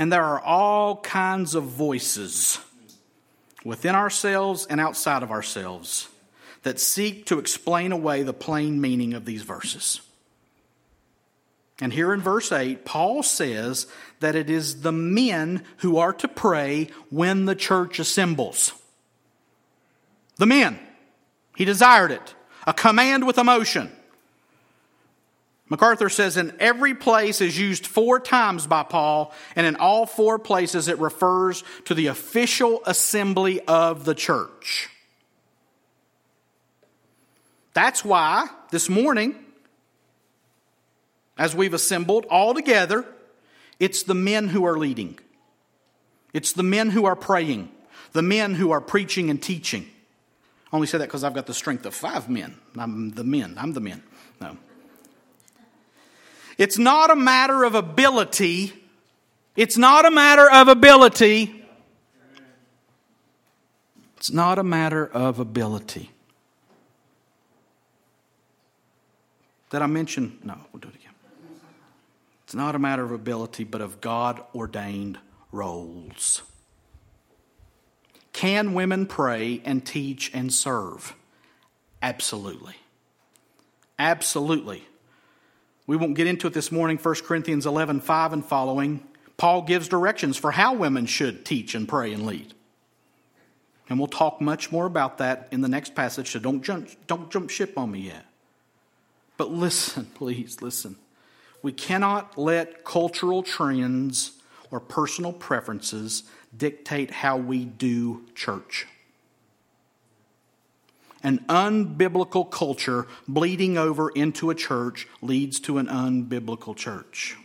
And 0.01 0.11
there 0.11 0.23
are 0.23 0.41
all 0.41 0.97
kinds 0.97 1.53
of 1.53 1.65
voices 1.65 2.57
within 3.63 3.93
ourselves 3.93 4.65
and 4.65 4.81
outside 4.81 5.21
of 5.21 5.29
ourselves 5.29 6.07
that 6.63 6.79
seek 6.79 7.27
to 7.27 7.37
explain 7.37 7.91
away 7.91 8.23
the 8.23 8.33
plain 8.33 8.81
meaning 8.81 9.13
of 9.13 9.25
these 9.25 9.43
verses. 9.43 10.01
And 11.79 11.93
here 11.93 12.13
in 12.13 12.19
verse 12.19 12.51
8, 12.51 12.83
Paul 12.83 13.21
says 13.21 13.85
that 14.21 14.33
it 14.35 14.49
is 14.49 14.81
the 14.81 14.91
men 14.91 15.63
who 15.77 15.99
are 15.99 16.13
to 16.13 16.27
pray 16.27 16.87
when 17.11 17.45
the 17.45 17.53
church 17.53 17.99
assembles. 17.99 18.73
The 20.37 20.47
men. 20.47 20.79
He 21.55 21.63
desired 21.63 22.09
it. 22.09 22.33
A 22.65 22.73
command 22.73 23.27
with 23.27 23.37
emotion. 23.37 23.91
MacArthur 25.71 26.09
says 26.09 26.35
in 26.35 26.53
every 26.59 26.93
place 26.93 27.39
is 27.39 27.57
used 27.57 27.87
four 27.87 28.19
times 28.19 28.67
by 28.67 28.83
Paul, 28.83 29.33
and 29.55 29.65
in 29.65 29.77
all 29.77 30.05
four 30.05 30.37
places 30.37 30.89
it 30.89 30.99
refers 30.99 31.63
to 31.85 31.93
the 31.93 32.07
official 32.07 32.81
assembly 32.85 33.61
of 33.61 34.03
the 34.03 34.13
church. 34.13 34.89
That's 37.73 38.03
why 38.03 38.49
this 38.71 38.89
morning, 38.89 39.33
as 41.37 41.55
we've 41.55 41.73
assembled 41.73 42.25
all 42.29 42.53
together, 42.53 43.05
it's 43.79 44.03
the 44.03 44.13
men 44.13 44.49
who 44.49 44.65
are 44.65 44.77
leading. 44.77 45.19
It's 46.33 46.51
the 46.51 46.63
men 46.63 46.89
who 46.89 47.05
are 47.05 47.15
praying, 47.15 47.71
the 48.11 48.21
men 48.21 48.55
who 48.55 48.71
are 48.71 48.81
preaching 48.81 49.29
and 49.29 49.41
teaching. 49.41 49.89
I 50.69 50.75
only 50.75 50.87
say 50.87 50.97
that 50.97 51.07
because 51.07 51.23
I've 51.23 51.33
got 51.33 51.45
the 51.45 51.53
strength 51.53 51.85
of 51.85 51.95
five 51.95 52.27
men. 52.27 52.57
I'm 52.77 53.11
the 53.11 53.23
men. 53.23 53.55
I'm 53.57 53.71
the 53.71 53.79
men. 53.79 54.03
No. 54.41 54.57
It's 56.61 56.77
not 56.77 57.09
a 57.09 57.15
matter 57.15 57.63
of 57.63 57.73
ability. 57.73 58.71
It's 59.55 59.79
not 59.79 60.05
a 60.05 60.11
matter 60.11 60.47
of 60.47 60.67
ability. 60.67 61.65
It's 64.17 64.31
not 64.31 64.59
a 64.59 64.63
matter 64.63 65.07
of 65.07 65.39
ability. 65.39 66.11
Did 69.71 69.81
I 69.81 69.87
mention? 69.87 70.37
No, 70.43 70.55
we'll 70.71 70.81
do 70.81 70.89
it 70.89 70.93
again. 70.93 71.13
It's 72.43 72.53
not 72.53 72.75
a 72.75 72.79
matter 72.79 73.03
of 73.03 73.11
ability, 73.11 73.63
but 73.63 73.81
of 73.81 73.99
God 73.99 74.39
ordained 74.53 75.17
roles. 75.51 76.43
Can 78.33 78.75
women 78.75 79.07
pray 79.07 79.63
and 79.65 79.83
teach 79.83 80.29
and 80.31 80.53
serve? 80.53 81.15
Absolutely. 82.03 82.75
Absolutely. 83.97 84.85
We 85.87 85.97
won't 85.97 86.15
get 86.15 86.27
into 86.27 86.47
it 86.47 86.53
this 86.53 86.71
morning, 86.71 86.97
1 86.97 87.15
Corinthians 87.23 87.65
11 87.65 88.01
5 88.01 88.33
and 88.33 88.45
following. 88.45 89.05
Paul 89.37 89.63
gives 89.63 89.87
directions 89.87 90.37
for 90.37 90.51
how 90.51 90.73
women 90.73 91.05
should 91.05 91.45
teach 91.45 91.73
and 91.73 91.87
pray 91.87 92.13
and 92.13 92.25
lead. 92.25 92.53
And 93.89 93.97
we'll 93.97 94.07
talk 94.07 94.39
much 94.39 94.71
more 94.71 94.85
about 94.85 95.17
that 95.17 95.47
in 95.51 95.61
the 95.61 95.67
next 95.67 95.95
passage, 95.95 96.31
so 96.31 96.39
don't 96.39 96.61
jump, 96.61 96.89
don't 97.07 97.29
jump 97.31 97.49
ship 97.49 97.77
on 97.77 97.91
me 97.91 98.01
yet. 98.01 98.25
But 99.37 99.51
listen, 99.51 100.05
please, 100.15 100.61
listen. 100.61 100.95
We 101.63 101.71
cannot 101.71 102.37
let 102.37 102.83
cultural 102.83 103.43
trends 103.43 104.39
or 104.69 104.79
personal 104.79 105.33
preferences 105.33 106.23
dictate 106.55 107.11
how 107.11 107.37
we 107.37 107.65
do 107.65 108.23
church 108.35 108.87
an 111.23 111.39
unbiblical 111.47 112.49
culture 112.49 113.07
bleeding 113.27 113.77
over 113.77 114.09
into 114.09 114.49
a 114.49 114.55
church 114.55 115.07
leads 115.21 115.59
to 115.61 115.77
an 115.77 115.87
unbiblical 115.87 116.75
church. 116.75 117.37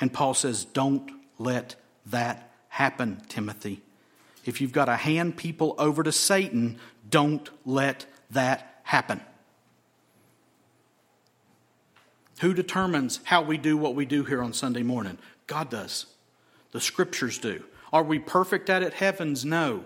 And 0.00 0.12
Paul 0.12 0.34
says, 0.34 0.64
Don't 0.64 1.10
let 1.38 1.76
that 2.06 2.50
happen, 2.68 3.22
Timothy. 3.28 3.82
If 4.44 4.60
you've 4.60 4.72
got 4.72 4.86
to 4.86 4.96
hand 4.96 5.36
people 5.36 5.76
over 5.78 6.02
to 6.02 6.10
Satan, 6.10 6.78
don't 7.08 7.48
let 7.64 8.06
that 8.30 8.80
happen. 8.82 9.20
Who 12.40 12.52
determines 12.52 13.20
how 13.22 13.42
we 13.42 13.56
do 13.56 13.76
what 13.76 13.94
we 13.94 14.04
do 14.04 14.24
here 14.24 14.42
on 14.42 14.52
Sunday 14.52 14.82
morning? 14.82 15.18
God 15.46 15.70
does. 15.70 16.06
The 16.72 16.80
scriptures 16.80 17.38
do. 17.38 17.62
Are 17.92 18.02
we 18.02 18.18
perfect 18.18 18.68
at 18.68 18.82
it? 18.82 18.94
Heavens, 18.94 19.44
no 19.44 19.84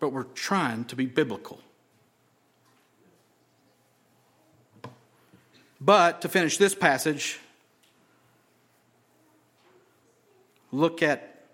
but 0.00 0.10
we're 0.10 0.24
trying 0.24 0.84
to 0.86 0.96
be 0.96 1.06
biblical. 1.06 1.60
But 5.80 6.22
to 6.22 6.28
finish 6.28 6.58
this 6.58 6.74
passage, 6.74 7.38
look 10.72 11.02
at 11.02 11.44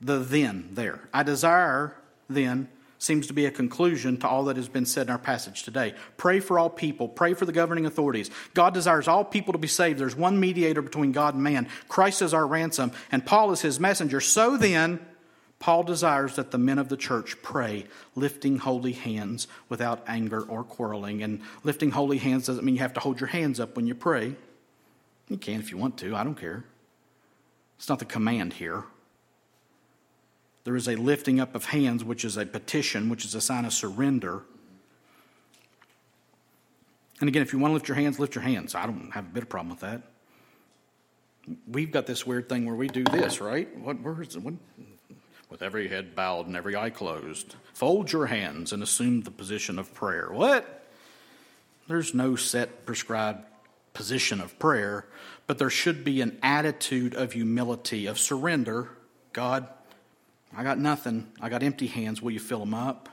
the 0.00 0.18
then 0.18 0.70
there. 0.72 1.08
I 1.12 1.22
desire 1.22 1.96
then 2.28 2.68
seems 2.98 3.26
to 3.26 3.32
be 3.32 3.46
a 3.46 3.50
conclusion 3.50 4.18
to 4.18 4.28
all 4.28 4.44
that 4.44 4.56
has 4.56 4.68
been 4.68 4.84
said 4.84 5.06
in 5.06 5.10
our 5.10 5.18
passage 5.18 5.62
today. 5.62 5.94
Pray 6.18 6.38
for 6.38 6.58
all 6.58 6.68
people, 6.68 7.08
pray 7.08 7.32
for 7.32 7.46
the 7.46 7.52
governing 7.52 7.86
authorities. 7.86 8.30
God 8.52 8.74
desires 8.74 9.08
all 9.08 9.24
people 9.24 9.52
to 9.52 9.58
be 9.58 9.68
saved. 9.68 9.98
There's 9.98 10.14
one 10.14 10.38
mediator 10.38 10.82
between 10.82 11.12
God 11.12 11.34
and 11.34 11.42
man. 11.42 11.66
Christ 11.88 12.20
is 12.20 12.34
our 12.34 12.46
ransom, 12.46 12.92
and 13.10 13.24
Paul 13.24 13.52
is 13.52 13.62
his 13.62 13.80
messenger. 13.80 14.20
So 14.20 14.58
then, 14.58 15.00
Paul 15.60 15.82
desires 15.82 16.36
that 16.36 16.50
the 16.50 16.58
men 16.58 16.78
of 16.78 16.88
the 16.88 16.96
church 16.96 17.36
pray, 17.42 17.84
lifting 18.16 18.58
holy 18.58 18.92
hands 18.92 19.46
without 19.68 20.02
anger 20.08 20.40
or 20.40 20.64
quarreling. 20.64 21.22
And 21.22 21.42
lifting 21.62 21.90
holy 21.90 22.16
hands 22.16 22.46
doesn't 22.46 22.64
mean 22.64 22.74
you 22.74 22.80
have 22.80 22.94
to 22.94 23.00
hold 23.00 23.20
your 23.20 23.28
hands 23.28 23.60
up 23.60 23.76
when 23.76 23.86
you 23.86 23.94
pray. 23.94 24.34
You 25.28 25.36
can 25.36 25.60
if 25.60 25.70
you 25.70 25.76
want 25.76 25.98
to, 25.98 26.16
I 26.16 26.24
don't 26.24 26.34
care. 26.34 26.64
It's 27.78 27.90
not 27.90 27.98
the 27.98 28.06
command 28.06 28.54
here. 28.54 28.84
There 30.64 30.76
is 30.76 30.88
a 30.88 30.96
lifting 30.96 31.40
up 31.40 31.54
of 31.54 31.66
hands, 31.66 32.04
which 32.04 32.24
is 32.24 32.38
a 32.38 32.46
petition, 32.46 33.10
which 33.10 33.24
is 33.24 33.34
a 33.34 33.40
sign 33.40 33.66
of 33.66 33.72
surrender. 33.74 34.42
And 37.20 37.28
again, 37.28 37.42
if 37.42 37.52
you 37.52 37.58
want 37.58 37.70
to 37.70 37.74
lift 37.74 37.88
your 37.88 37.96
hands, 37.96 38.18
lift 38.18 38.34
your 38.34 38.42
hands. 38.42 38.74
I 38.74 38.86
don't 38.86 39.10
have 39.12 39.26
a 39.26 39.28
bit 39.28 39.42
of 39.42 39.48
problem 39.50 39.70
with 39.70 39.80
that. 39.80 40.02
We've 41.70 41.90
got 41.90 42.06
this 42.06 42.26
weird 42.26 42.48
thing 42.48 42.64
where 42.64 42.74
we 42.74 42.88
do 42.88 43.04
this, 43.04 43.40
right? 43.40 43.74
What, 43.78 44.00
where 44.00 44.22
is 44.22 44.36
it? 44.36 44.42
What, 44.42 44.54
with 45.50 45.62
every 45.62 45.88
head 45.88 46.14
bowed 46.14 46.46
and 46.46 46.56
every 46.56 46.76
eye 46.76 46.90
closed. 46.90 47.56
Fold 47.74 48.12
your 48.12 48.26
hands 48.26 48.72
and 48.72 48.82
assume 48.82 49.22
the 49.22 49.30
position 49.30 49.78
of 49.78 49.92
prayer. 49.92 50.28
What? 50.30 50.86
There's 51.88 52.14
no 52.14 52.36
set 52.36 52.86
prescribed 52.86 53.44
position 53.92 54.40
of 54.40 54.56
prayer, 54.58 55.06
but 55.46 55.58
there 55.58 55.70
should 55.70 56.04
be 56.04 56.20
an 56.20 56.38
attitude 56.42 57.14
of 57.14 57.32
humility, 57.32 58.06
of 58.06 58.18
surrender. 58.18 58.88
God, 59.32 59.66
I 60.56 60.62
got 60.62 60.78
nothing. 60.78 61.32
I 61.40 61.48
got 61.48 61.64
empty 61.64 61.88
hands. 61.88 62.22
Will 62.22 62.30
you 62.30 62.38
fill 62.38 62.60
them 62.60 62.74
up? 62.74 63.08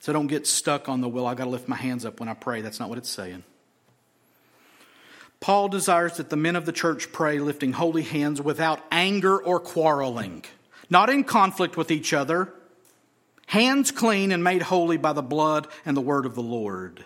So 0.00 0.12
don't 0.12 0.26
get 0.26 0.46
stuck 0.46 0.88
on 0.88 1.00
the, 1.00 1.08
well, 1.08 1.26
I 1.26 1.34
got 1.34 1.44
to 1.44 1.50
lift 1.50 1.68
my 1.68 1.76
hands 1.76 2.04
up 2.04 2.20
when 2.20 2.28
I 2.28 2.34
pray. 2.34 2.60
That's 2.60 2.78
not 2.78 2.88
what 2.88 2.98
it's 2.98 3.08
saying. 3.08 3.44
Paul 5.44 5.68
desires 5.68 6.16
that 6.16 6.30
the 6.30 6.36
men 6.36 6.56
of 6.56 6.64
the 6.64 6.72
church 6.72 7.12
pray 7.12 7.38
lifting 7.38 7.74
holy 7.74 8.00
hands 8.00 8.40
without 8.40 8.80
anger 8.90 9.36
or 9.36 9.60
quarreling, 9.60 10.42
not 10.88 11.10
in 11.10 11.22
conflict 11.22 11.76
with 11.76 11.90
each 11.90 12.14
other. 12.14 12.50
hands 13.48 13.90
clean 13.90 14.32
and 14.32 14.42
made 14.42 14.62
holy 14.62 14.96
by 14.96 15.12
the 15.12 15.20
blood 15.20 15.68
and 15.84 15.94
the 15.94 16.00
word 16.00 16.24
of 16.24 16.34
the 16.34 16.40
Lord. 16.40 17.04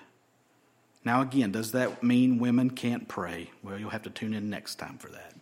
Now, 1.04 1.20
again, 1.20 1.50
does 1.50 1.72
that 1.72 2.04
mean 2.04 2.38
women 2.38 2.70
can't 2.70 3.08
pray? 3.08 3.50
Well, 3.64 3.76
you'll 3.76 3.90
have 3.90 4.04
to 4.04 4.10
tune 4.10 4.34
in 4.34 4.48
next 4.48 4.76
time 4.76 4.98
for 4.98 5.08
that. 5.08 5.34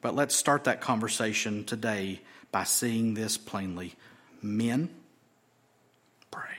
But 0.00 0.14
let's 0.14 0.36
start 0.36 0.62
that 0.64 0.80
conversation 0.80 1.64
today 1.64 2.20
by 2.52 2.62
seeing 2.62 3.14
this 3.14 3.36
plainly. 3.36 3.96
Men, 4.40 4.88
pray. 6.30 6.58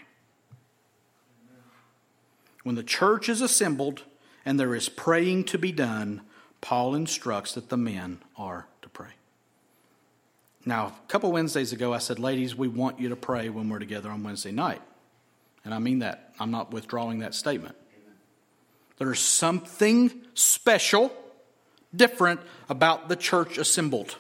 When 2.68 2.76
the 2.76 2.84
church 2.84 3.30
is 3.30 3.40
assembled 3.40 4.04
and 4.44 4.60
there 4.60 4.76
is 4.76 4.90
praying 4.90 5.46
to 5.46 5.58
be 5.58 5.72
done, 5.72 6.20
Paul 6.60 6.96
instructs 6.96 7.54
that 7.54 7.70
the 7.70 7.78
men 7.78 8.22
are 8.36 8.68
to 8.82 8.90
pray. 8.90 9.12
Now, 10.66 10.88
a 10.88 11.08
couple 11.08 11.32
Wednesdays 11.32 11.72
ago, 11.72 11.94
I 11.94 12.00
said, 12.00 12.20
Ladies, 12.20 12.58
we 12.58 12.68
want 12.68 13.00
you 13.00 13.08
to 13.08 13.16
pray 13.16 13.48
when 13.48 13.70
we're 13.70 13.80
together 13.80 14.10
on 14.10 14.22
Wednesday 14.22 14.52
night. 14.52 14.82
And 15.64 15.74
I 15.74 15.80
mean 15.80 16.00
that. 16.00 16.34
I'm 16.42 16.52
not 16.52 16.74
withdrawing 16.74 17.20
that 17.20 17.34
statement. 17.34 17.78
There's 18.98 19.22
something 19.22 20.12
special, 20.34 21.14
different 21.96 22.42
about 22.68 23.08
the 23.08 23.16
church 23.16 23.58
assembled. 23.58 24.18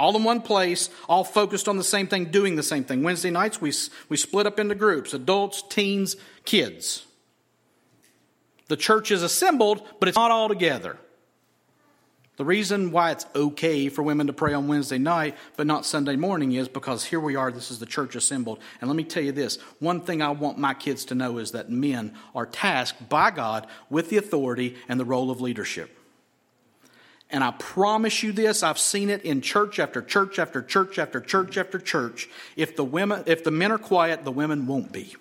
All 0.00 0.16
in 0.16 0.24
one 0.24 0.40
place, 0.40 0.90
all 1.08 1.22
focused 1.22 1.68
on 1.68 1.76
the 1.76 1.84
same 1.84 2.08
thing, 2.08 2.24
doing 2.24 2.56
the 2.56 2.64
same 2.64 2.82
thing. 2.82 3.04
Wednesday 3.04 3.30
nights, 3.30 3.60
we, 3.60 3.72
we 4.08 4.16
split 4.16 4.48
up 4.48 4.58
into 4.58 4.74
groups 4.74 5.14
adults, 5.14 5.62
teens, 5.62 6.16
kids. 6.44 7.06
The 8.68 8.76
church 8.76 9.10
is 9.10 9.22
assembled, 9.22 9.86
but 10.00 10.08
it's 10.08 10.16
not 10.16 10.30
all 10.30 10.48
together. 10.48 10.98
The 12.36 12.44
reason 12.46 12.92
why 12.92 13.10
it's 13.10 13.26
okay 13.36 13.88
for 13.90 14.02
women 14.02 14.26
to 14.26 14.32
pray 14.32 14.54
on 14.54 14.66
Wednesday 14.66 14.98
night 14.98 15.36
but 15.56 15.66
not 15.66 15.84
Sunday 15.84 16.16
morning 16.16 16.52
is 16.52 16.66
because 16.66 17.04
here 17.04 17.20
we 17.20 17.36
are, 17.36 17.52
this 17.52 17.70
is 17.70 17.78
the 17.78 17.86
church 17.86 18.16
assembled. 18.16 18.58
And 18.80 18.88
let 18.88 18.96
me 18.96 19.04
tell 19.04 19.22
you 19.22 19.32
this 19.32 19.56
one 19.80 20.00
thing 20.00 20.22
I 20.22 20.30
want 20.30 20.56
my 20.56 20.72
kids 20.72 21.04
to 21.06 21.14
know 21.14 21.38
is 21.38 21.52
that 21.52 21.70
men 21.70 22.14
are 22.34 22.46
tasked 22.46 23.08
by 23.08 23.30
God 23.30 23.66
with 23.90 24.08
the 24.08 24.16
authority 24.16 24.76
and 24.88 24.98
the 24.98 25.04
role 25.04 25.30
of 25.30 25.42
leadership. 25.42 25.98
And 27.28 27.44
I 27.44 27.50
promise 27.52 28.22
you 28.22 28.32
this, 28.32 28.62
I've 28.62 28.78
seen 28.78 29.08
it 29.08 29.22
in 29.22 29.40
church 29.40 29.78
after 29.78 30.02
church 30.02 30.38
after 30.38 30.62
church 30.62 30.98
after 30.98 31.20
church 31.20 31.56
after 31.56 31.78
church. 31.78 32.28
If 32.56 32.76
the 32.76 32.84
women 32.84 33.24
if 33.26 33.44
the 33.44 33.50
men 33.50 33.72
are 33.72 33.78
quiet, 33.78 34.24
the 34.24 34.32
women 34.32 34.66
won't 34.66 34.90
be. 34.90 35.16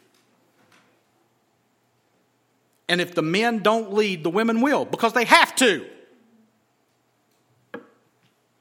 And 2.92 3.00
if 3.00 3.16
the 3.16 3.22
men 3.22 3.60
don't 3.60 3.94
lead, 3.94 4.22
the 4.22 4.30
women 4.30 4.60
will 4.60 4.84
because 4.84 5.14
they 5.14 5.24
have 5.24 5.56
to. 5.56 5.86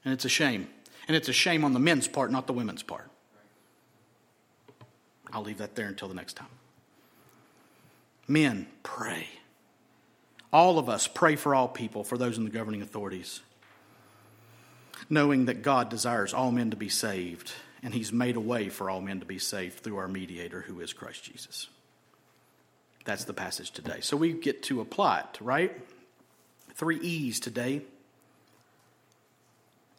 And 0.05 0.13
it's 0.13 0.23
a 0.23 0.29
shame. 0.29 0.69
And 1.09 1.17
it's 1.17 1.27
a 1.27 1.33
shame 1.33 1.65
on 1.65 1.73
the 1.73 1.81
men's 1.81 2.07
part, 2.07 2.31
not 2.31 2.47
the 2.47 2.53
women's 2.53 2.81
part. 2.81 3.09
I'll 5.33 5.43
leave 5.43 5.57
that 5.57 5.75
there 5.75 5.87
until 5.87 6.07
the 6.07 6.13
next 6.13 6.37
time. 6.37 6.47
Men, 8.25 8.67
pray. 8.83 9.27
All 10.53 10.79
of 10.79 10.87
us 10.87 11.09
pray 11.09 11.35
for 11.35 11.53
all 11.53 11.67
people, 11.67 12.05
for 12.05 12.17
those 12.17 12.37
in 12.37 12.45
the 12.45 12.51
governing 12.51 12.81
authorities, 12.81 13.41
knowing 15.09 15.43
that 15.47 15.61
God 15.61 15.89
desires 15.89 16.33
all 16.33 16.53
men 16.53 16.71
to 16.71 16.77
be 16.77 16.87
saved, 16.87 17.51
and 17.83 17.93
He's 17.93 18.13
made 18.13 18.37
a 18.37 18.41
way 18.41 18.69
for 18.69 18.89
all 18.89 19.01
men 19.01 19.19
to 19.19 19.25
be 19.25 19.39
saved 19.39 19.81
through 19.81 19.97
our 19.97 20.07
mediator, 20.07 20.61
who 20.61 20.79
is 20.79 20.93
Christ 20.93 21.25
Jesus. 21.25 21.67
That's 23.05 23.25
the 23.25 23.33
passage 23.33 23.71
today. 23.71 23.99
So 24.01 24.15
we 24.15 24.33
get 24.33 24.63
to 24.63 24.81
apply 24.81 25.21
it, 25.21 25.37
right? 25.41 25.75
Three 26.73 26.99
E's 26.99 27.39
today 27.39 27.81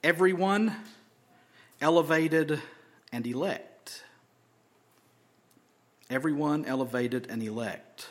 everyone, 0.02 0.74
elevated, 1.80 2.60
and 3.12 3.26
elect. 3.26 4.02
Everyone, 6.10 6.64
elevated, 6.64 7.28
and 7.30 7.42
elect. 7.42 8.08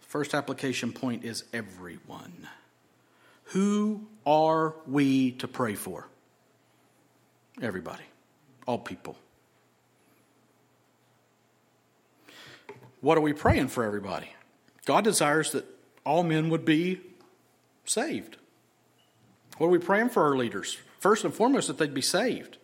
First 0.00 0.34
application 0.34 0.92
point 0.92 1.24
is 1.24 1.44
everyone. 1.52 2.48
Who 3.50 4.06
are 4.24 4.74
we 4.86 5.32
to 5.32 5.48
pray 5.48 5.74
for? 5.74 6.08
Everybody, 7.60 8.04
all 8.66 8.78
people. 8.78 9.16
What 13.06 13.16
are 13.16 13.20
we 13.20 13.34
praying 13.34 13.68
for 13.68 13.84
everybody? 13.84 14.26
God 14.84 15.04
desires 15.04 15.52
that 15.52 15.64
all 16.04 16.24
men 16.24 16.50
would 16.50 16.64
be 16.64 17.00
saved. 17.84 18.36
What 19.58 19.68
are 19.68 19.70
we 19.70 19.78
praying 19.78 20.08
for 20.08 20.24
our 20.24 20.36
leaders? 20.36 20.76
First 20.98 21.22
and 21.24 21.32
foremost, 21.32 21.68
that 21.68 21.78
they'd 21.78 21.94
be 21.94 22.02
saved. 22.02 22.56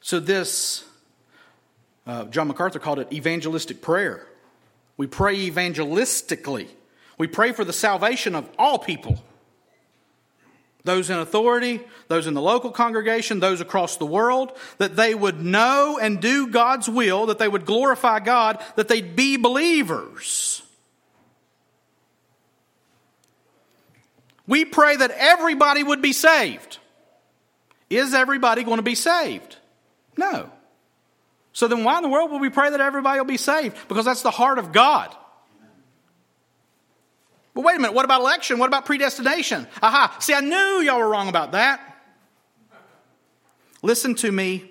So, 0.00 0.18
this, 0.18 0.84
uh, 2.04 2.24
John 2.24 2.48
MacArthur 2.48 2.80
called 2.80 2.98
it 2.98 3.12
evangelistic 3.12 3.80
prayer. 3.80 4.26
We 4.96 5.06
pray 5.06 5.36
evangelistically. 5.36 6.66
We 7.16 7.28
pray 7.28 7.52
for 7.52 7.64
the 7.64 7.72
salvation 7.72 8.34
of 8.34 8.50
all 8.58 8.80
people 8.80 9.22
those 10.84 11.10
in 11.10 11.18
authority, 11.18 11.80
those 12.08 12.26
in 12.26 12.34
the 12.34 12.42
local 12.42 12.70
congregation, 12.70 13.40
those 13.40 13.60
across 13.60 13.96
the 13.96 14.06
world, 14.06 14.52
that 14.78 14.96
they 14.96 15.14
would 15.14 15.40
know 15.40 15.98
and 16.00 16.20
do 16.20 16.48
God's 16.48 16.88
will, 16.88 17.26
that 17.26 17.38
they 17.38 17.48
would 17.48 17.64
glorify 17.64 18.18
God, 18.20 18.62
that 18.76 18.88
they'd 18.88 19.14
be 19.14 19.36
believers. 19.36 20.62
We 24.46 24.64
pray 24.64 24.96
that 24.96 25.12
everybody 25.12 25.82
would 25.84 26.02
be 26.02 26.12
saved. 26.12 26.78
Is 27.88 28.12
everybody 28.12 28.64
going 28.64 28.78
to 28.78 28.82
be 28.82 28.96
saved? 28.96 29.56
No. 30.16 30.50
So 31.52 31.68
then 31.68 31.84
why 31.84 31.98
in 31.98 32.02
the 32.02 32.08
world 32.08 32.32
would 32.32 32.40
we 32.40 32.50
pray 32.50 32.70
that 32.70 32.80
everybody 32.80 33.20
will 33.20 33.26
be 33.26 33.36
saved? 33.36 33.76
Because 33.88 34.04
that's 34.04 34.22
the 34.22 34.30
heart 34.30 34.58
of 34.58 34.72
God. 34.72 35.14
But 37.54 37.64
wait 37.64 37.76
a 37.76 37.78
minute, 37.78 37.94
what 37.94 38.04
about 38.04 38.20
election? 38.20 38.58
What 38.58 38.68
about 38.68 38.86
predestination? 38.86 39.66
Aha, 39.82 40.16
see, 40.20 40.32
I 40.32 40.40
knew 40.40 40.82
y'all 40.82 40.98
were 40.98 41.08
wrong 41.08 41.28
about 41.28 41.52
that. 41.52 41.80
Listen 43.82 44.14
to 44.16 44.32
me. 44.32 44.70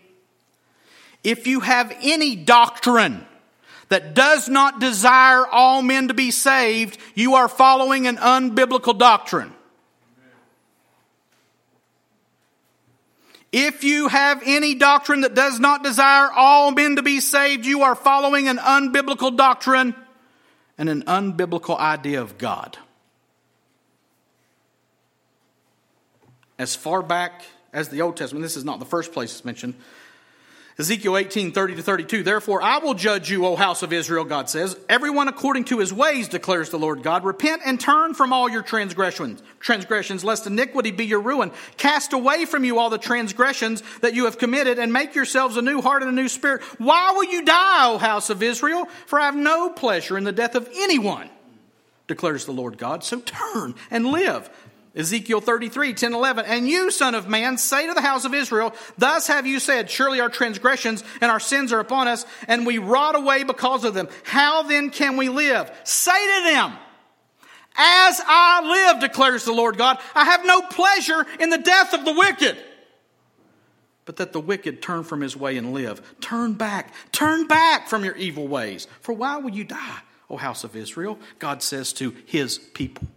If 1.23 1.45
you 1.45 1.59
have 1.59 1.95
any 2.01 2.35
doctrine 2.35 3.25
that 3.89 4.15
does 4.15 4.49
not 4.49 4.79
desire 4.79 5.45
all 5.45 5.81
men 5.81 6.07
to 6.07 6.13
be 6.13 6.31
saved, 6.31 6.97
you 7.13 7.35
are 7.35 7.47
following 7.47 8.07
an 8.07 8.17
unbiblical 8.17 8.97
doctrine. 8.97 9.53
If 13.51 13.83
you 13.83 14.07
have 14.07 14.41
any 14.45 14.75
doctrine 14.75 15.21
that 15.21 15.35
does 15.35 15.59
not 15.59 15.83
desire 15.83 16.31
all 16.31 16.71
men 16.71 16.95
to 16.95 17.03
be 17.03 17.19
saved, 17.19 17.65
you 17.65 17.83
are 17.83 17.95
following 17.95 18.47
an 18.47 18.57
unbiblical 18.57 19.35
doctrine 19.35 19.93
and 20.81 20.89
an 20.89 21.03
unbiblical 21.03 21.77
idea 21.77 22.19
of 22.19 22.39
God. 22.39 22.75
As 26.57 26.75
far 26.75 27.03
back 27.03 27.43
as 27.71 27.89
the 27.89 28.01
Old 28.01 28.17
Testament, 28.17 28.41
this 28.41 28.57
is 28.57 28.65
not 28.65 28.79
the 28.79 28.85
first 28.85 29.13
place 29.13 29.31
it's 29.31 29.45
mentioned, 29.45 29.75
Ezekiel 30.77 31.17
18, 31.17 31.51
30 31.51 31.75
to 31.75 31.83
32. 31.83 32.23
Therefore, 32.23 32.61
I 32.61 32.79
will 32.79 32.93
judge 32.93 33.29
you, 33.29 33.45
O 33.45 33.55
house 33.55 33.83
of 33.83 33.91
Israel, 33.91 34.23
God 34.23 34.49
says, 34.49 34.77
everyone 34.87 35.27
according 35.27 35.65
to 35.65 35.79
his 35.79 35.93
ways, 35.93 36.27
declares 36.27 36.69
the 36.69 36.79
Lord 36.79 37.03
God. 37.03 37.23
Repent 37.23 37.61
and 37.65 37.79
turn 37.79 38.13
from 38.13 38.31
all 38.31 38.49
your 38.49 38.61
transgressions, 38.61 39.43
transgressions, 39.59 40.23
lest 40.23 40.47
iniquity 40.47 40.91
be 40.91 41.05
your 41.05 41.19
ruin. 41.19 41.51
Cast 41.77 42.13
away 42.13 42.45
from 42.45 42.63
you 42.63 42.79
all 42.79 42.89
the 42.89 42.97
transgressions 42.97 43.83
that 43.99 44.13
you 44.13 44.25
have 44.25 44.37
committed, 44.37 44.79
and 44.79 44.93
make 44.93 45.13
yourselves 45.13 45.57
a 45.57 45.61
new 45.61 45.81
heart 45.81 46.03
and 46.03 46.11
a 46.11 46.21
new 46.21 46.29
spirit. 46.29 46.61
Why 46.79 47.11
will 47.11 47.25
you 47.25 47.43
die, 47.43 47.91
O 47.91 47.97
house 47.97 48.29
of 48.29 48.41
Israel? 48.41 48.85
For 49.05 49.19
I 49.19 49.25
have 49.25 49.35
no 49.35 49.69
pleasure 49.69 50.17
in 50.17 50.23
the 50.23 50.31
death 50.31 50.55
of 50.55 50.69
anyone, 50.73 51.29
declares 52.07 52.45
the 52.45 52.53
Lord 52.53 52.77
God. 52.77 53.03
So 53.03 53.19
turn 53.19 53.75
and 53.91 54.05
live. 54.05 54.49
Ezekiel 54.93 55.39
33, 55.39 55.93
10, 55.93 56.13
11. 56.13 56.45
And 56.45 56.67
you, 56.67 56.91
son 56.91 57.15
of 57.15 57.27
man, 57.27 57.57
say 57.57 57.87
to 57.87 57.93
the 57.93 58.01
house 58.01 58.25
of 58.25 58.33
Israel, 58.33 58.73
Thus 58.97 59.27
have 59.27 59.47
you 59.47 59.59
said, 59.59 59.89
Surely 59.89 60.19
our 60.19 60.29
transgressions 60.29 61.03
and 61.21 61.31
our 61.31 61.39
sins 61.39 61.71
are 61.71 61.79
upon 61.79 62.09
us, 62.09 62.25
and 62.47 62.65
we 62.65 62.77
rot 62.77 63.15
away 63.15 63.43
because 63.43 63.85
of 63.85 63.93
them. 63.93 64.09
How 64.23 64.63
then 64.63 64.89
can 64.89 65.15
we 65.15 65.29
live? 65.29 65.71
Say 65.85 66.11
to 66.11 66.43
them, 66.51 66.73
As 67.77 68.21
I 68.27 68.89
live, 68.91 69.01
declares 69.01 69.45
the 69.45 69.53
Lord 69.53 69.77
God, 69.77 69.97
I 70.13 70.25
have 70.25 70.45
no 70.45 70.61
pleasure 70.61 71.25
in 71.39 71.49
the 71.49 71.57
death 71.57 71.93
of 71.93 72.03
the 72.03 72.13
wicked. 72.13 72.57
But 74.03 74.17
that 74.17 74.33
the 74.33 74.41
wicked 74.41 74.81
turn 74.81 75.03
from 75.03 75.21
his 75.21 75.37
way 75.37 75.55
and 75.55 75.73
live. 75.73 76.01
Turn 76.19 76.53
back, 76.53 76.93
turn 77.13 77.47
back 77.47 77.87
from 77.87 78.03
your 78.03 78.17
evil 78.17 78.45
ways. 78.45 78.87
For 78.99 79.13
why 79.13 79.37
will 79.37 79.51
you 79.51 79.63
die, 79.63 79.99
O 80.29 80.35
house 80.35 80.65
of 80.65 80.75
Israel? 80.75 81.17
God 81.39 81.63
says 81.63 81.93
to 81.93 82.13
his 82.25 82.57
people. 82.57 83.07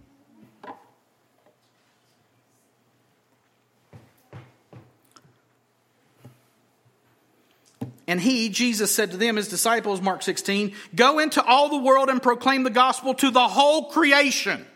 And 8.07 8.20
he, 8.20 8.50
Jesus, 8.50 8.94
said 8.94 9.12
to 9.12 9.16
them, 9.16 9.36
his 9.36 9.48
disciples, 9.48 10.00
Mark 10.00 10.22
16, 10.22 10.74
go 10.94 11.18
into 11.18 11.42
all 11.42 11.70
the 11.70 11.78
world 11.78 12.11
and 12.11 12.22
proclaim 12.22 12.62
the 12.62 12.70
gospel 12.70 13.14
to 13.14 13.30
the 13.30 13.48
whole 13.48 13.90
creation, 13.90 14.66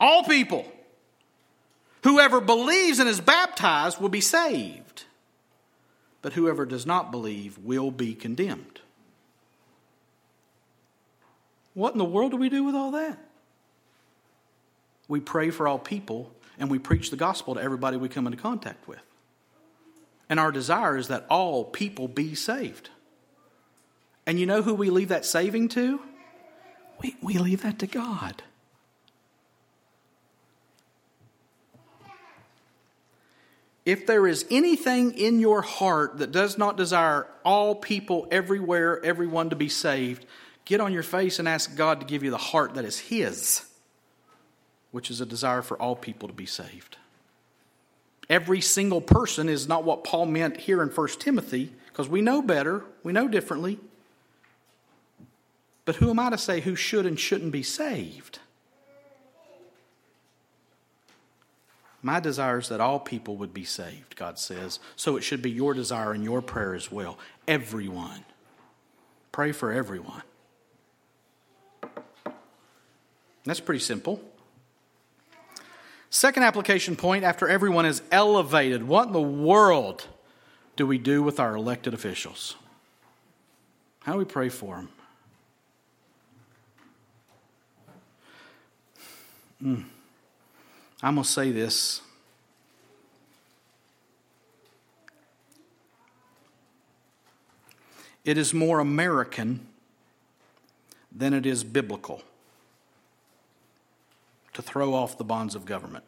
all 0.00 0.24
people. 0.24 0.66
Whoever 2.04 2.40
believes 2.40 2.98
and 2.98 3.08
is 3.08 3.20
baptized 3.20 4.00
will 4.00 4.08
be 4.08 4.22
saved, 4.22 5.04
but 6.22 6.32
whoever 6.32 6.64
does 6.64 6.86
not 6.86 7.10
believe 7.10 7.58
will 7.58 7.90
be 7.90 8.14
condemned. 8.14 8.80
What 11.74 11.92
in 11.92 11.98
the 11.98 12.04
world 12.04 12.32
do 12.32 12.36
we 12.38 12.48
do 12.48 12.64
with 12.64 12.74
all 12.74 12.92
that? 12.92 13.18
We 15.08 15.20
pray 15.20 15.50
for 15.50 15.68
all 15.68 15.78
people 15.78 16.32
and 16.58 16.70
we 16.70 16.78
preach 16.78 17.10
the 17.10 17.16
gospel 17.16 17.54
to 17.54 17.62
everybody 17.62 17.96
we 17.96 18.08
come 18.08 18.26
into 18.26 18.38
contact 18.38 18.86
with. 18.88 19.00
And 20.32 20.40
our 20.40 20.50
desire 20.50 20.96
is 20.96 21.08
that 21.08 21.26
all 21.28 21.62
people 21.62 22.08
be 22.08 22.34
saved. 22.34 22.88
And 24.24 24.40
you 24.40 24.46
know 24.46 24.62
who 24.62 24.72
we 24.72 24.88
leave 24.88 25.08
that 25.08 25.26
saving 25.26 25.68
to? 25.68 26.00
We, 27.02 27.14
we 27.20 27.36
leave 27.36 27.64
that 27.64 27.78
to 27.80 27.86
God. 27.86 28.42
If 33.84 34.06
there 34.06 34.26
is 34.26 34.46
anything 34.50 35.18
in 35.18 35.38
your 35.38 35.60
heart 35.60 36.16
that 36.16 36.32
does 36.32 36.56
not 36.56 36.78
desire 36.78 37.26
all 37.44 37.74
people 37.74 38.26
everywhere, 38.30 39.04
everyone 39.04 39.50
to 39.50 39.56
be 39.56 39.68
saved, 39.68 40.24
get 40.64 40.80
on 40.80 40.94
your 40.94 41.02
face 41.02 41.40
and 41.40 41.46
ask 41.46 41.76
God 41.76 42.00
to 42.00 42.06
give 42.06 42.22
you 42.22 42.30
the 42.30 42.38
heart 42.38 42.72
that 42.76 42.86
is 42.86 42.98
His, 42.98 43.66
which 44.92 45.10
is 45.10 45.20
a 45.20 45.26
desire 45.26 45.60
for 45.60 45.76
all 45.76 45.94
people 45.94 46.26
to 46.26 46.34
be 46.34 46.46
saved. 46.46 46.96
Every 48.32 48.62
single 48.62 49.02
person 49.02 49.50
is 49.50 49.68
not 49.68 49.84
what 49.84 50.04
Paul 50.04 50.24
meant 50.24 50.56
here 50.56 50.82
in 50.82 50.88
1 50.88 51.08
Timothy, 51.18 51.70
because 51.88 52.08
we 52.08 52.22
know 52.22 52.40
better, 52.40 52.82
we 53.02 53.12
know 53.12 53.28
differently. 53.28 53.78
But 55.84 55.96
who 55.96 56.08
am 56.08 56.18
I 56.18 56.30
to 56.30 56.38
say 56.38 56.62
who 56.62 56.74
should 56.74 57.04
and 57.04 57.20
shouldn't 57.20 57.52
be 57.52 57.62
saved? 57.62 58.38
My 62.00 62.20
desire 62.20 62.58
is 62.58 62.70
that 62.70 62.80
all 62.80 62.98
people 62.98 63.36
would 63.36 63.52
be 63.52 63.64
saved, 63.64 64.16
God 64.16 64.38
says. 64.38 64.80
So 64.96 65.18
it 65.18 65.20
should 65.20 65.42
be 65.42 65.50
your 65.50 65.74
desire 65.74 66.12
and 66.12 66.24
your 66.24 66.40
prayer 66.40 66.74
as 66.74 66.90
well. 66.90 67.18
Everyone. 67.46 68.24
Pray 69.30 69.52
for 69.52 69.70
everyone. 69.70 70.22
That's 73.44 73.60
pretty 73.60 73.80
simple. 73.80 74.22
Second 76.14 76.42
application 76.42 76.94
point 76.94 77.24
after 77.24 77.48
everyone 77.48 77.86
is 77.86 78.02
elevated, 78.12 78.86
what 78.86 79.06
in 79.06 79.14
the 79.14 79.20
world 79.20 80.06
do 80.76 80.86
we 80.86 80.98
do 80.98 81.22
with 81.22 81.40
our 81.40 81.56
elected 81.56 81.94
officials? 81.94 82.54
How 84.00 84.12
do 84.12 84.18
we 84.18 84.26
pray 84.26 84.50
for 84.50 84.76
them? 84.76 84.88
Mm. 89.64 89.84
I'm 91.02 91.14
going 91.14 91.24
to 91.24 91.30
say 91.30 91.50
this. 91.50 92.02
It 98.26 98.36
is 98.36 98.52
more 98.52 98.80
American 98.80 99.66
than 101.10 101.32
it 101.32 101.46
is 101.46 101.64
biblical 101.64 102.22
to 104.54 104.62
throw 104.62 104.94
off 104.94 105.18
the 105.18 105.24
bonds 105.24 105.54
of 105.54 105.64
government. 105.64 106.04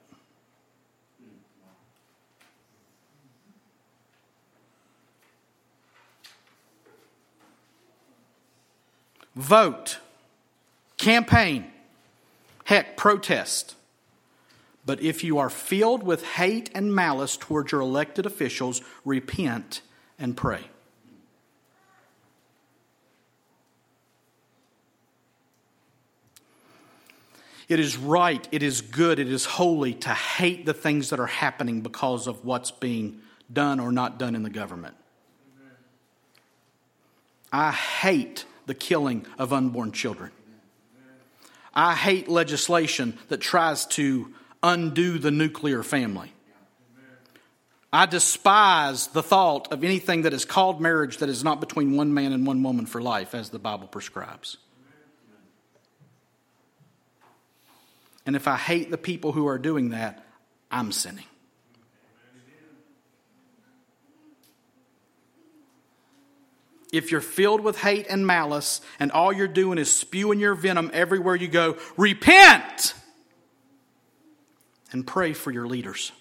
Vote, 9.34 9.98
campaign, 10.96 11.66
heck, 12.64 12.96
protest. 12.96 13.74
But 14.86 15.00
if 15.00 15.24
you 15.24 15.38
are 15.38 15.50
filled 15.50 16.02
with 16.02 16.24
hate 16.24 16.70
and 16.74 16.94
malice 16.94 17.36
towards 17.36 17.72
your 17.72 17.80
elected 17.80 18.26
officials, 18.26 18.80
repent 19.04 19.80
and 20.18 20.36
pray. 20.36 20.68
It 27.68 27.80
is 27.80 27.96
right, 27.96 28.46
it 28.52 28.62
is 28.62 28.82
good, 28.82 29.18
it 29.18 29.28
is 29.28 29.44
holy 29.44 29.94
to 29.94 30.10
hate 30.10 30.66
the 30.66 30.74
things 30.74 31.10
that 31.10 31.20
are 31.20 31.26
happening 31.26 31.80
because 31.80 32.26
of 32.26 32.44
what's 32.44 32.70
being 32.70 33.20
done 33.52 33.80
or 33.80 33.90
not 33.90 34.18
done 34.18 34.34
in 34.34 34.42
the 34.42 34.50
government. 34.50 34.94
I 37.52 37.70
hate 37.70 38.44
the 38.66 38.74
killing 38.74 39.26
of 39.38 39.52
unborn 39.52 39.92
children. 39.92 40.32
I 41.72 41.94
hate 41.94 42.28
legislation 42.28 43.18
that 43.28 43.40
tries 43.40 43.86
to 43.86 44.32
undo 44.62 45.18
the 45.18 45.30
nuclear 45.30 45.82
family. 45.82 46.32
I 47.92 48.06
despise 48.06 49.06
the 49.08 49.22
thought 49.22 49.72
of 49.72 49.84
anything 49.84 50.22
that 50.22 50.32
is 50.32 50.44
called 50.44 50.80
marriage 50.80 51.18
that 51.18 51.28
is 51.28 51.44
not 51.44 51.60
between 51.60 51.96
one 51.96 52.12
man 52.12 52.32
and 52.32 52.44
one 52.44 52.62
woman 52.62 52.86
for 52.86 53.00
life, 53.00 53.36
as 53.36 53.50
the 53.50 53.60
Bible 53.60 53.86
prescribes. 53.86 54.56
And 58.26 58.36
if 58.36 58.48
I 58.48 58.56
hate 58.56 58.90
the 58.90 58.98
people 58.98 59.32
who 59.32 59.46
are 59.46 59.58
doing 59.58 59.90
that, 59.90 60.24
I'm 60.70 60.92
sinning. 60.92 61.26
If 66.92 67.10
you're 67.10 67.20
filled 67.20 67.60
with 67.60 67.78
hate 67.78 68.06
and 68.08 68.24
malice 68.24 68.80
and 69.00 69.10
all 69.10 69.32
you're 69.32 69.48
doing 69.48 69.78
is 69.78 69.92
spewing 69.92 70.38
your 70.38 70.54
venom 70.54 70.92
everywhere 70.94 71.34
you 71.34 71.48
go, 71.48 71.76
repent 71.96 72.94
and 74.92 75.04
pray 75.04 75.32
for 75.32 75.50
your 75.50 75.66
leaders. 75.66 76.12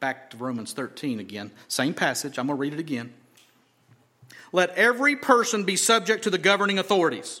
Back 0.00 0.30
to 0.30 0.36
Romans 0.36 0.72
13 0.72 1.20
again. 1.20 1.52
Same 1.68 1.94
passage. 1.94 2.36
I'm 2.36 2.48
going 2.48 2.56
to 2.56 2.60
read 2.60 2.72
it 2.72 2.80
again. 2.80 3.12
Let 4.52 4.70
every 4.70 5.14
person 5.14 5.62
be 5.62 5.76
subject 5.76 6.24
to 6.24 6.30
the 6.30 6.38
governing 6.38 6.80
authorities. 6.80 7.40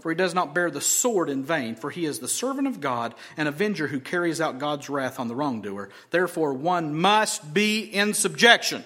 for 0.00 0.10
he 0.10 0.16
does 0.16 0.34
not 0.34 0.54
bear 0.54 0.70
the 0.70 0.80
sword 0.80 1.28
in 1.30 1.42
vain, 1.44 1.74
for 1.74 1.90
he 1.90 2.04
is 2.04 2.18
the 2.18 2.28
servant 2.28 2.66
of 2.66 2.80
God, 2.80 3.14
an 3.36 3.46
avenger 3.46 3.86
who 3.86 4.00
carries 4.00 4.40
out 4.40 4.58
God's 4.58 4.88
wrath 4.88 5.18
on 5.18 5.28
the 5.28 5.34
wrongdoer. 5.34 5.90
Therefore, 6.10 6.52
one 6.52 6.94
must 6.94 7.52
be 7.52 7.80
in 7.80 8.14
subjection, 8.14 8.84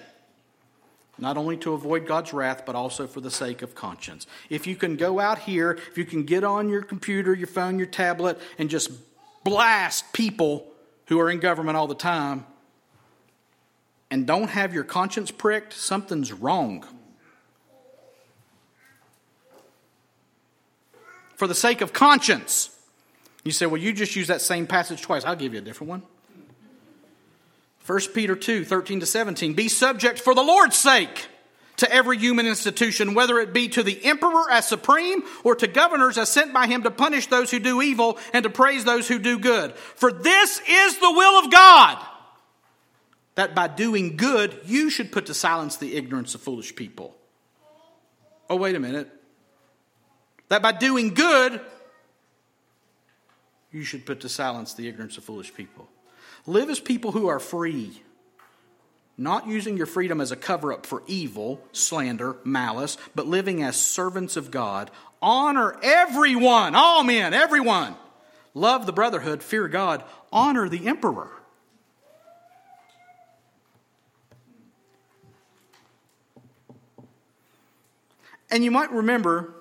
not 1.17 1.37
only 1.37 1.57
to 1.57 1.73
avoid 1.73 2.07
God's 2.07 2.33
wrath, 2.33 2.63
but 2.65 2.75
also 2.75 3.07
for 3.07 3.21
the 3.21 3.31
sake 3.31 3.61
of 3.61 3.75
conscience. 3.75 4.27
If 4.49 4.67
you 4.67 4.75
can 4.75 4.95
go 4.95 5.19
out 5.19 5.39
here, 5.39 5.77
if 5.89 5.97
you 5.97 6.05
can 6.05 6.23
get 6.23 6.43
on 6.43 6.69
your 6.69 6.81
computer, 6.81 7.33
your 7.33 7.47
phone, 7.47 7.77
your 7.77 7.87
tablet, 7.87 8.39
and 8.57 8.69
just 8.69 8.91
blast 9.43 10.11
people 10.13 10.67
who 11.07 11.19
are 11.19 11.29
in 11.29 11.39
government 11.39 11.77
all 11.77 11.87
the 11.87 11.95
time, 11.95 12.45
and 14.09 14.25
don't 14.27 14.49
have 14.49 14.73
your 14.73 14.83
conscience 14.83 15.31
pricked, 15.31 15.73
something's 15.73 16.31
wrong. 16.31 16.85
For 21.35 21.47
the 21.47 21.55
sake 21.55 21.81
of 21.81 21.93
conscience. 21.93 22.69
You 23.43 23.51
say, 23.51 23.65
well, 23.65 23.81
you 23.81 23.93
just 23.93 24.15
use 24.15 24.27
that 24.27 24.41
same 24.41 24.67
passage 24.67 25.01
twice. 25.01 25.25
I'll 25.25 25.35
give 25.35 25.53
you 25.53 25.59
a 25.59 25.63
different 25.63 25.89
one. 25.89 26.03
1 27.85 27.99
Peter 28.13 28.35
2 28.35 28.63
13 28.63 29.01
to 29.01 29.05
17. 29.05 29.53
Be 29.53 29.67
subject 29.67 30.19
for 30.19 30.33
the 30.33 30.41
Lord's 30.41 30.77
sake 30.77 31.27
to 31.77 31.91
every 31.91 32.17
human 32.17 32.45
institution, 32.45 33.13
whether 33.13 33.39
it 33.39 33.51
be 33.51 33.67
to 33.69 33.83
the 33.83 34.05
emperor 34.05 34.49
as 34.49 34.67
supreme 34.67 35.23
or 35.43 35.55
to 35.55 35.67
governors 35.67 36.17
as 36.17 36.29
sent 36.29 36.53
by 36.53 36.67
him 36.67 36.83
to 36.83 36.91
punish 36.91 37.27
those 37.27 37.51
who 37.51 37.59
do 37.59 37.81
evil 37.81 38.17
and 38.31 38.43
to 38.43 38.49
praise 38.49 38.85
those 38.85 39.07
who 39.07 39.19
do 39.19 39.39
good. 39.39 39.75
For 39.75 40.11
this 40.11 40.61
is 40.67 40.97
the 40.99 41.11
will 41.11 41.43
of 41.43 41.51
God, 41.51 42.05
that 43.35 43.55
by 43.55 43.67
doing 43.67 44.15
good 44.15 44.57
you 44.65 44.89
should 44.89 45.11
put 45.11 45.25
to 45.25 45.33
silence 45.33 45.77
the 45.77 45.95
ignorance 45.95 46.35
of 46.35 46.41
foolish 46.41 46.75
people. 46.75 47.17
Oh, 48.49 48.55
wait 48.55 48.75
a 48.75 48.79
minute. 48.79 49.09
That 50.53 50.61
by 50.61 50.71
doing 50.71 51.15
good, 51.15 51.59
you 53.71 53.83
should 53.83 54.05
put 54.05 54.19
to 54.19 54.29
silence 54.29 54.75
the 54.75 54.87
ignorance 54.87 55.17
of 55.17 55.23
foolish 55.23 55.51
people. 55.51 55.89
Live 56.45 56.69
as 56.69 56.79
people 56.79 57.11
who 57.11 57.25
are 57.25 57.39
free, 57.39 58.03
not 59.17 59.47
using 59.47 59.77
your 59.77 59.87
freedom 59.87 60.21
as 60.21 60.31
a 60.31 60.35
cover 60.35 60.71
up 60.71 60.85
for 60.85 61.01
evil, 61.07 61.59
slander, 61.71 62.35
malice, 62.43 62.99
but 63.15 63.25
living 63.25 63.63
as 63.63 63.75
servants 63.75 64.37
of 64.37 64.51
God. 64.51 64.91
Honor 65.23 65.75
everyone, 65.81 66.75
all 66.75 67.03
men, 67.03 67.33
everyone. 67.33 67.95
Love 68.53 68.85
the 68.85 68.93
brotherhood, 68.93 69.41
fear 69.41 69.67
God, 69.67 70.03
honor 70.31 70.69
the 70.69 70.85
emperor. 70.85 71.31
And 78.51 78.63
you 78.63 78.69
might 78.69 78.91
remember, 78.91 79.55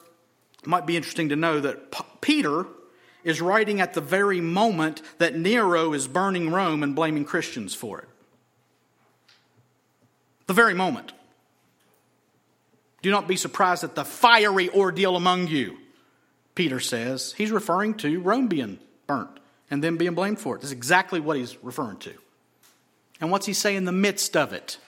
it 0.62 0.68
might 0.68 0.86
be 0.86 0.96
interesting 0.96 1.30
to 1.30 1.36
know 1.36 1.60
that 1.60 1.90
P- 1.90 2.04
Peter 2.20 2.66
is 3.24 3.40
writing 3.40 3.80
at 3.80 3.94
the 3.94 4.00
very 4.00 4.40
moment 4.40 5.02
that 5.18 5.36
Nero 5.36 5.92
is 5.92 6.08
burning 6.08 6.50
Rome 6.50 6.82
and 6.82 6.94
blaming 6.94 7.24
Christians 7.24 7.74
for 7.74 8.00
it. 8.00 8.08
The 10.46 10.54
very 10.54 10.74
moment. 10.74 11.12
Do 13.00 13.10
not 13.10 13.26
be 13.26 13.36
surprised 13.36 13.84
at 13.84 13.94
the 13.94 14.04
fiery 14.04 14.70
ordeal 14.70 15.16
among 15.16 15.48
you, 15.48 15.78
Peter 16.54 16.78
says. 16.78 17.32
He's 17.36 17.50
referring 17.50 17.94
to 17.94 18.20
Rome 18.20 18.46
being 18.46 18.78
burnt 19.06 19.40
and 19.70 19.82
then 19.82 19.96
being 19.96 20.14
blamed 20.14 20.38
for 20.38 20.54
it. 20.54 20.60
That's 20.60 20.72
exactly 20.72 21.18
what 21.18 21.36
he's 21.36 21.56
referring 21.64 21.96
to. 21.98 22.14
And 23.20 23.30
what's 23.30 23.46
he 23.46 23.52
say 23.52 23.74
in 23.74 23.84
the 23.84 23.92
midst 23.92 24.36
of 24.36 24.52
it? 24.52 24.78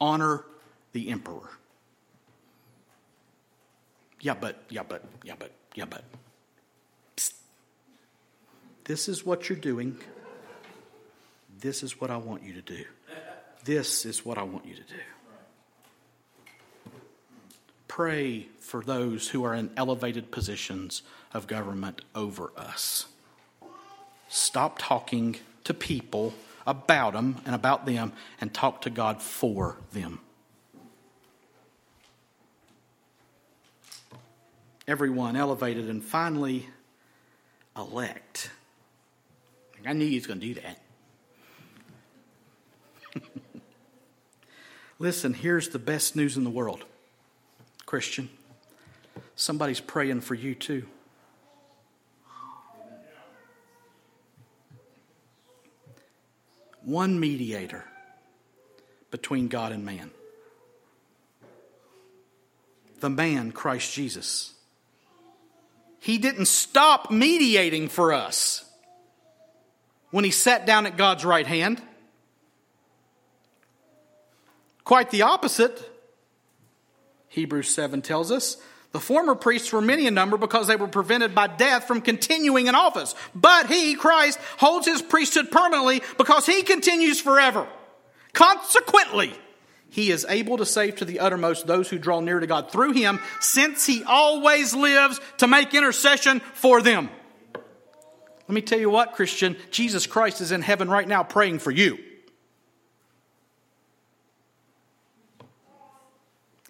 Honor 0.00 0.44
the 0.92 1.08
emperor. 1.08 1.50
Yeah, 4.24 4.32
but, 4.32 4.56
yeah, 4.70 4.82
but, 4.88 5.04
yeah, 5.22 5.34
but, 5.38 5.50
yeah, 5.74 5.84
but. 5.84 6.02
Psst. 7.14 7.34
This 8.84 9.06
is 9.06 9.26
what 9.26 9.50
you're 9.50 9.58
doing. 9.58 9.98
This 11.60 11.82
is 11.82 12.00
what 12.00 12.10
I 12.10 12.16
want 12.16 12.42
you 12.42 12.54
to 12.54 12.62
do. 12.62 12.84
This 13.64 14.06
is 14.06 14.24
what 14.24 14.38
I 14.38 14.42
want 14.42 14.64
you 14.64 14.76
to 14.76 14.82
do. 14.82 14.94
Pray 17.86 18.48
for 18.60 18.80
those 18.80 19.28
who 19.28 19.44
are 19.44 19.54
in 19.54 19.70
elevated 19.76 20.30
positions 20.30 21.02
of 21.34 21.46
government 21.46 22.00
over 22.14 22.50
us. 22.56 23.08
Stop 24.30 24.76
talking 24.78 25.36
to 25.64 25.74
people 25.74 26.32
about 26.66 27.12
them 27.12 27.42
and 27.44 27.54
about 27.54 27.84
them 27.84 28.14
and 28.40 28.54
talk 28.54 28.80
to 28.80 28.90
God 28.90 29.20
for 29.20 29.76
them. 29.92 30.20
Everyone 34.86 35.36
elevated 35.36 35.88
and 35.88 36.04
finally 36.04 36.68
elect. 37.76 38.50
I 39.86 39.92
knew 39.92 40.06
he 40.06 40.14
was 40.14 40.26
going 40.26 40.40
to 40.40 40.46
do 40.46 40.60
that. 40.60 40.80
Listen, 44.98 45.34
here's 45.34 45.68
the 45.68 45.78
best 45.78 46.16
news 46.16 46.36
in 46.36 46.44
the 46.44 46.50
world, 46.50 46.84
Christian. 47.84 48.30
Somebody's 49.36 49.80
praying 49.80 50.22
for 50.22 50.34
you 50.34 50.54
too. 50.54 50.86
One 56.82 57.18
mediator 57.18 57.84
between 59.10 59.48
God 59.48 59.72
and 59.72 59.84
man. 59.84 60.10
The 63.00 63.10
man, 63.10 63.52
Christ 63.52 63.92
Jesus. 63.92 64.54
He 66.04 66.18
didn't 66.18 66.48
stop 66.48 67.10
mediating 67.10 67.88
for 67.88 68.12
us 68.12 68.62
when 70.10 70.22
he 70.22 70.30
sat 70.30 70.66
down 70.66 70.84
at 70.84 70.98
God's 70.98 71.24
right 71.24 71.46
hand. 71.46 71.80
Quite 74.84 75.10
the 75.10 75.22
opposite. 75.22 75.82
Hebrews 77.28 77.70
7 77.70 78.02
tells 78.02 78.30
us 78.30 78.58
the 78.92 79.00
former 79.00 79.34
priests 79.34 79.72
were 79.72 79.80
many 79.80 80.06
in 80.06 80.12
number 80.12 80.36
because 80.36 80.66
they 80.66 80.76
were 80.76 80.88
prevented 80.88 81.34
by 81.34 81.46
death 81.46 81.86
from 81.88 82.02
continuing 82.02 82.66
in 82.66 82.74
office. 82.74 83.14
But 83.34 83.68
he, 83.68 83.94
Christ, 83.94 84.38
holds 84.58 84.86
his 84.86 85.00
priesthood 85.00 85.50
permanently 85.50 86.02
because 86.18 86.44
he 86.44 86.64
continues 86.64 87.18
forever. 87.18 87.66
Consequently, 88.34 89.32
he 89.94 90.10
is 90.10 90.26
able 90.28 90.56
to 90.56 90.66
save 90.66 90.96
to 90.96 91.04
the 91.04 91.20
uttermost 91.20 91.68
those 91.68 91.88
who 91.88 92.00
draw 92.00 92.18
near 92.18 92.40
to 92.40 92.48
God 92.48 92.72
through 92.72 92.94
him, 92.94 93.20
since 93.38 93.86
he 93.86 94.02
always 94.02 94.74
lives 94.74 95.20
to 95.36 95.46
make 95.46 95.72
intercession 95.72 96.40
for 96.40 96.82
them. 96.82 97.08
Let 98.48 98.54
me 98.54 98.60
tell 98.60 98.80
you 98.80 98.90
what, 98.90 99.12
Christian, 99.12 99.56
Jesus 99.70 100.08
Christ 100.08 100.40
is 100.40 100.50
in 100.50 100.62
heaven 100.62 100.90
right 100.90 101.06
now 101.06 101.22
praying 101.22 101.60
for 101.60 101.70
you. 101.70 101.96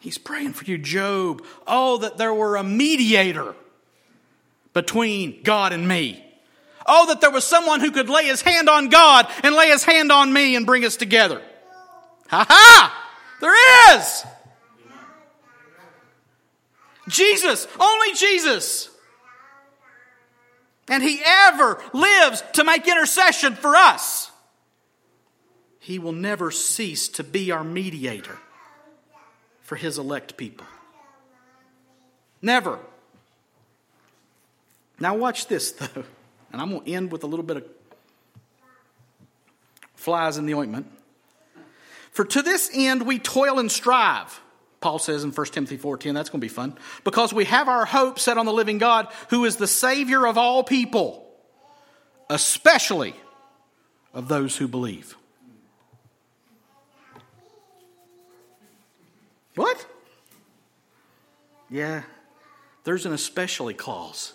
He's 0.01 0.19
praying 0.19 0.53
for 0.53 0.67
you, 0.67 0.77
Job. 0.77 1.43
Oh, 1.67 1.97
that 1.97 2.19
there 2.19 2.35
were 2.35 2.57
a 2.57 2.63
mediator 2.63 3.55
between 4.75 5.43
God 5.43 5.73
and 5.73 5.89
me. 5.89 6.23
Oh, 6.87 7.07
that 7.07 7.23
there 7.23 7.31
was 7.31 7.45
someone 7.45 7.81
who 7.81 7.91
could 7.91 8.11
lay 8.11 8.27
his 8.27 8.43
hand 8.43 8.69
on 8.69 8.91
God 8.91 9.27
and 9.43 9.55
lay 9.55 9.71
his 9.71 9.83
hand 9.83 10.13
on 10.13 10.31
me 10.31 10.57
and 10.57 10.67
bring 10.67 10.85
us 10.85 10.97
together. 10.97 11.41
Ha 12.29 12.45
ha! 12.47 13.01
There 13.41 13.97
is! 13.97 14.25
Jesus, 17.09 17.67
only 17.79 18.15
Jesus. 18.15 18.91
And 20.89 21.03
he 21.03 21.21
ever 21.25 21.83
lives 21.93 22.43
to 22.55 22.65
make 22.65 22.87
intercession 22.87 23.55
for 23.55 23.75
us. 23.75 24.31
He 25.81 25.99
will 25.99 26.13
never 26.13 26.51
cease 26.51 27.09
to 27.09 27.25
be 27.25 27.51
our 27.51 27.65
mediator 27.65 28.39
for 29.63 29.77
his 29.77 29.99
elect 29.99 30.37
people. 30.37 30.67
Never. 32.41 32.79
Now, 35.01 35.17
watch 35.17 35.47
this, 35.47 35.73
though. 35.73 36.05
And 36.53 36.61
I'm 36.63 36.71
going 36.71 36.85
to 36.85 36.93
end 36.93 37.11
with 37.11 37.25
a 37.25 37.27
little 37.27 37.45
bit 37.45 37.57
of 37.59 37.65
flies 39.95 40.37
in 40.37 40.47
the 40.47 40.55
ointment. 40.55 40.87
For 42.15 42.25
to 42.25 42.43
this 42.43 42.71
end 42.73 43.05
we 43.05 43.19
toil 43.19 43.59
and 43.59 43.71
strive. 43.71 44.41
Paul 44.81 44.99
says 44.99 45.25
in 45.25 45.33
1 45.33 45.47
Timothy 45.47 45.77
4:10 45.77 46.15
that's 46.15 46.31
going 46.31 46.41
to 46.41 46.45
be 46.45 46.49
fun 46.49 46.79
because 47.03 47.33
we 47.33 47.45
have 47.45 47.69
our 47.69 47.85
hope 47.85 48.19
set 48.19 48.39
on 48.39 48.47
the 48.47 48.53
living 48.53 48.79
God 48.79 49.09
who 49.31 49.45
is 49.45 49.57
the 49.57 49.67
savior 49.67 50.27
of 50.27 50.39
all 50.39 50.63
people 50.63 51.27
especially 52.31 53.15
of 54.13 54.29
those 54.29 54.57
who 54.57 54.69
believe. 54.69 55.17
What? 59.57 59.87
Yeah, 61.71 62.03
there's 62.85 63.07
an 63.07 63.13
especially 63.13 63.75
clause 63.75 64.33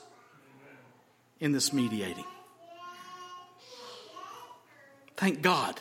in 1.40 1.52
this 1.52 1.72
mediating. 1.72 2.26
Thank 5.16 5.42
God 5.42 5.80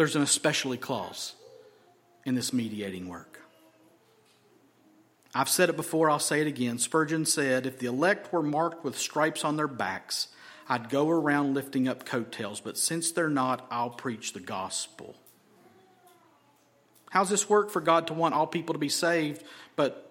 there's 0.00 0.16
an 0.16 0.22
especially 0.22 0.78
clause 0.78 1.34
in 2.24 2.34
this 2.34 2.54
mediating 2.54 3.06
work. 3.06 3.38
I've 5.34 5.50
said 5.50 5.68
it 5.68 5.76
before, 5.76 6.08
I'll 6.08 6.18
say 6.18 6.40
it 6.40 6.46
again. 6.46 6.78
Spurgeon 6.78 7.26
said, 7.26 7.66
If 7.66 7.78
the 7.78 7.88
elect 7.88 8.32
were 8.32 8.42
marked 8.42 8.82
with 8.82 8.98
stripes 8.98 9.44
on 9.44 9.58
their 9.58 9.68
backs, 9.68 10.28
I'd 10.70 10.88
go 10.88 11.10
around 11.10 11.52
lifting 11.52 11.86
up 11.86 12.06
coattails, 12.06 12.60
but 12.60 12.78
since 12.78 13.12
they're 13.12 13.28
not, 13.28 13.66
I'll 13.70 13.90
preach 13.90 14.32
the 14.32 14.40
gospel. 14.40 15.16
How's 17.10 17.28
this 17.28 17.50
work 17.50 17.68
for 17.70 17.82
God 17.82 18.06
to 18.06 18.14
want 18.14 18.32
all 18.32 18.46
people 18.46 18.72
to 18.72 18.78
be 18.78 18.88
saved, 18.88 19.44
but 19.76 20.10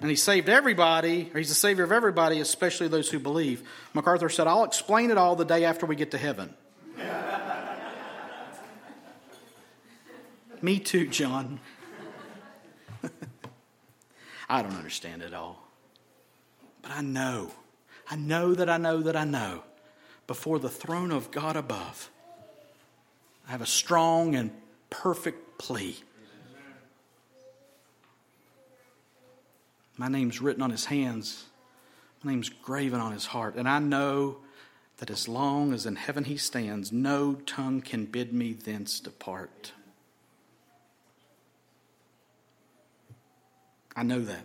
and 0.00 0.10
he 0.10 0.16
saved 0.16 0.50
everybody, 0.50 1.30
or 1.32 1.38
he's 1.38 1.48
the 1.48 1.54
savior 1.54 1.84
of 1.84 1.92
everybody, 1.92 2.40
especially 2.40 2.88
those 2.88 3.08
who 3.08 3.18
believe. 3.18 3.66
MacArthur 3.94 4.28
said, 4.28 4.46
I'll 4.46 4.64
explain 4.64 5.10
it 5.10 5.16
all 5.16 5.34
the 5.34 5.46
day 5.46 5.64
after 5.64 5.86
we 5.86 5.96
get 5.96 6.10
to 6.10 6.18
heaven. 6.18 6.52
Me 10.62 10.78
too, 10.78 11.06
John. 11.06 11.60
I 14.48 14.62
don't 14.62 14.74
understand 14.74 15.22
it 15.22 15.32
all. 15.32 15.68
But 16.82 16.92
I 16.92 17.02
know, 17.02 17.52
I 18.10 18.16
know 18.16 18.54
that 18.54 18.68
I 18.68 18.76
know 18.76 19.00
that 19.00 19.16
I 19.16 19.24
know 19.24 19.62
before 20.26 20.58
the 20.58 20.68
throne 20.68 21.10
of 21.10 21.30
God 21.30 21.56
above, 21.56 22.10
I 23.48 23.50
have 23.52 23.62
a 23.62 23.66
strong 23.66 24.34
and 24.34 24.50
perfect 24.90 25.58
plea 25.58 25.96
My 30.00 30.08
name's 30.08 30.40
written 30.40 30.62
on 30.62 30.70
his 30.70 30.86
hands, 30.86 31.44
my 32.22 32.32
name's 32.32 32.48
graven 32.48 33.00
on 33.00 33.12
his 33.12 33.26
heart. 33.26 33.56
And 33.56 33.68
I 33.68 33.80
know 33.80 34.38
that 34.96 35.10
as 35.10 35.28
long 35.28 35.74
as 35.74 35.84
in 35.84 35.96
heaven 35.96 36.24
he 36.24 36.38
stands, 36.38 36.90
no 36.90 37.34
tongue 37.34 37.82
can 37.82 38.06
bid 38.06 38.32
me 38.32 38.54
thence 38.54 38.98
depart. 38.98 39.72
I 43.96 44.02
know 44.02 44.20
that. 44.22 44.44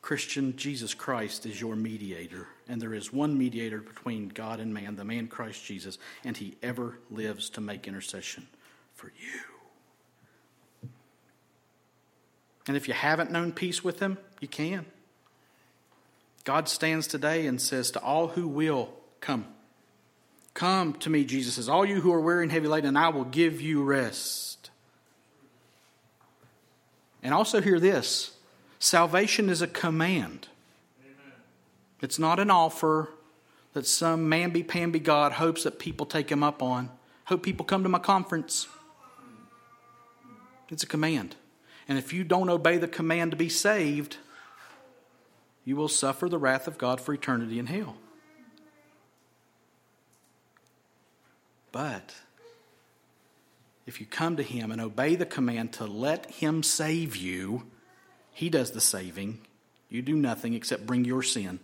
Christian, 0.00 0.56
Jesus 0.56 0.94
Christ 0.94 1.44
is 1.44 1.60
your 1.60 1.76
mediator, 1.76 2.46
and 2.66 2.80
there 2.80 2.94
is 2.94 3.12
one 3.12 3.36
mediator 3.36 3.80
between 3.80 4.28
God 4.28 4.58
and 4.58 4.72
man, 4.72 4.96
the 4.96 5.04
man 5.04 5.26
Christ 5.28 5.64
Jesus, 5.64 5.98
and 6.24 6.36
he 6.36 6.56
ever 6.62 6.98
lives 7.10 7.50
to 7.50 7.60
make 7.60 7.86
intercession 7.86 8.46
for 8.94 9.08
you. 9.08 10.90
And 12.66 12.76
if 12.76 12.86
you 12.86 12.94
haven't 12.94 13.30
known 13.30 13.52
peace 13.52 13.82
with 13.82 13.98
Him, 13.98 14.18
you 14.40 14.48
can. 14.48 14.84
God 16.44 16.68
stands 16.68 17.06
today 17.06 17.46
and 17.46 17.60
says 17.60 17.90
to 17.92 18.00
all 18.00 18.28
who 18.28 18.46
will, 18.46 18.90
Come. 19.20 19.46
Come 20.58 20.94
to 20.94 21.10
me, 21.10 21.24
Jesus 21.24 21.54
says, 21.54 21.68
all 21.68 21.86
you 21.86 22.00
who 22.00 22.12
are 22.12 22.20
weary 22.20 22.42
and 22.42 22.50
heavy 22.50 22.66
laden, 22.66 22.88
and 22.88 22.98
I 22.98 23.10
will 23.10 23.24
give 23.24 23.60
you 23.60 23.84
rest. 23.84 24.57
And 27.22 27.34
also 27.34 27.60
hear 27.60 27.80
this 27.80 28.32
salvation 28.78 29.48
is 29.48 29.62
a 29.62 29.66
command. 29.66 30.48
It's 32.00 32.18
not 32.18 32.38
an 32.38 32.50
offer 32.50 33.10
that 33.72 33.86
some 33.86 34.30
mamby 34.30 34.66
pamby 34.66 35.00
God 35.00 35.32
hopes 35.32 35.64
that 35.64 35.78
people 35.78 36.06
take 36.06 36.30
him 36.30 36.42
up 36.42 36.62
on. 36.62 36.90
Hope 37.24 37.42
people 37.42 37.66
come 37.66 37.82
to 37.82 37.88
my 37.88 37.98
conference. 37.98 38.68
It's 40.68 40.82
a 40.82 40.86
command. 40.86 41.36
And 41.88 41.98
if 41.98 42.12
you 42.12 42.24
don't 42.24 42.50
obey 42.50 42.76
the 42.76 42.88
command 42.88 43.32
to 43.32 43.36
be 43.36 43.48
saved, 43.48 44.18
you 45.64 45.76
will 45.76 45.88
suffer 45.88 46.28
the 46.28 46.38
wrath 46.38 46.66
of 46.66 46.78
God 46.78 47.00
for 47.00 47.12
eternity 47.12 47.58
in 47.58 47.66
hell. 47.66 47.96
But 51.72 52.14
if 53.88 54.00
you 54.00 54.06
come 54.06 54.36
to 54.36 54.42
Him 54.42 54.70
and 54.70 54.82
obey 54.82 55.14
the 55.14 55.24
command 55.24 55.72
to 55.72 55.86
let 55.86 56.30
Him 56.30 56.62
save 56.62 57.16
you, 57.16 57.64
He 58.32 58.50
does 58.50 58.72
the 58.72 58.82
saving. 58.82 59.40
You 59.88 60.02
do 60.02 60.14
nothing 60.14 60.52
except 60.52 60.86
bring 60.86 61.06
your 61.06 61.22
sin. 61.22 61.58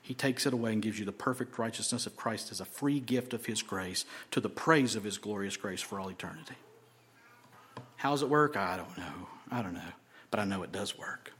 He 0.00 0.14
takes 0.14 0.46
it 0.46 0.54
away 0.54 0.72
and 0.72 0.82
gives 0.82 0.98
you 0.98 1.04
the 1.04 1.12
perfect 1.12 1.58
righteousness 1.58 2.06
of 2.06 2.16
Christ 2.16 2.50
as 2.50 2.60
a 2.60 2.64
free 2.64 2.98
gift 2.98 3.34
of 3.34 3.44
His 3.44 3.62
grace 3.62 4.06
to 4.30 4.40
the 4.40 4.48
praise 4.48 4.96
of 4.96 5.04
His 5.04 5.18
glorious 5.18 5.58
grace 5.58 5.82
for 5.82 6.00
all 6.00 6.08
eternity. 6.08 6.54
How 7.96 8.12
does 8.12 8.22
it 8.22 8.30
work? 8.30 8.56
I 8.56 8.78
don't 8.78 8.96
know. 8.96 9.28
I 9.50 9.60
don't 9.60 9.74
know. 9.74 9.92
But 10.30 10.40
I 10.40 10.44
know 10.44 10.62
it 10.62 10.72
does 10.72 10.98
work. 10.98 11.30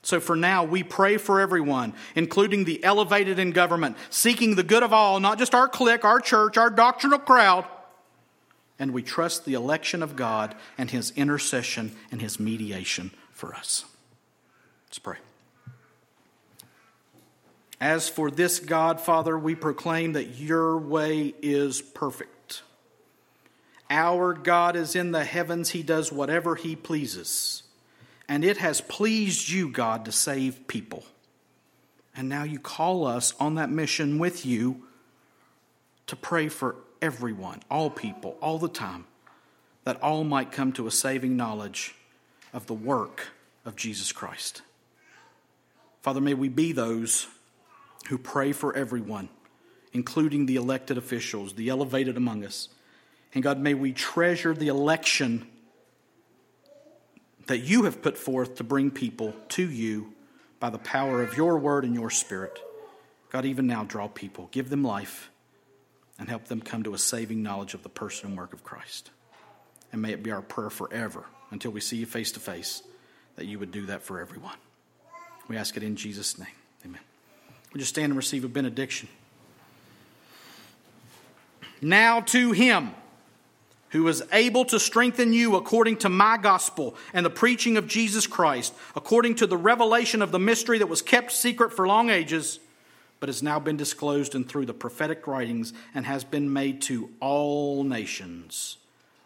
So 0.00 0.20
for 0.20 0.36
now, 0.36 0.64
we 0.64 0.82
pray 0.82 1.18
for 1.18 1.38
everyone, 1.38 1.92
including 2.14 2.64
the 2.64 2.82
elevated 2.82 3.38
in 3.38 3.50
government, 3.50 3.98
seeking 4.08 4.54
the 4.54 4.62
good 4.62 4.82
of 4.82 4.94
all, 4.94 5.20
not 5.20 5.38
just 5.38 5.54
our 5.54 5.68
clique, 5.68 6.02
our 6.02 6.18
church, 6.18 6.56
our 6.56 6.70
doctrinal 6.70 7.18
crowd. 7.18 7.66
And 8.82 8.90
we 8.90 9.04
trust 9.04 9.44
the 9.44 9.54
election 9.54 10.02
of 10.02 10.16
God 10.16 10.56
and 10.76 10.90
his 10.90 11.12
intercession 11.12 11.94
and 12.10 12.20
his 12.20 12.40
mediation 12.40 13.12
for 13.30 13.54
us. 13.54 13.84
Let's 14.86 14.98
pray. 14.98 15.18
As 17.80 18.08
for 18.08 18.28
this 18.28 18.58
God, 18.58 19.00
Father, 19.00 19.38
we 19.38 19.54
proclaim 19.54 20.14
that 20.14 20.34
your 20.40 20.76
way 20.78 21.32
is 21.40 21.80
perfect. 21.80 22.62
Our 23.88 24.34
God 24.34 24.74
is 24.74 24.96
in 24.96 25.12
the 25.12 25.22
heavens, 25.22 25.70
he 25.70 25.84
does 25.84 26.10
whatever 26.10 26.56
he 26.56 26.74
pleases. 26.74 27.62
And 28.28 28.44
it 28.44 28.56
has 28.56 28.80
pleased 28.80 29.48
you, 29.48 29.68
God, 29.68 30.06
to 30.06 30.10
save 30.10 30.66
people. 30.66 31.04
And 32.16 32.28
now 32.28 32.42
you 32.42 32.58
call 32.58 33.06
us 33.06 33.32
on 33.38 33.54
that 33.54 33.70
mission 33.70 34.18
with 34.18 34.44
you 34.44 34.82
to 36.08 36.16
pray 36.16 36.48
for 36.48 36.74
everyone, 37.02 37.60
all 37.70 37.90
people, 37.90 38.38
all 38.40 38.58
the 38.58 38.68
time, 38.68 39.04
that 39.84 40.00
all 40.00 40.24
might 40.24 40.52
come 40.52 40.72
to 40.72 40.86
a 40.86 40.90
saving 40.90 41.36
knowledge 41.36 41.94
of 42.52 42.66
the 42.66 42.74
work 42.74 43.32
of 43.64 43.76
Jesus 43.76 44.12
Christ. 44.12 44.62
Father, 46.00 46.20
may 46.20 46.34
we 46.34 46.48
be 46.48 46.72
those 46.72 47.26
who 48.08 48.16
pray 48.16 48.52
for 48.52 48.74
everyone, 48.74 49.28
including 49.92 50.46
the 50.46 50.56
elected 50.56 50.96
officials, 50.96 51.54
the 51.54 51.68
elevated 51.68 52.16
among 52.16 52.44
us. 52.44 52.68
And 53.34 53.42
God, 53.42 53.58
may 53.58 53.74
we 53.74 53.92
treasure 53.92 54.54
the 54.54 54.68
election 54.68 55.46
that 57.46 57.58
you 57.58 57.84
have 57.84 58.02
put 58.02 58.16
forth 58.16 58.56
to 58.56 58.64
bring 58.64 58.90
people 58.90 59.34
to 59.50 59.68
you 59.68 60.12
by 60.60 60.70
the 60.70 60.78
power 60.78 61.22
of 61.22 61.36
your 61.36 61.58
word 61.58 61.84
and 61.84 61.94
your 61.94 62.10
spirit. 62.10 62.58
God, 63.30 63.44
even 63.44 63.66
now, 63.66 63.84
draw 63.84 64.06
people, 64.06 64.48
give 64.52 64.70
them 64.70 64.84
life, 64.84 65.31
and 66.18 66.28
help 66.28 66.46
them 66.46 66.60
come 66.60 66.82
to 66.82 66.94
a 66.94 66.98
saving 66.98 67.42
knowledge 67.42 67.74
of 67.74 67.82
the 67.82 67.88
person 67.88 68.28
and 68.28 68.38
work 68.38 68.52
of 68.52 68.62
Christ. 68.62 69.10
And 69.92 70.00
may 70.02 70.12
it 70.12 70.22
be 70.22 70.30
our 70.30 70.42
prayer 70.42 70.70
forever 70.70 71.24
until 71.50 71.70
we 71.70 71.80
see 71.80 71.96
you 71.96 72.06
face 72.06 72.32
to 72.32 72.40
face 72.40 72.82
that 73.36 73.46
you 73.46 73.58
would 73.58 73.72
do 73.72 73.86
that 73.86 74.02
for 74.02 74.20
everyone. 74.20 74.56
We 75.48 75.56
ask 75.56 75.76
it 75.76 75.82
in 75.82 75.96
Jesus' 75.96 76.38
name. 76.38 76.48
Amen. 76.84 77.00
Would 77.72 77.80
you 77.80 77.86
stand 77.86 78.06
and 78.06 78.16
receive 78.16 78.44
a 78.44 78.48
benediction? 78.48 79.08
Now 81.80 82.20
to 82.20 82.52
him 82.52 82.92
who 83.90 84.08
is 84.08 84.22
able 84.32 84.64
to 84.66 84.80
strengthen 84.80 85.32
you 85.32 85.56
according 85.56 85.98
to 85.98 86.08
my 86.08 86.38
gospel 86.38 86.96
and 87.12 87.26
the 87.26 87.30
preaching 87.30 87.76
of 87.76 87.86
Jesus 87.86 88.26
Christ, 88.26 88.72
according 88.96 89.34
to 89.36 89.46
the 89.46 89.56
revelation 89.56 90.22
of 90.22 90.32
the 90.32 90.38
mystery 90.38 90.78
that 90.78 90.86
was 90.86 91.02
kept 91.02 91.32
secret 91.32 91.72
for 91.74 91.86
long 91.86 92.08
ages, 92.08 92.58
but 93.22 93.28
has 93.28 93.40
now 93.40 93.60
been 93.60 93.76
disclosed 93.76 94.34
and 94.34 94.48
through 94.48 94.66
the 94.66 94.74
prophetic 94.74 95.28
writings 95.28 95.72
and 95.94 96.04
has 96.04 96.24
been 96.24 96.52
made 96.52 96.82
to 96.82 97.08
all 97.20 97.84
nations, 97.84 98.78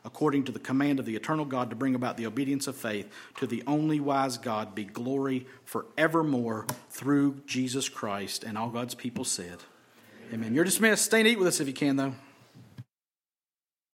according 0.04 0.44
to 0.44 0.52
the 0.52 0.58
command 0.58 0.98
of 0.98 1.06
the 1.06 1.16
eternal 1.16 1.46
God 1.46 1.70
to 1.70 1.76
bring 1.76 1.94
about 1.94 2.18
the 2.18 2.26
obedience 2.26 2.66
of 2.66 2.76
faith, 2.76 3.10
to 3.38 3.46
the 3.46 3.62
only 3.66 3.98
wise 3.98 4.36
God 4.36 4.74
be 4.74 4.84
glory 4.84 5.46
forevermore 5.64 6.66
through 6.90 7.40
Jesus 7.46 7.88
Christ. 7.88 8.44
And 8.44 8.58
all 8.58 8.68
God's 8.68 8.94
people 8.94 9.24
said, 9.24 9.60
Amen. 10.26 10.34
Amen. 10.34 10.54
You're 10.54 10.64
dismissed. 10.64 11.06
Stay 11.06 11.20
and 11.20 11.28
eat 11.28 11.38
with 11.38 11.48
us 11.48 11.60
if 11.60 11.66
you 11.66 11.72
can, 11.72 11.96
though. 11.96 12.12